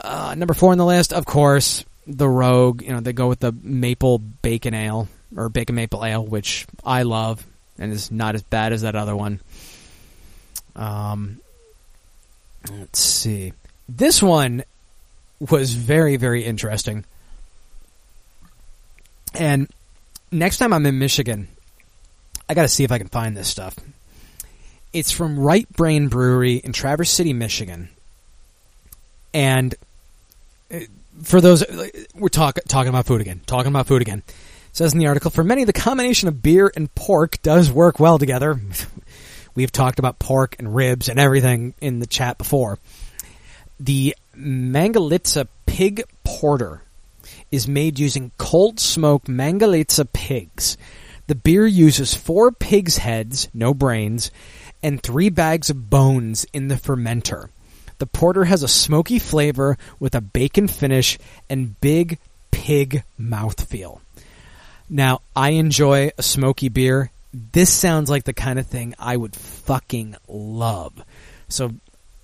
[0.01, 2.81] Uh, number four on the list, of course, the Rogue.
[2.81, 7.03] You know, they go with the maple bacon ale or bacon maple ale, which I
[7.03, 7.45] love
[7.79, 9.39] and is not as bad as that other one.
[10.75, 11.39] Um,
[12.71, 13.53] let's see.
[13.89, 14.63] This one
[15.39, 17.05] was very, very interesting.
[19.33, 19.69] And
[20.31, 21.47] next time I'm in Michigan,
[22.49, 23.75] I got to see if I can find this stuff.
[24.97, 27.89] It's from Right Brain Brewery in Traverse City, Michigan.
[29.31, 29.75] And
[30.73, 30.79] uh,
[31.21, 31.63] for those,
[32.15, 33.41] we're talk, talking about food again.
[33.45, 34.23] Talking about food again.
[34.25, 37.99] It says in the article, for many, the combination of beer and pork does work
[37.99, 38.59] well together.
[39.55, 42.79] We've talked about pork and ribs and everything in the chat before.
[43.79, 46.81] The Mangalitsa Pig Porter
[47.51, 50.75] is made using cold smoked Mangalitsa pigs.
[51.27, 54.31] The beer uses four pigs' heads, no brains,
[54.81, 57.49] and three bags of bones in the fermenter.
[57.99, 61.17] The porter has a smoky flavor with a bacon finish
[61.49, 62.19] and big
[62.51, 63.99] pig mouthfeel.
[64.89, 67.11] Now, I enjoy a smoky beer.
[67.33, 71.03] This sounds like the kind of thing I would fucking love.
[71.49, 71.73] So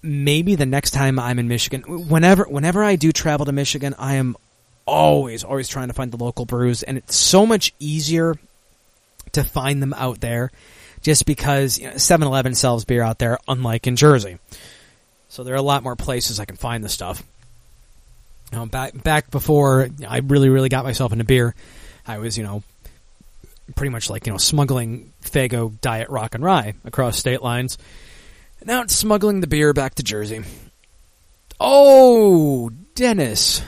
[0.02, 4.16] maybe the next time I'm in Michigan, whenever whenever I do travel to Michigan, I
[4.16, 4.36] am
[4.86, 8.36] always always trying to find the local brews, and it's so much easier
[9.32, 10.52] to find them out there,
[11.04, 14.40] just because you know, 7-Eleven sells beer out there, unlike in Jersey.
[15.30, 17.22] So there are a lot more places I can find the stuff.
[18.52, 21.56] You know, back back before I really really got myself into beer,
[22.06, 22.62] I was you know
[23.76, 27.78] pretty much like you know smuggling Faygo Diet Rock and Rye across state lines.
[28.64, 30.44] Now it's smuggling the beer back to Jersey.
[31.60, 33.64] Oh, Dennis.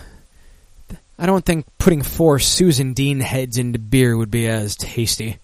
[1.17, 5.39] I don't think putting four Susan Dean heads into beer would be as tasty.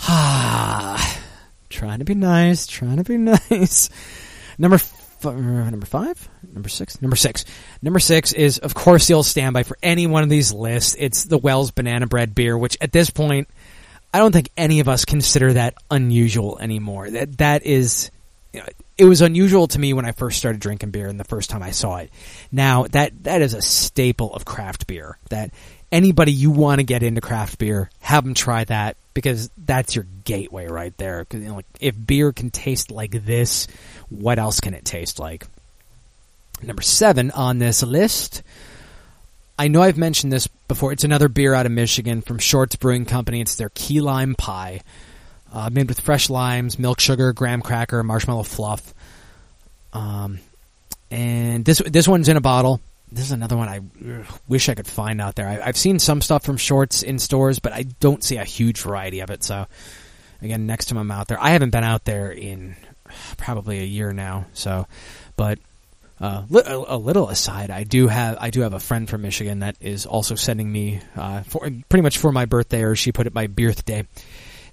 [1.68, 3.16] Trying to be nice, trying to be
[3.50, 3.90] nice.
[4.58, 7.44] Number f- uh, number five, number six, number six,
[7.82, 10.96] number six is of course the old standby for any one of these lists.
[10.98, 13.48] It's the Wells Banana Bread beer, which at this point
[14.12, 17.10] I don't think any of us consider that unusual anymore.
[17.10, 18.10] That that is,
[18.52, 18.66] you know,
[18.98, 21.62] it was unusual to me when I first started drinking beer and the first time
[21.62, 22.10] I saw it.
[22.50, 25.18] Now that that is a staple of craft beer.
[25.28, 25.52] That
[25.92, 30.06] anybody you want to get into craft beer, have them try that because that's your
[30.24, 31.26] gateway right there.
[31.32, 33.66] You know, like, if beer can taste like this,
[34.08, 35.46] what else can it taste like?
[36.62, 38.42] Number seven on this list.
[39.58, 40.92] I know I've mentioned this before.
[40.92, 43.40] It's another beer out of Michigan from Shorts Brewing Company.
[43.40, 44.80] It's their key lime pie,
[45.52, 48.94] uh, made with fresh limes, milk sugar, graham cracker, marshmallow fluff.
[49.92, 50.38] Um,
[51.10, 52.80] and this this one's in a bottle.
[53.12, 53.80] This is another one I
[54.48, 55.48] wish I could find out there.
[55.48, 58.80] I, I've seen some stuff from Shorts in stores, but I don't see a huge
[58.80, 59.42] variety of it.
[59.42, 59.66] So,
[60.40, 62.76] again, next time I'm out there, I haven't been out there in
[63.36, 64.46] probably a year now.
[64.52, 64.86] So,
[65.36, 65.58] but
[66.20, 69.76] uh, a little aside, I do have I do have a friend from Michigan that
[69.80, 73.34] is also sending me uh, for pretty much for my birthday, or she put it
[73.34, 74.06] my birthday,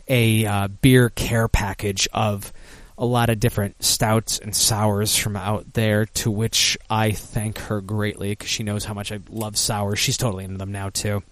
[0.09, 2.51] a uh, beer care package of
[2.97, 6.05] a lot of different stouts and sours from out there.
[6.05, 9.99] To which I thank her greatly because she knows how much I love sours.
[9.99, 11.23] She's totally into them now too.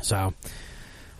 [0.00, 0.34] So,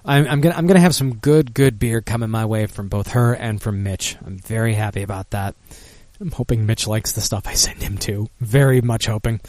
[0.05, 3.09] I'm, I'm gonna I'm gonna have some good good beer coming my way from both
[3.09, 4.17] her and from Mitch.
[4.25, 5.55] I'm very happy about that.
[6.21, 8.29] I'm hoping Mitch likes the stuff I send him too.
[8.41, 9.41] Very much hoping.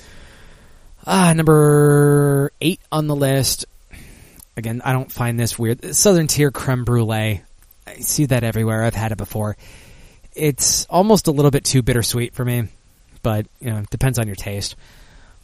[1.05, 3.65] Ah, number eight on the list.
[4.57, 5.95] Again, I don't find this weird.
[5.95, 7.43] Southern Tier Creme Brulee.
[7.87, 8.83] I see that everywhere.
[8.83, 9.57] I've had it before.
[10.35, 12.67] It's almost a little bit too bittersweet for me,
[13.23, 14.75] but you know, depends on your taste.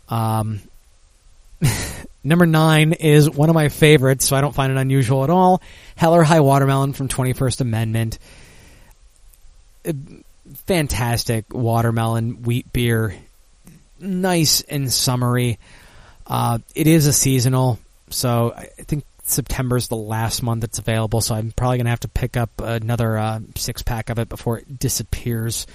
[0.09, 0.59] Um,
[2.23, 5.61] number nine is one of my favorites, so I don't find it unusual at all.
[5.95, 8.19] Hell or High Watermelon from 21st Amendment.
[9.87, 9.93] Uh,
[10.65, 13.15] Fantastic watermelon wheat beer.
[13.99, 15.57] Nice and summery.
[16.27, 17.79] Uh, it is a seasonal,
[18.09, 21.99] so I think September's the last month it's available, so I'm probably going to have
[22.01, 25.65] to pick up another uh, six pack of it before it disappears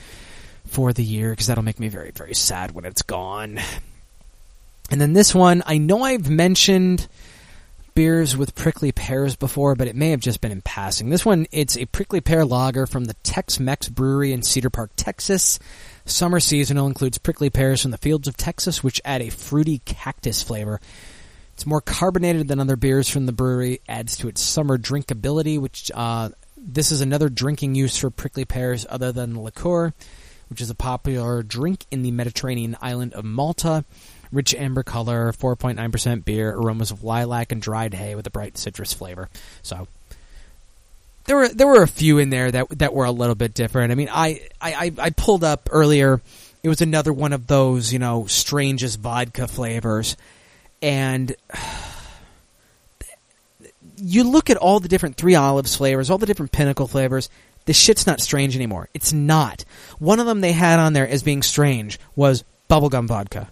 [0.67, 3.59] for the year, because that'll make me very, very sad when it's gone.
[4.91, 7.09] And then this one, I know I've mentioned
[7.95, 11.11] beers with prickly pears before, but it may have just been in passing.
[11.11, 14.93] This one, it's a prickly pear lager from the Tex Mex Brewery in Cedar Park,
[14.95, 15.59] Texas.
[16.05, 20.43] Summer seasonal includes prickly pears from the fields of Texas, which add a fruity cactus
[20.43, 20.81] flavor.
[21.59, 25.91] It's more carbonated than other beers from the brewery, adds to its summer drinkability, which
[25.93, 29.93] uh, this is another drinking use for prickly pears other than liqueur,
[30.51, 33.85] which is a popular drink in the Mediterranean island of Malta.
[34.31, 38.93] Rich amber color, 4.9% beer, aromas of lilac and dried hay with a bright citrus
[38.93, 39.29] flavor.
[39.63, 39.89] So
[41.25, 43.91] there were there were a few in there that that were a little bit different.
[43.91, 46.21] I mean, I I, I pulled up earlier.
[46.63, 50.17] It was another one of those you know strangest vodka flavors,
[50.83, 51.35] and
[53.97, 57.29] you look at all the different three olives flavors, all the different pinnacle flavors.
[57.65, 58.89] This shit's not strange anymore.
[58.95, 59.65] It's not.
[59.99, 63.51] One of them they had on there as being strange was bubblegum vodka.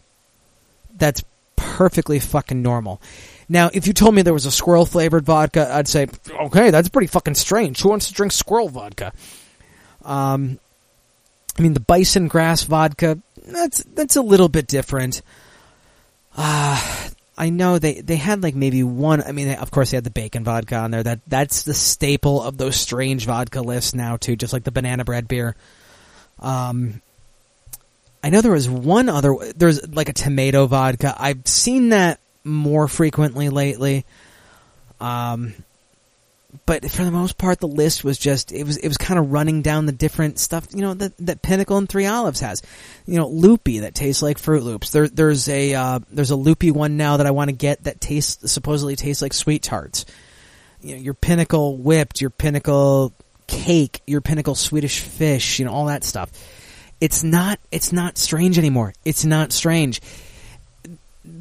[0.96, 1.22] That's
[1.56, 3.00] perfectly fucking normal.
[3.48, 6.88] Now, if you told me there was a squirrel flavored vodka, I'd say, okay, that's
[6.88, 7.80] pretty fucking strange.
[7.82, 9.12] Who wants to drink squirrel vodka?
[10.04, 10.58] Um,
[11.58, 15.22] I mean, the bison grass vodka, that's that's a little bit different.
[16.36, 17.08] Uh,
[17.38, 19.22] I know they, they had like maybe one.
[19.22, 21.02] I mean, of course they had the bacon vodka on there.
[21.02, 25.04] That that's the staple of those strange vodka lists now too, just like the banana
[25.04, 25.54] bread beer.
[26.40, 27.02] Um,
[28.22, 29.36] I know there was one other.
[29.54, 31.14] There's like a tomato vodka.
[31.18, 34.04] I've seen that more frequently lately.
[34.98, 35.54] Um,
[36.64, 39.32] but for the most part, the list was just it was it was kind of
[39.32, 42.62] running down the different stuff you know that that Pinnacle and Three Olives has.
[43.06, 44.90] You know, loopy that tastes like Fruit Loops.
[44.90, 48.00] There there's a uh, there's a loopy one now that I want to get that
[48.00, 50.06] tastes supposedly tastes like sweet tarts.
[50.80, 53.12] You know, your Pinnacle whipped, your Pinnacle
[53.46, 56.30] cake, your Pinnacle Swedish fish, you know, all that stuff.
[57.00, 58.94] It's not it's not strange anymore.
[59.04, 60.00] It's not strange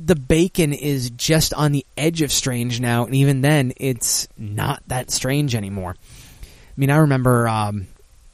[0.06, 4.84] the bacon is just on the edge of strange now, and even then, it's not
[4.88, 5.96] that strange anymore.
[5.98, 6.46] I
[6.78, 7.88] mean, I remember, um,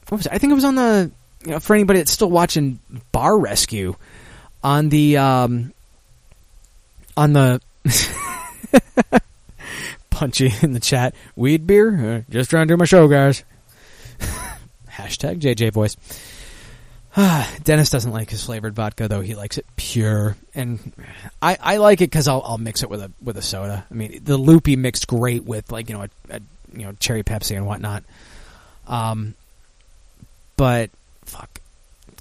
[0.09, 0.33] what was it?
[0.33, 1.11] I think it was on the,
[1.45, 2.79] you know, for anybody that's still watching
[3.13, 3.95] Bar Rescue,
[4.63, 5.73] on the, um,
[7.15, 7.61] on the,
[10.09, 12.15] punchy in the chat, weed beer?
[12.15, 13.43] Uh, just trying to do my show, guys.
[14.89, 15.95] Hashtag JJ voice.
[17.63, 19.19] Dennis doesn't like his flavored vodka though.
[19.19, 20.93] He likes it pure, and
[21.41, 23.85] I, I like it because I'll, I'll mix it with a with a soda.
[23.89, 26.39] I mean, the loopy mixed great with like you know a, a
[26.71, 28.03] you know cherry Pepsi and whatnot.
[28.87, 29.35] Um,
[30.55, 30.89] but
[31.25, 31.59] fuck,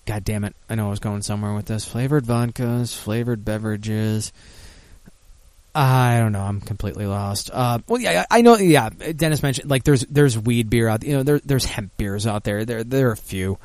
[0.07, 0.57] god damn it!
[0.69, 1.85] I know I was going somewhere with this.
[1.85, 4.33] Flavored vodkas, flavored beverages.
[5.73, 6.43] I don't know.
[6.43, 7.49] I'm completely lost.
[7.53, 8.57] Uh, well, yeah, I know.
[8.57, 11.05] Yeah, Dennis mentioned like there's there's weed beer out.
[11.05, 12.65] You know, there there's hemp beers out there.
[12.65, 13.57] There there are a few.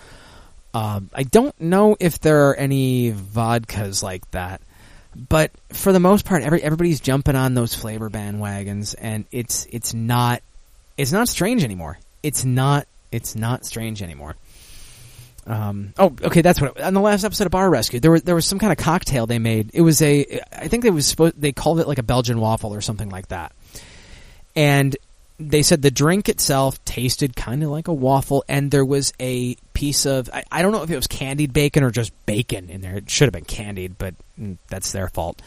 [0.76, 4.60] Um, I don't know if there are any vodkas like that,
[5.16, 9.94] but for the most part, every everybody's jumping on those flavor bandwagons, and it's it's
[9.94, 10.44] not
[10.98, 11.98] it's not strange anymore.
[12.24, 14.36] It's not it's not strange anymore.
[15.48, 18.36] Um, oh, okay, that's what on the last episode of Bar Rescue there was there
[18.36, 19.72] was some kind of cocktail they made.
[19.74, 22.74] It was a I think they was supposed they called it like a Belgian waffle
[22.74, 23.54] or something like that,
[24.58, 24.98] and
[25.40, 29.56] they said the drink itself tasted kind of like a waffle, and there was a
[29.74, 32.82] piece of I, I, don't know if it was candied bacon or just bacon in
[32.82, 32.98] there.
[32.98, 35.42] It should have been candied, but mm, that's their fault.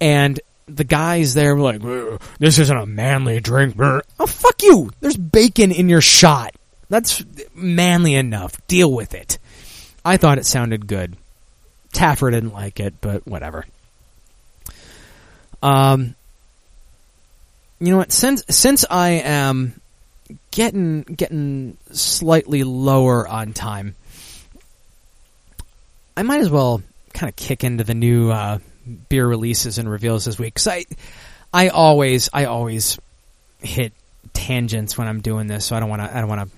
[0.00, 4.90] And the guys there were like, "This isn't a manly drink." Oh fuck you!
[5.00, 6.54] There's bacon in your shot.
[6.88, 7.24] That's
[7.54, 8.66] manly enough.
[8.66, 9.38] Deal with it.
[10.04, 11.16] I thought it sounded good.
[11.92, 13.66] Taffer didn't like it, but whatever.
[15.62, 16.14] Um,
[17.80, 18.12] you know what?
[18.12, 19.80] Since since I am
[20.50, 23.94] getting getting slightly lower on time,
[26.16, 26.82] I might as well
[27.14, 28.58] kind of kick into the new uh,
[29.08, 30.54] beer releases and reveals this week.
[30.54, 30.84] Because I
[31.52, 32.98] I always I always
[33.60, 33.92] hit
[34.32, 36.16] tangents when I'm doing this, so I don't want to.
[36.16, 36.56] I don't want to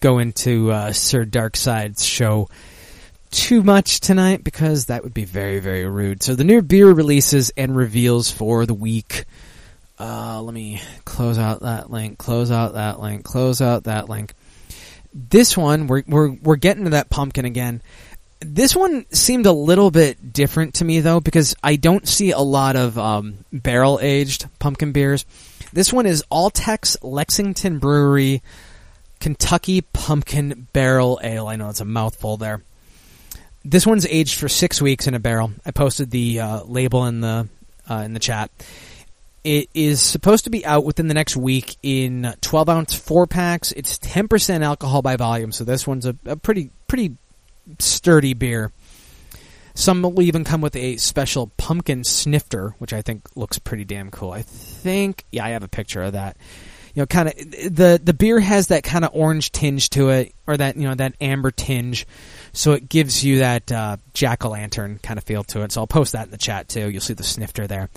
[0.00, 2.48] go into uh, Sir Darkside's show
[3.30, 6.22] too much tonight because that would be very, very rude.
[6.22, 9.24] So the new beer releases and reveals for the week.
[9.98, 12.18] Uh, let me close out that link.
[12.18, 13.24] Close out that link.
[13.24, 14.34] Close out that link.
[15.12, 17.80] This one, we're we're we're getting to that pumpkin again.
[18.40, 22.40] This one seemed a little bit different to me though because I don't see a
[22.40, 25.24] lot of um, barrel aged pumpkin beers.
[25.72, 28.42] This one is Alltech Lexington Brewery
[29.20, 31.46] Kentucky Pumpkin Barrel Ale.
[31.46, 32.62] I know it's a mouthful there.
[33.64, 35.52] This one's aged for six weeks in a barrel.
[35.64, 37.48] I posted the uh, label in the
[37.88, 38.50] uh, in the chat.
[39.44, 43.72] It is supposed to be out within the next week in 12 ounce four packs.
[43.72, 47.16] It's 10% alcohol by volume, so this one's a, a pretty pretty
[47.78, 48.72] sturdy beer.
[49.74, 54.10] Some will even come with a special pumpkin snifter, which I think looks pretty damn
[54.10, 54.30] cool.
[54.30, 56.36] I think, yeah, I have a picture of that.
[56.94, 60.32] You know, kind of the the beer has that kind of orange tinge to it,
[60.46, 62.06] or that you know that amber tinge,
[62.52, 65.72] so it gives you that uh, jack o' lantern kind of feel to it.
[65.72, 66.88] So I'll post that in the chat too.
[66.88, 67.90] You'll see the snifter there.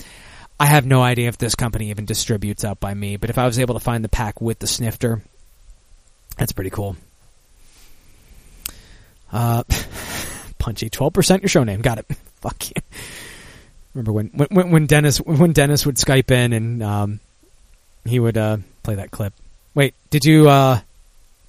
[0.60, 3.46] I have no idea if this company even distributes out by me, but if I
[3.46, 5.22] was able to find the pack with the snifter,
[6.38, 6.96] that's pretty cool.
[9.32, 9.64] Uh,
[10.58, 11.82] punchy, twelve percent your show name.
[11.82, 12.06] Got it.
[12.42, 12.82] Fuck you.
[13.94, 17.20] Remember when when when Dennis when Dennis would Skype in and um,
[18.06, 19.34] he would uh, play that clip.
[19.76, 20.80] Wait, did you uh,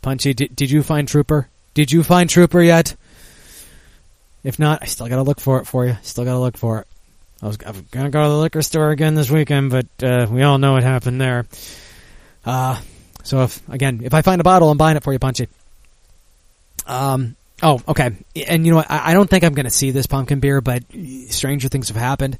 [0.02, 0.34] Punchy?
[0.34, 1.48] Did did you find Trooper?
[1.74, 2.96] Did you find Trooper yet?
[4.44, 5.96] If not, I still gotta look for it for you.
[6.02, 6.86] Still gotta look for it.
[7.42, 10.42] I was I'm gonna go to the liquor store again this weekend, but uh, we
[10.42, 11.46] all know what happened there.
[12.44, 12.80] Uh,
[13.22, 15.48] so if again, if I find a bottle, I'm buying it for you, Punchy.
[16.86, 17.36] Um.
[17.60, 18.12] Oh, okay.
[18.46, 18.90] And you know what?
[18.90, 20.84] I, I don't think I'm to see this pumpkin beer, but
[21.28, 22.38] stranger things have happened.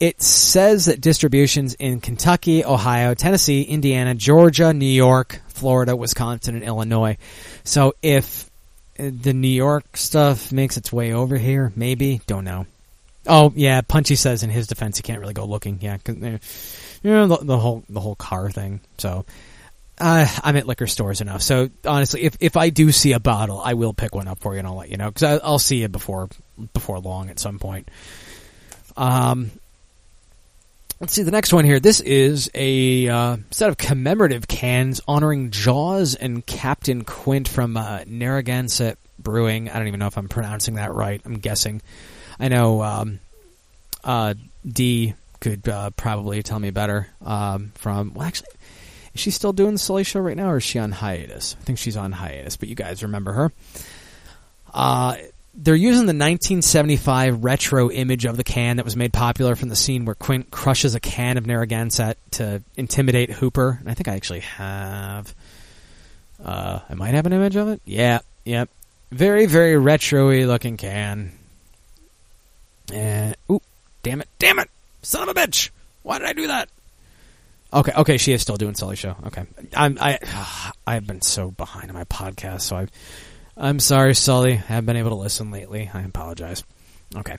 [0.00, 6.64] It says that distributions in Kentucky, Ohio, Tennessee, Indiana, Georgia, New York, Florida, Wisconsin, and
[6.64, 7.18] Illinois.
[7.64, 8.50] So if
[8.96, 12.66] the New York stuff makes its way over here, maybe don't know.
[13.26, 15.78] Oh yeah, Punchy says in his defense he can't really go looking.
[15.80, 16.38] Yeah, 'cause, uh,
[17.02, 18.80] you know the, the whole the whole car thing.
[18.98, 19.24] So
[19.98, 21.42] uh, I'm at liquor stores enough.
[21.42, 24.54] So honestly, if if I do see a bottle, I will pick one up for
[24.54, 26.28] you and I'll let you know because I'll see it before
[26.72, 27.88] before long at some point.
[28.96, 29.50] Um,
[31.00, 31.80] let's see the next one here.
[31.80, 38.00] This is a uh, set of commemorative cans honoring Jaws and Captain Quint from uh,
[38.06, 39.68] Narragansett Brewing.
[39.68, 41.20] I don't even know if I'm pronouncing that right.
[41.24, 41.82] I'm guessing.
[42.40, 43.20] I know um,
[44.02, 44.34] uh,
[44.66, 47.08] D could uh, probably tell me better.
[47.24, 48.48] Um, from well, actually,
[49.14, 51.56] is she still doing the Sully Show right now, or is she on hiatus?
[51.60, 53.52] I think she's on hiatus, but you guys remember her.
[54.72, 55.16] Uh,
[55.54, 59.76] they're using the 1975 retro image of the can that was made popular from the
[59.76, 63.76] scene where Quint crushes a can of Narragansett to intimidate Hooper.
[63.80, 65.34] And I think I actually have.
[66.42, 67.82] Uh, I might have an image of it.
[67.84, 68.70] Yeah, yep.
[69.10, 71.32] Very, very retro-y looking can.
[72.90, 73.62] Uh, and oop,
[74.02, 74.68] damn it, damn it,
[75.02, 75.70] son of a bitch!
[76.02, 76.68] Why did I do that?
[77.72, 79.16] Okay, okay, she is still doing Sully show.
[79.26, 79.44] Okay,
[79.74, 80.18] I'm I
[80.86, 82.88] I've been so behind on my podcast, so I
[83.56, 84.52] I'm sorry, Sully.
[84.52, 85.90] I haven't been able to listen lately.
[85.92, 86.64] I apologize.
[87.16, 87.36] Okay,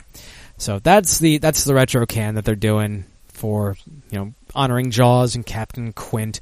[0.58, 3.76] so that's the that's the retro can that they're doing for
[4.10, 6.40] you know honoring Jaws and Captain Quint.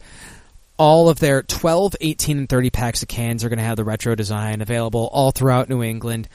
[0.77, 3.83] All of their 12, 18, and 30 packs of cans are going to have the
[3.83, 6.29] retro design available all throughout New England.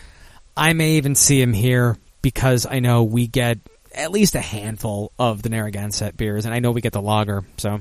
[0.55, 3.59] I may even see them here because I know we get
[3.95, 7.45] at least a handful of the Narragansett beers, and I know we get the lager,
[7.59, 7.81] so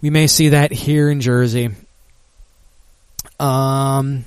[0.00, 1.70] we may see that here in Jersey.
[3.40, 4.24] Um,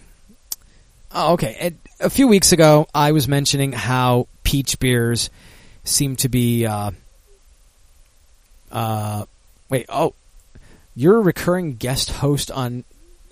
[1.13, 1.73] oh, okay.
[2.01, 5.29] A, a few weeks ago, I was mentioning how peach beers
[5.85, 6.65] seem to be.
[6.65, 6.91] Uh,
[8.73, 9.23] uh,
[9.69, 9.85] wait.
[9.87, 10.15] Oh,
[10.97, 12.83] you're a recurring guest host on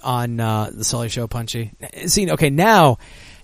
[0.01, 1.71] on uh, the Sully Show, Punchy.
[2.05, 2.97] See, okay, now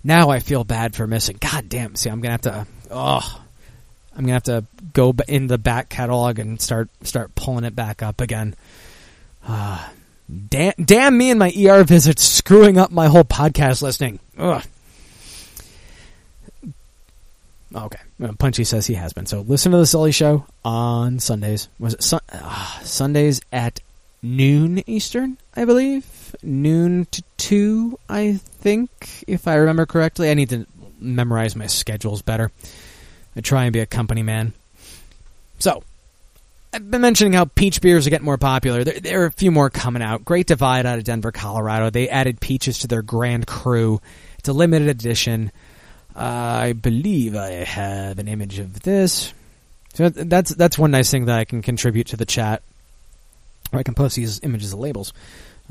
[0.07, 1.37] now I feel bad for missing.
[1.39, 1.95] God damn.
[1.95, 2.67] See, I'm gonna have to.
[2.89, 3.43] Oh,
[4.15, 4.63] I'm gonna have to
[4.93, 8.55] go in the back catalog and start start pulling it back up again.
[9.45, 9.85] Uh,
[10.49, 14.19] damn, damn me and my ER visits screwing up my whole podcast listening.
[14.37, 14.63] Ugh.
[17.75, 17.99] Okay,
[18.39, 19.25] Punchy says he has been.
[19.25, 21.67] So listen to the Sully Show on Sundays.
[21.79, 23.81] Was it uh, Sundays at
[24.23, 25.37] noon Eastern?
[25.53, 26.05] I believe
[26.43, 27.99] noon to two.
[28.09, 30.29] I think, if I remember correctly.
[30.29, 30.65] I need to
[30.99, 32.51] memorize my schedules better.
[33.35, 34.53] I try and be a company man.
[35.59, 35.83] So,
[36.73, 38.83] I've been mentioning how peach beers are getting more popular.
[38.83, 40.25] There, there, are a few more coming out.
[40.25, 41.89] Great Divide out of Denver, Colorado.
[41.89, 44.01] They added peaches to their Grand Cru.
[44.39, 45.51] It's a limited edition.
[46.15, 49.33] Uh, I believe I have an image of this.
[49.93, 52.61] So that's that's one nice thing that I can contribute to the chat.
[53.71, 55.13] Or I can post these images of labels.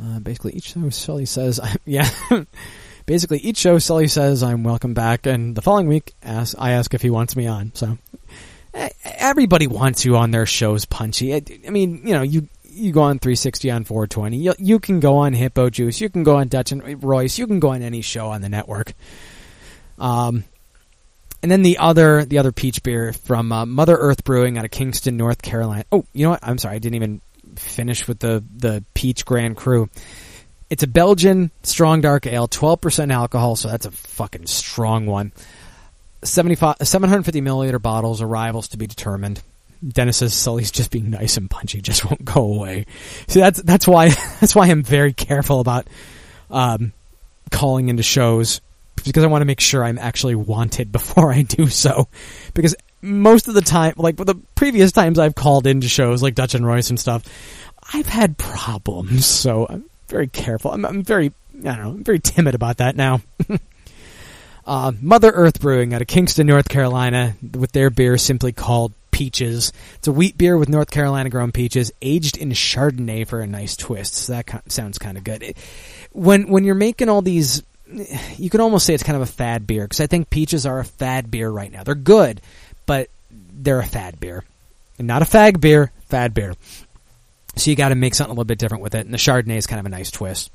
[0.00, 2.08] Uh, basically, each show Sully says, yeah.
[3.06, 5.26] basically, each show Sully says, I'm welcome back.
[5.26, 7.72] And the following week, ask, I ask if he wants me on.
[7.74, 7.98] So,
[9.04, 11.34] everybody wants you on their shows, Punchy.
[11.34, 14.36] I, I mean, you know, you you go on 360 on 420.
[14.36, 16.00] You, you can go on Hippo Juice.
[16.00, 17.38] You can go on Dutch and Royce.
[17.38, 18.92] You can go on any show on the network.
[19.98, 20.44] Um,
[21.42, 24.70] and then the other the other peach beer from uh, Mother Earth Brewing out of
[24.70, 25.84] Kinston, North Carolina.
[25.92, 26.40] Oh, you know what?
[26.42, 27.20] I'm sorry, I didn't even
[27.56, 29.88] finish with the the peach Grand Cru.
[30.68, 35.32] It's a Belgian strong dark ale, 12% alcohol, so that's a fucking strong one.
[36.24, 39.40] 75, 750 milliliter bottles, arrivals to be determined.
[39.86, 42.86] Dennis says Sully's just being nice and punchy, just won't go away.
[43.28, 44.08] See, that's that's why
[44.40, 45.86] that's why I'm very careful about
[46.50, 46.92] um,
[47.50, 48.60] calling into shows
[49.06, 52.08] because I want to make sure I'm actually wanted before I do so.
[52.54, 56.54] Because most of the time, like the previous times I've called into shows like Dutch
[56.54, 57.24] and Royce and stuff,
[57.92, 59.26] I've had problems.
[59.26, 60.72] So I'm very careful.
[60.72, 63.20] I'm, I'm very, I don't know, I'm very timid about that now.
[64.66, 69.72] uh, Mother Earth Brewing out of Kinston, North Carolina, with their beer simply called Peaches.
[69.94, 73.74] It's a wheat beer with North Carolina grown peaches, aged in Chardonnay for a nice
[73.76, 74.14] twist.
[74.14, 75.42] So that sounds kind of good.
[75.42, 75.56] It,
[76.12, 77.62] when when you're making all these,
[78.36, 80.78] you could almost say it's kind of a fad beer because I think peaches are
[80.78, 81.84] a fad beer right now.
[81.84, 82.40] They're good,
[82.84, 84.44] but they're a fad beer,
[84.98, 86.54] and not a fag beer, fad beer.
[87.56, 89.56] So you got to make something a little bit different with it, and the Chardonnay
[89.56, 90.50] is kind of a nice twist.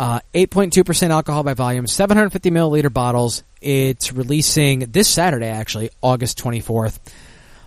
[0.00, 3.42] Uh, 8.2% alcohol by volume, 750 milliliter bottles.
[3.60, 6.98] It's releasing this Saturday, actually, August 24th.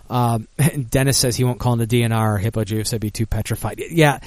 [0.08, 0.48] Um,
[0.90, 2.92] Dennis says he won't call in the DNR or Hippo Juice.
[2.94, 3.82] I'd be too petrified.
[3.90, 4.20] Yeah.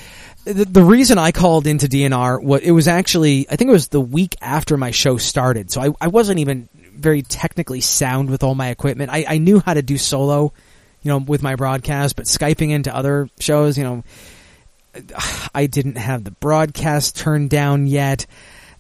[0.46, 3.88] The, the reason I called into DNR, what it was actually, I think it was
[3.88, 5.72] the week after my show started.
[5.72, 9.12] So I, I wasn't even very technically sound with all my equipment.
[9.12, 10.54] I, I knew how to do solo,
[11.02, 14.04] you know, with my broadcast, but Skyping into other shows, you know,
[15.56, 18.26] I didn't have the broadcast turned down yet.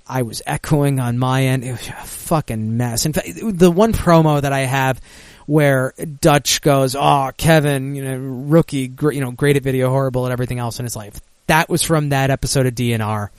[0.08, 1.64] I was echoing on my end.
[1.64, 3.08] It was a fucking mess.
[3.08, 5.02] In fact, the one promo that I have
[5.48, 10.32] where Dutch goes, "Oh, Kevin, you know, rookie, you know, great at video, horrible at
[10.32, 13.30] everything else in his life." That was from that episode of DNR.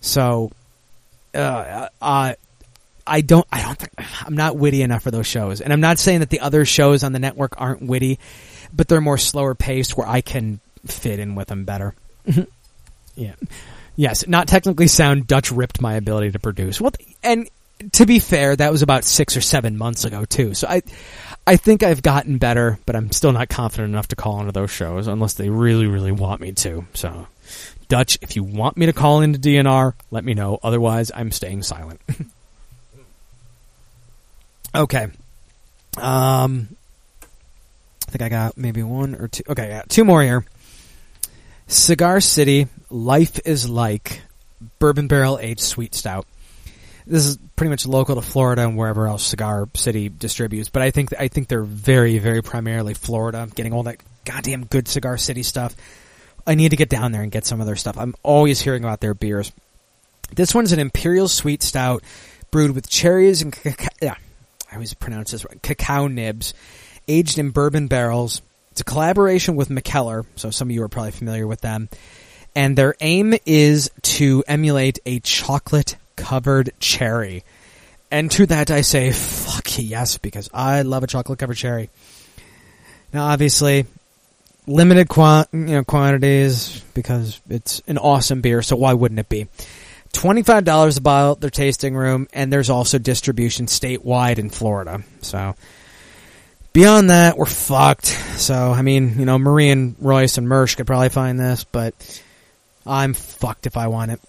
[0.00, 0.50] So,
[1.34, 2.34] uh, uh,
[3.06, 3.92] I don't, I don't think
[4.24, 7.02] I'm not witty enough for those shows, and I'm not saying that the other shows
[7.02, 8.18] on the network aren't witty,
[8.72, 11.94] but they're more slower paced where I can fit in with them better.
[13.16, 13.34] yeah.
[13.96, 15.26] Yes, not technically sound.
[15.26, 16.80] Dutch ripped my ability to produce.
[16.80, 16.92] Well,
[17.22, 17.50] and
[17.92, 20.54] to be fair, that was about six or seven months ago too.
[20.54, 20.82] So I,
[21.50, 24.70] I think I've gotten better, but I'm still not confident enough to call into those
[24.70, 26.86] shows unless they really, really want me to.
[26.94, 27.26] So,
[27.88, 30.60] Dutch, if you want me to call into DNR, let me know.
[30.62, 32.00] Otherwise, I'm staying silent.
[34.76, 35.08] okay.
[35.98, 36.68] Um,
[38.06, 39.42] I think I got maybe one or two.
[39.48, 40.44] Okay, yeah, two more here.
[41.66, 44.22] Cigar City, Life is Like,
[44.78, 46.28] Bourbon Barrel Aged Sweet Stout.
[47.10, 50.92] This is pretty much local to Florida and wherever else Cigar City distributes, but I
[50.92, 55.42] think I think they're very, very primarily Florida, getting all that goddamn good Cigar City
[55.42, 55.74] stuff.
[56.46, 57.98] I need to get down there and get some of their stuff.
[57.98, 59.50] I'm always hearing about their beers.
[60.32, 62.04] This one's an Imperial Sweet Stout
[62.52, 64.14] brewed with cherries and cacao, yeah,
[64.70, 66.54] I always pronounce this right, cacao nibs,
[67.08, 68.40] aged in bourbon barrels.
[68.70, 71.88] It's a collaboration with Mikkeller, so some of you are probably familiar with them.
[72.54, 77.44] And their aim is to emulate a chocolate covered cherry.
[78.10, 81.90] And to that I say, fuck yes, because I love a chocolate covered cherry.
[83.12, 83.86] Now, obviously,
[84.66, 89.46] limited quant- you know, quantities because it's an awesome beer, so why wouldn't it be?
[90.12, 95.02] $25 a bottle at their tasting room, and there's also distribution statewide in Florida.
[95.22, 95.54] So,
[96.72, 98.06] beyond that, we're fucked.
[98.06, 101.94] So, I mean, you know, Marie and Royce and Mersch could probably find this, but
[102.84, 104.20] I'm fucked if I want it.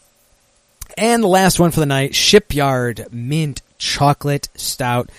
[0.97, 5.09] And the last one for the night, Shipyard Mint Chocolate Stout.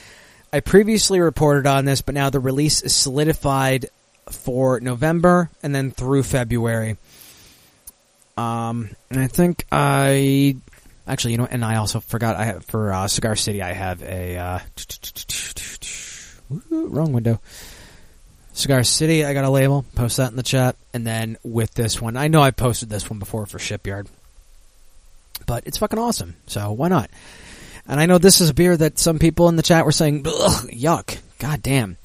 [0.53, 3.87] I previously reported on this, but now the release is solidified
[4.31, 6.97] for November and then through February.
[8.37, 10.57] Um, and I think I
[11.07, 13.63] actually, you know, and I also forgot I have for uh, Cigar City.
[13.63, 14.59] I have a uh,
[16.71, 17.41] wrong window.
[18.53, 19.25] Cigar City.
[19.25, 19.85] I got a label.
[19.95, 23.09] Post that in the chat, and then with this one, I know I posted this
[23.09, 24.09] one before for Shipyard,
[25.47, 26.37] but it's fucking awesome.
[26.47, 27.11] So why not?
[27.87, 30.23] And I know this is a beer that some people in the chat were saying,
[30.25, 31.97] yuck, god damn.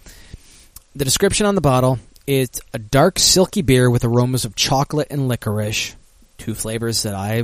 [0.96, 5.28] The description on the bottle is a dark, silky beer with aromas of chocolate and
[5.28, 5.96] licorice,
[6.38, 7.44] two flavors that I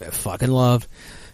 [0.00, 0.86] fucking love.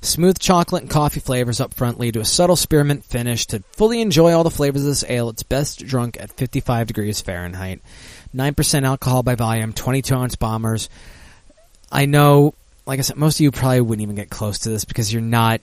[0.02, 3.46] Smooth chocolate and coffee flavors up front lead to a subtle spearmint finish.
[3.46, 7.22] To fully enjoy all the flavors of this ale, it's best drunk at 55 degrees
[7.22, 7.80] Fahrenheit.
[8.34, 10.90] 9% alcohol by volume, 22 ounce bombers.
[11.90, 12.54] I know,
[12.86, 15.22] like I said, most of you probably wouldn't even get close to this because you're
[15.22, 15.60] not.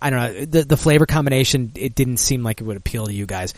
[0.00, 1.72] I don't know the the flavor combination.
[1.76, 3.54] It didn't seem like it would appeal to you guys.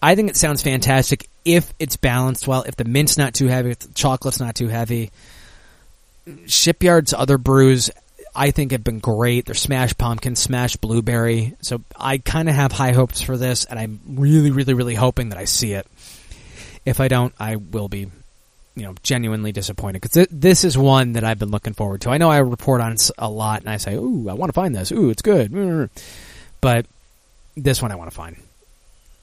[0.00, 2.62] I think it sounds fantastic if it's balanced well.
[2.62, 5.10] If the mint's not too heavy, if the chocolate's not too heavy.
[6.46, 7.90] Shipyard's other brews,
[8.36, 9.46] I think, have been great.
[9.46, 11.56] They're smash pumpkin, smash blueberry.
[11.62, 15.30] So I kind of have high hopes for this, and I'm really, really, really hoping
[15.30, 15.86] that I see it.
[16.84, 18.08] If I don't, I will be
[18.78, 22.10] you know genuinely disappointed because th- this is one that I've been looking forward to.
[22.10, 24.74] I know I report on a lot and I say, "Ooh, I want to find
[24.74, 24.92] this.
[24.92, 25.52] Ooh, it's good,"
[26.60, 26.86] but
[27.56, 28.36] this one I want to find.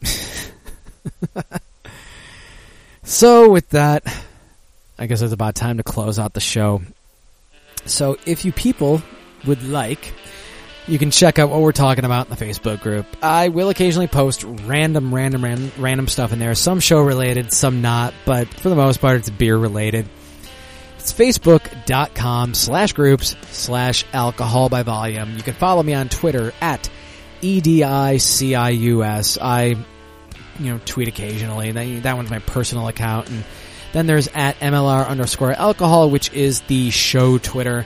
[3.04, 4.04] so with that,
[5.00, 6.82] I guess it's about time to close out the show.
[7.86, 9.02] So if you people
[9.46, 10.14] would like,
[10.88, 13.06] you can check out what we're talking about in the Facebook group.
[13.22, 16.56] I will occasionally post random, random, random, random stuff in there.
[16.56, 20.08] Some show related, some not, but for the most part, it's beer related.
[21.00, 25.36] It's facebook.com slash groups slash alcohol by volume.
[25.36, 26.90] You can follow me on Twitter at
[27.42, 29.38] E-D-I-C-I-U-S.
[29.42, 29.76] I, you
[30.60, 31.72] know, tweet occasionally.
[31.72, 33.30] That, that one's my personal account.
[33.30, 33.44] And
[33.94, 37.86] then there's at MLR underscore alcohol, which is the show Twitter.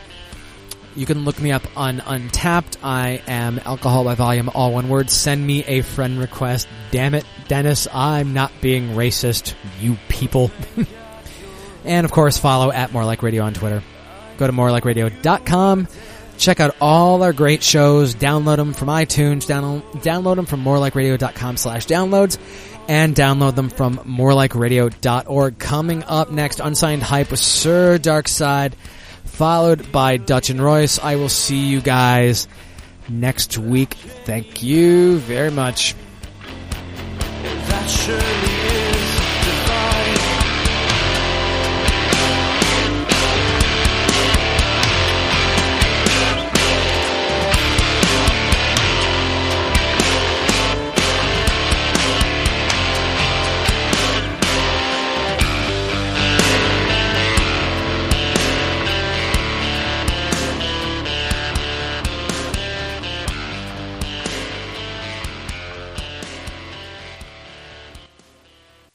[1.00, 2.76] You can look me up on Untappd.
[2.84, 5.10] I am Alcohol by Volume, all one word.
[5.10, 6.68] Send me a friend request.
[6.92, 10.52] Damn it, Dennis, I'm not being racist, you people.
[11.86, 13.82] and of course, follow at More Like Radio on Twitter.
[14.36, 15.88] Go to morelikeradio.com.
[16.38, 18.14] Check out all our great shows.
[18.14, 19.48] Download them from iTunes.
[19.48, 22.38] Download, download them from morelikeradio.com slash downloads.
[22.90, 25.60] And download them from morelikeradio.org.
[25.60, 28.74] Coming up next, Unsigned Hype with Sir Darkside
[29.30, 31.00] followed by Dutch and Royce.
[31.00, 32.48] I will see you guys
[33.08, 33.94] next week.
[34.26, 35.96] Thank you very much.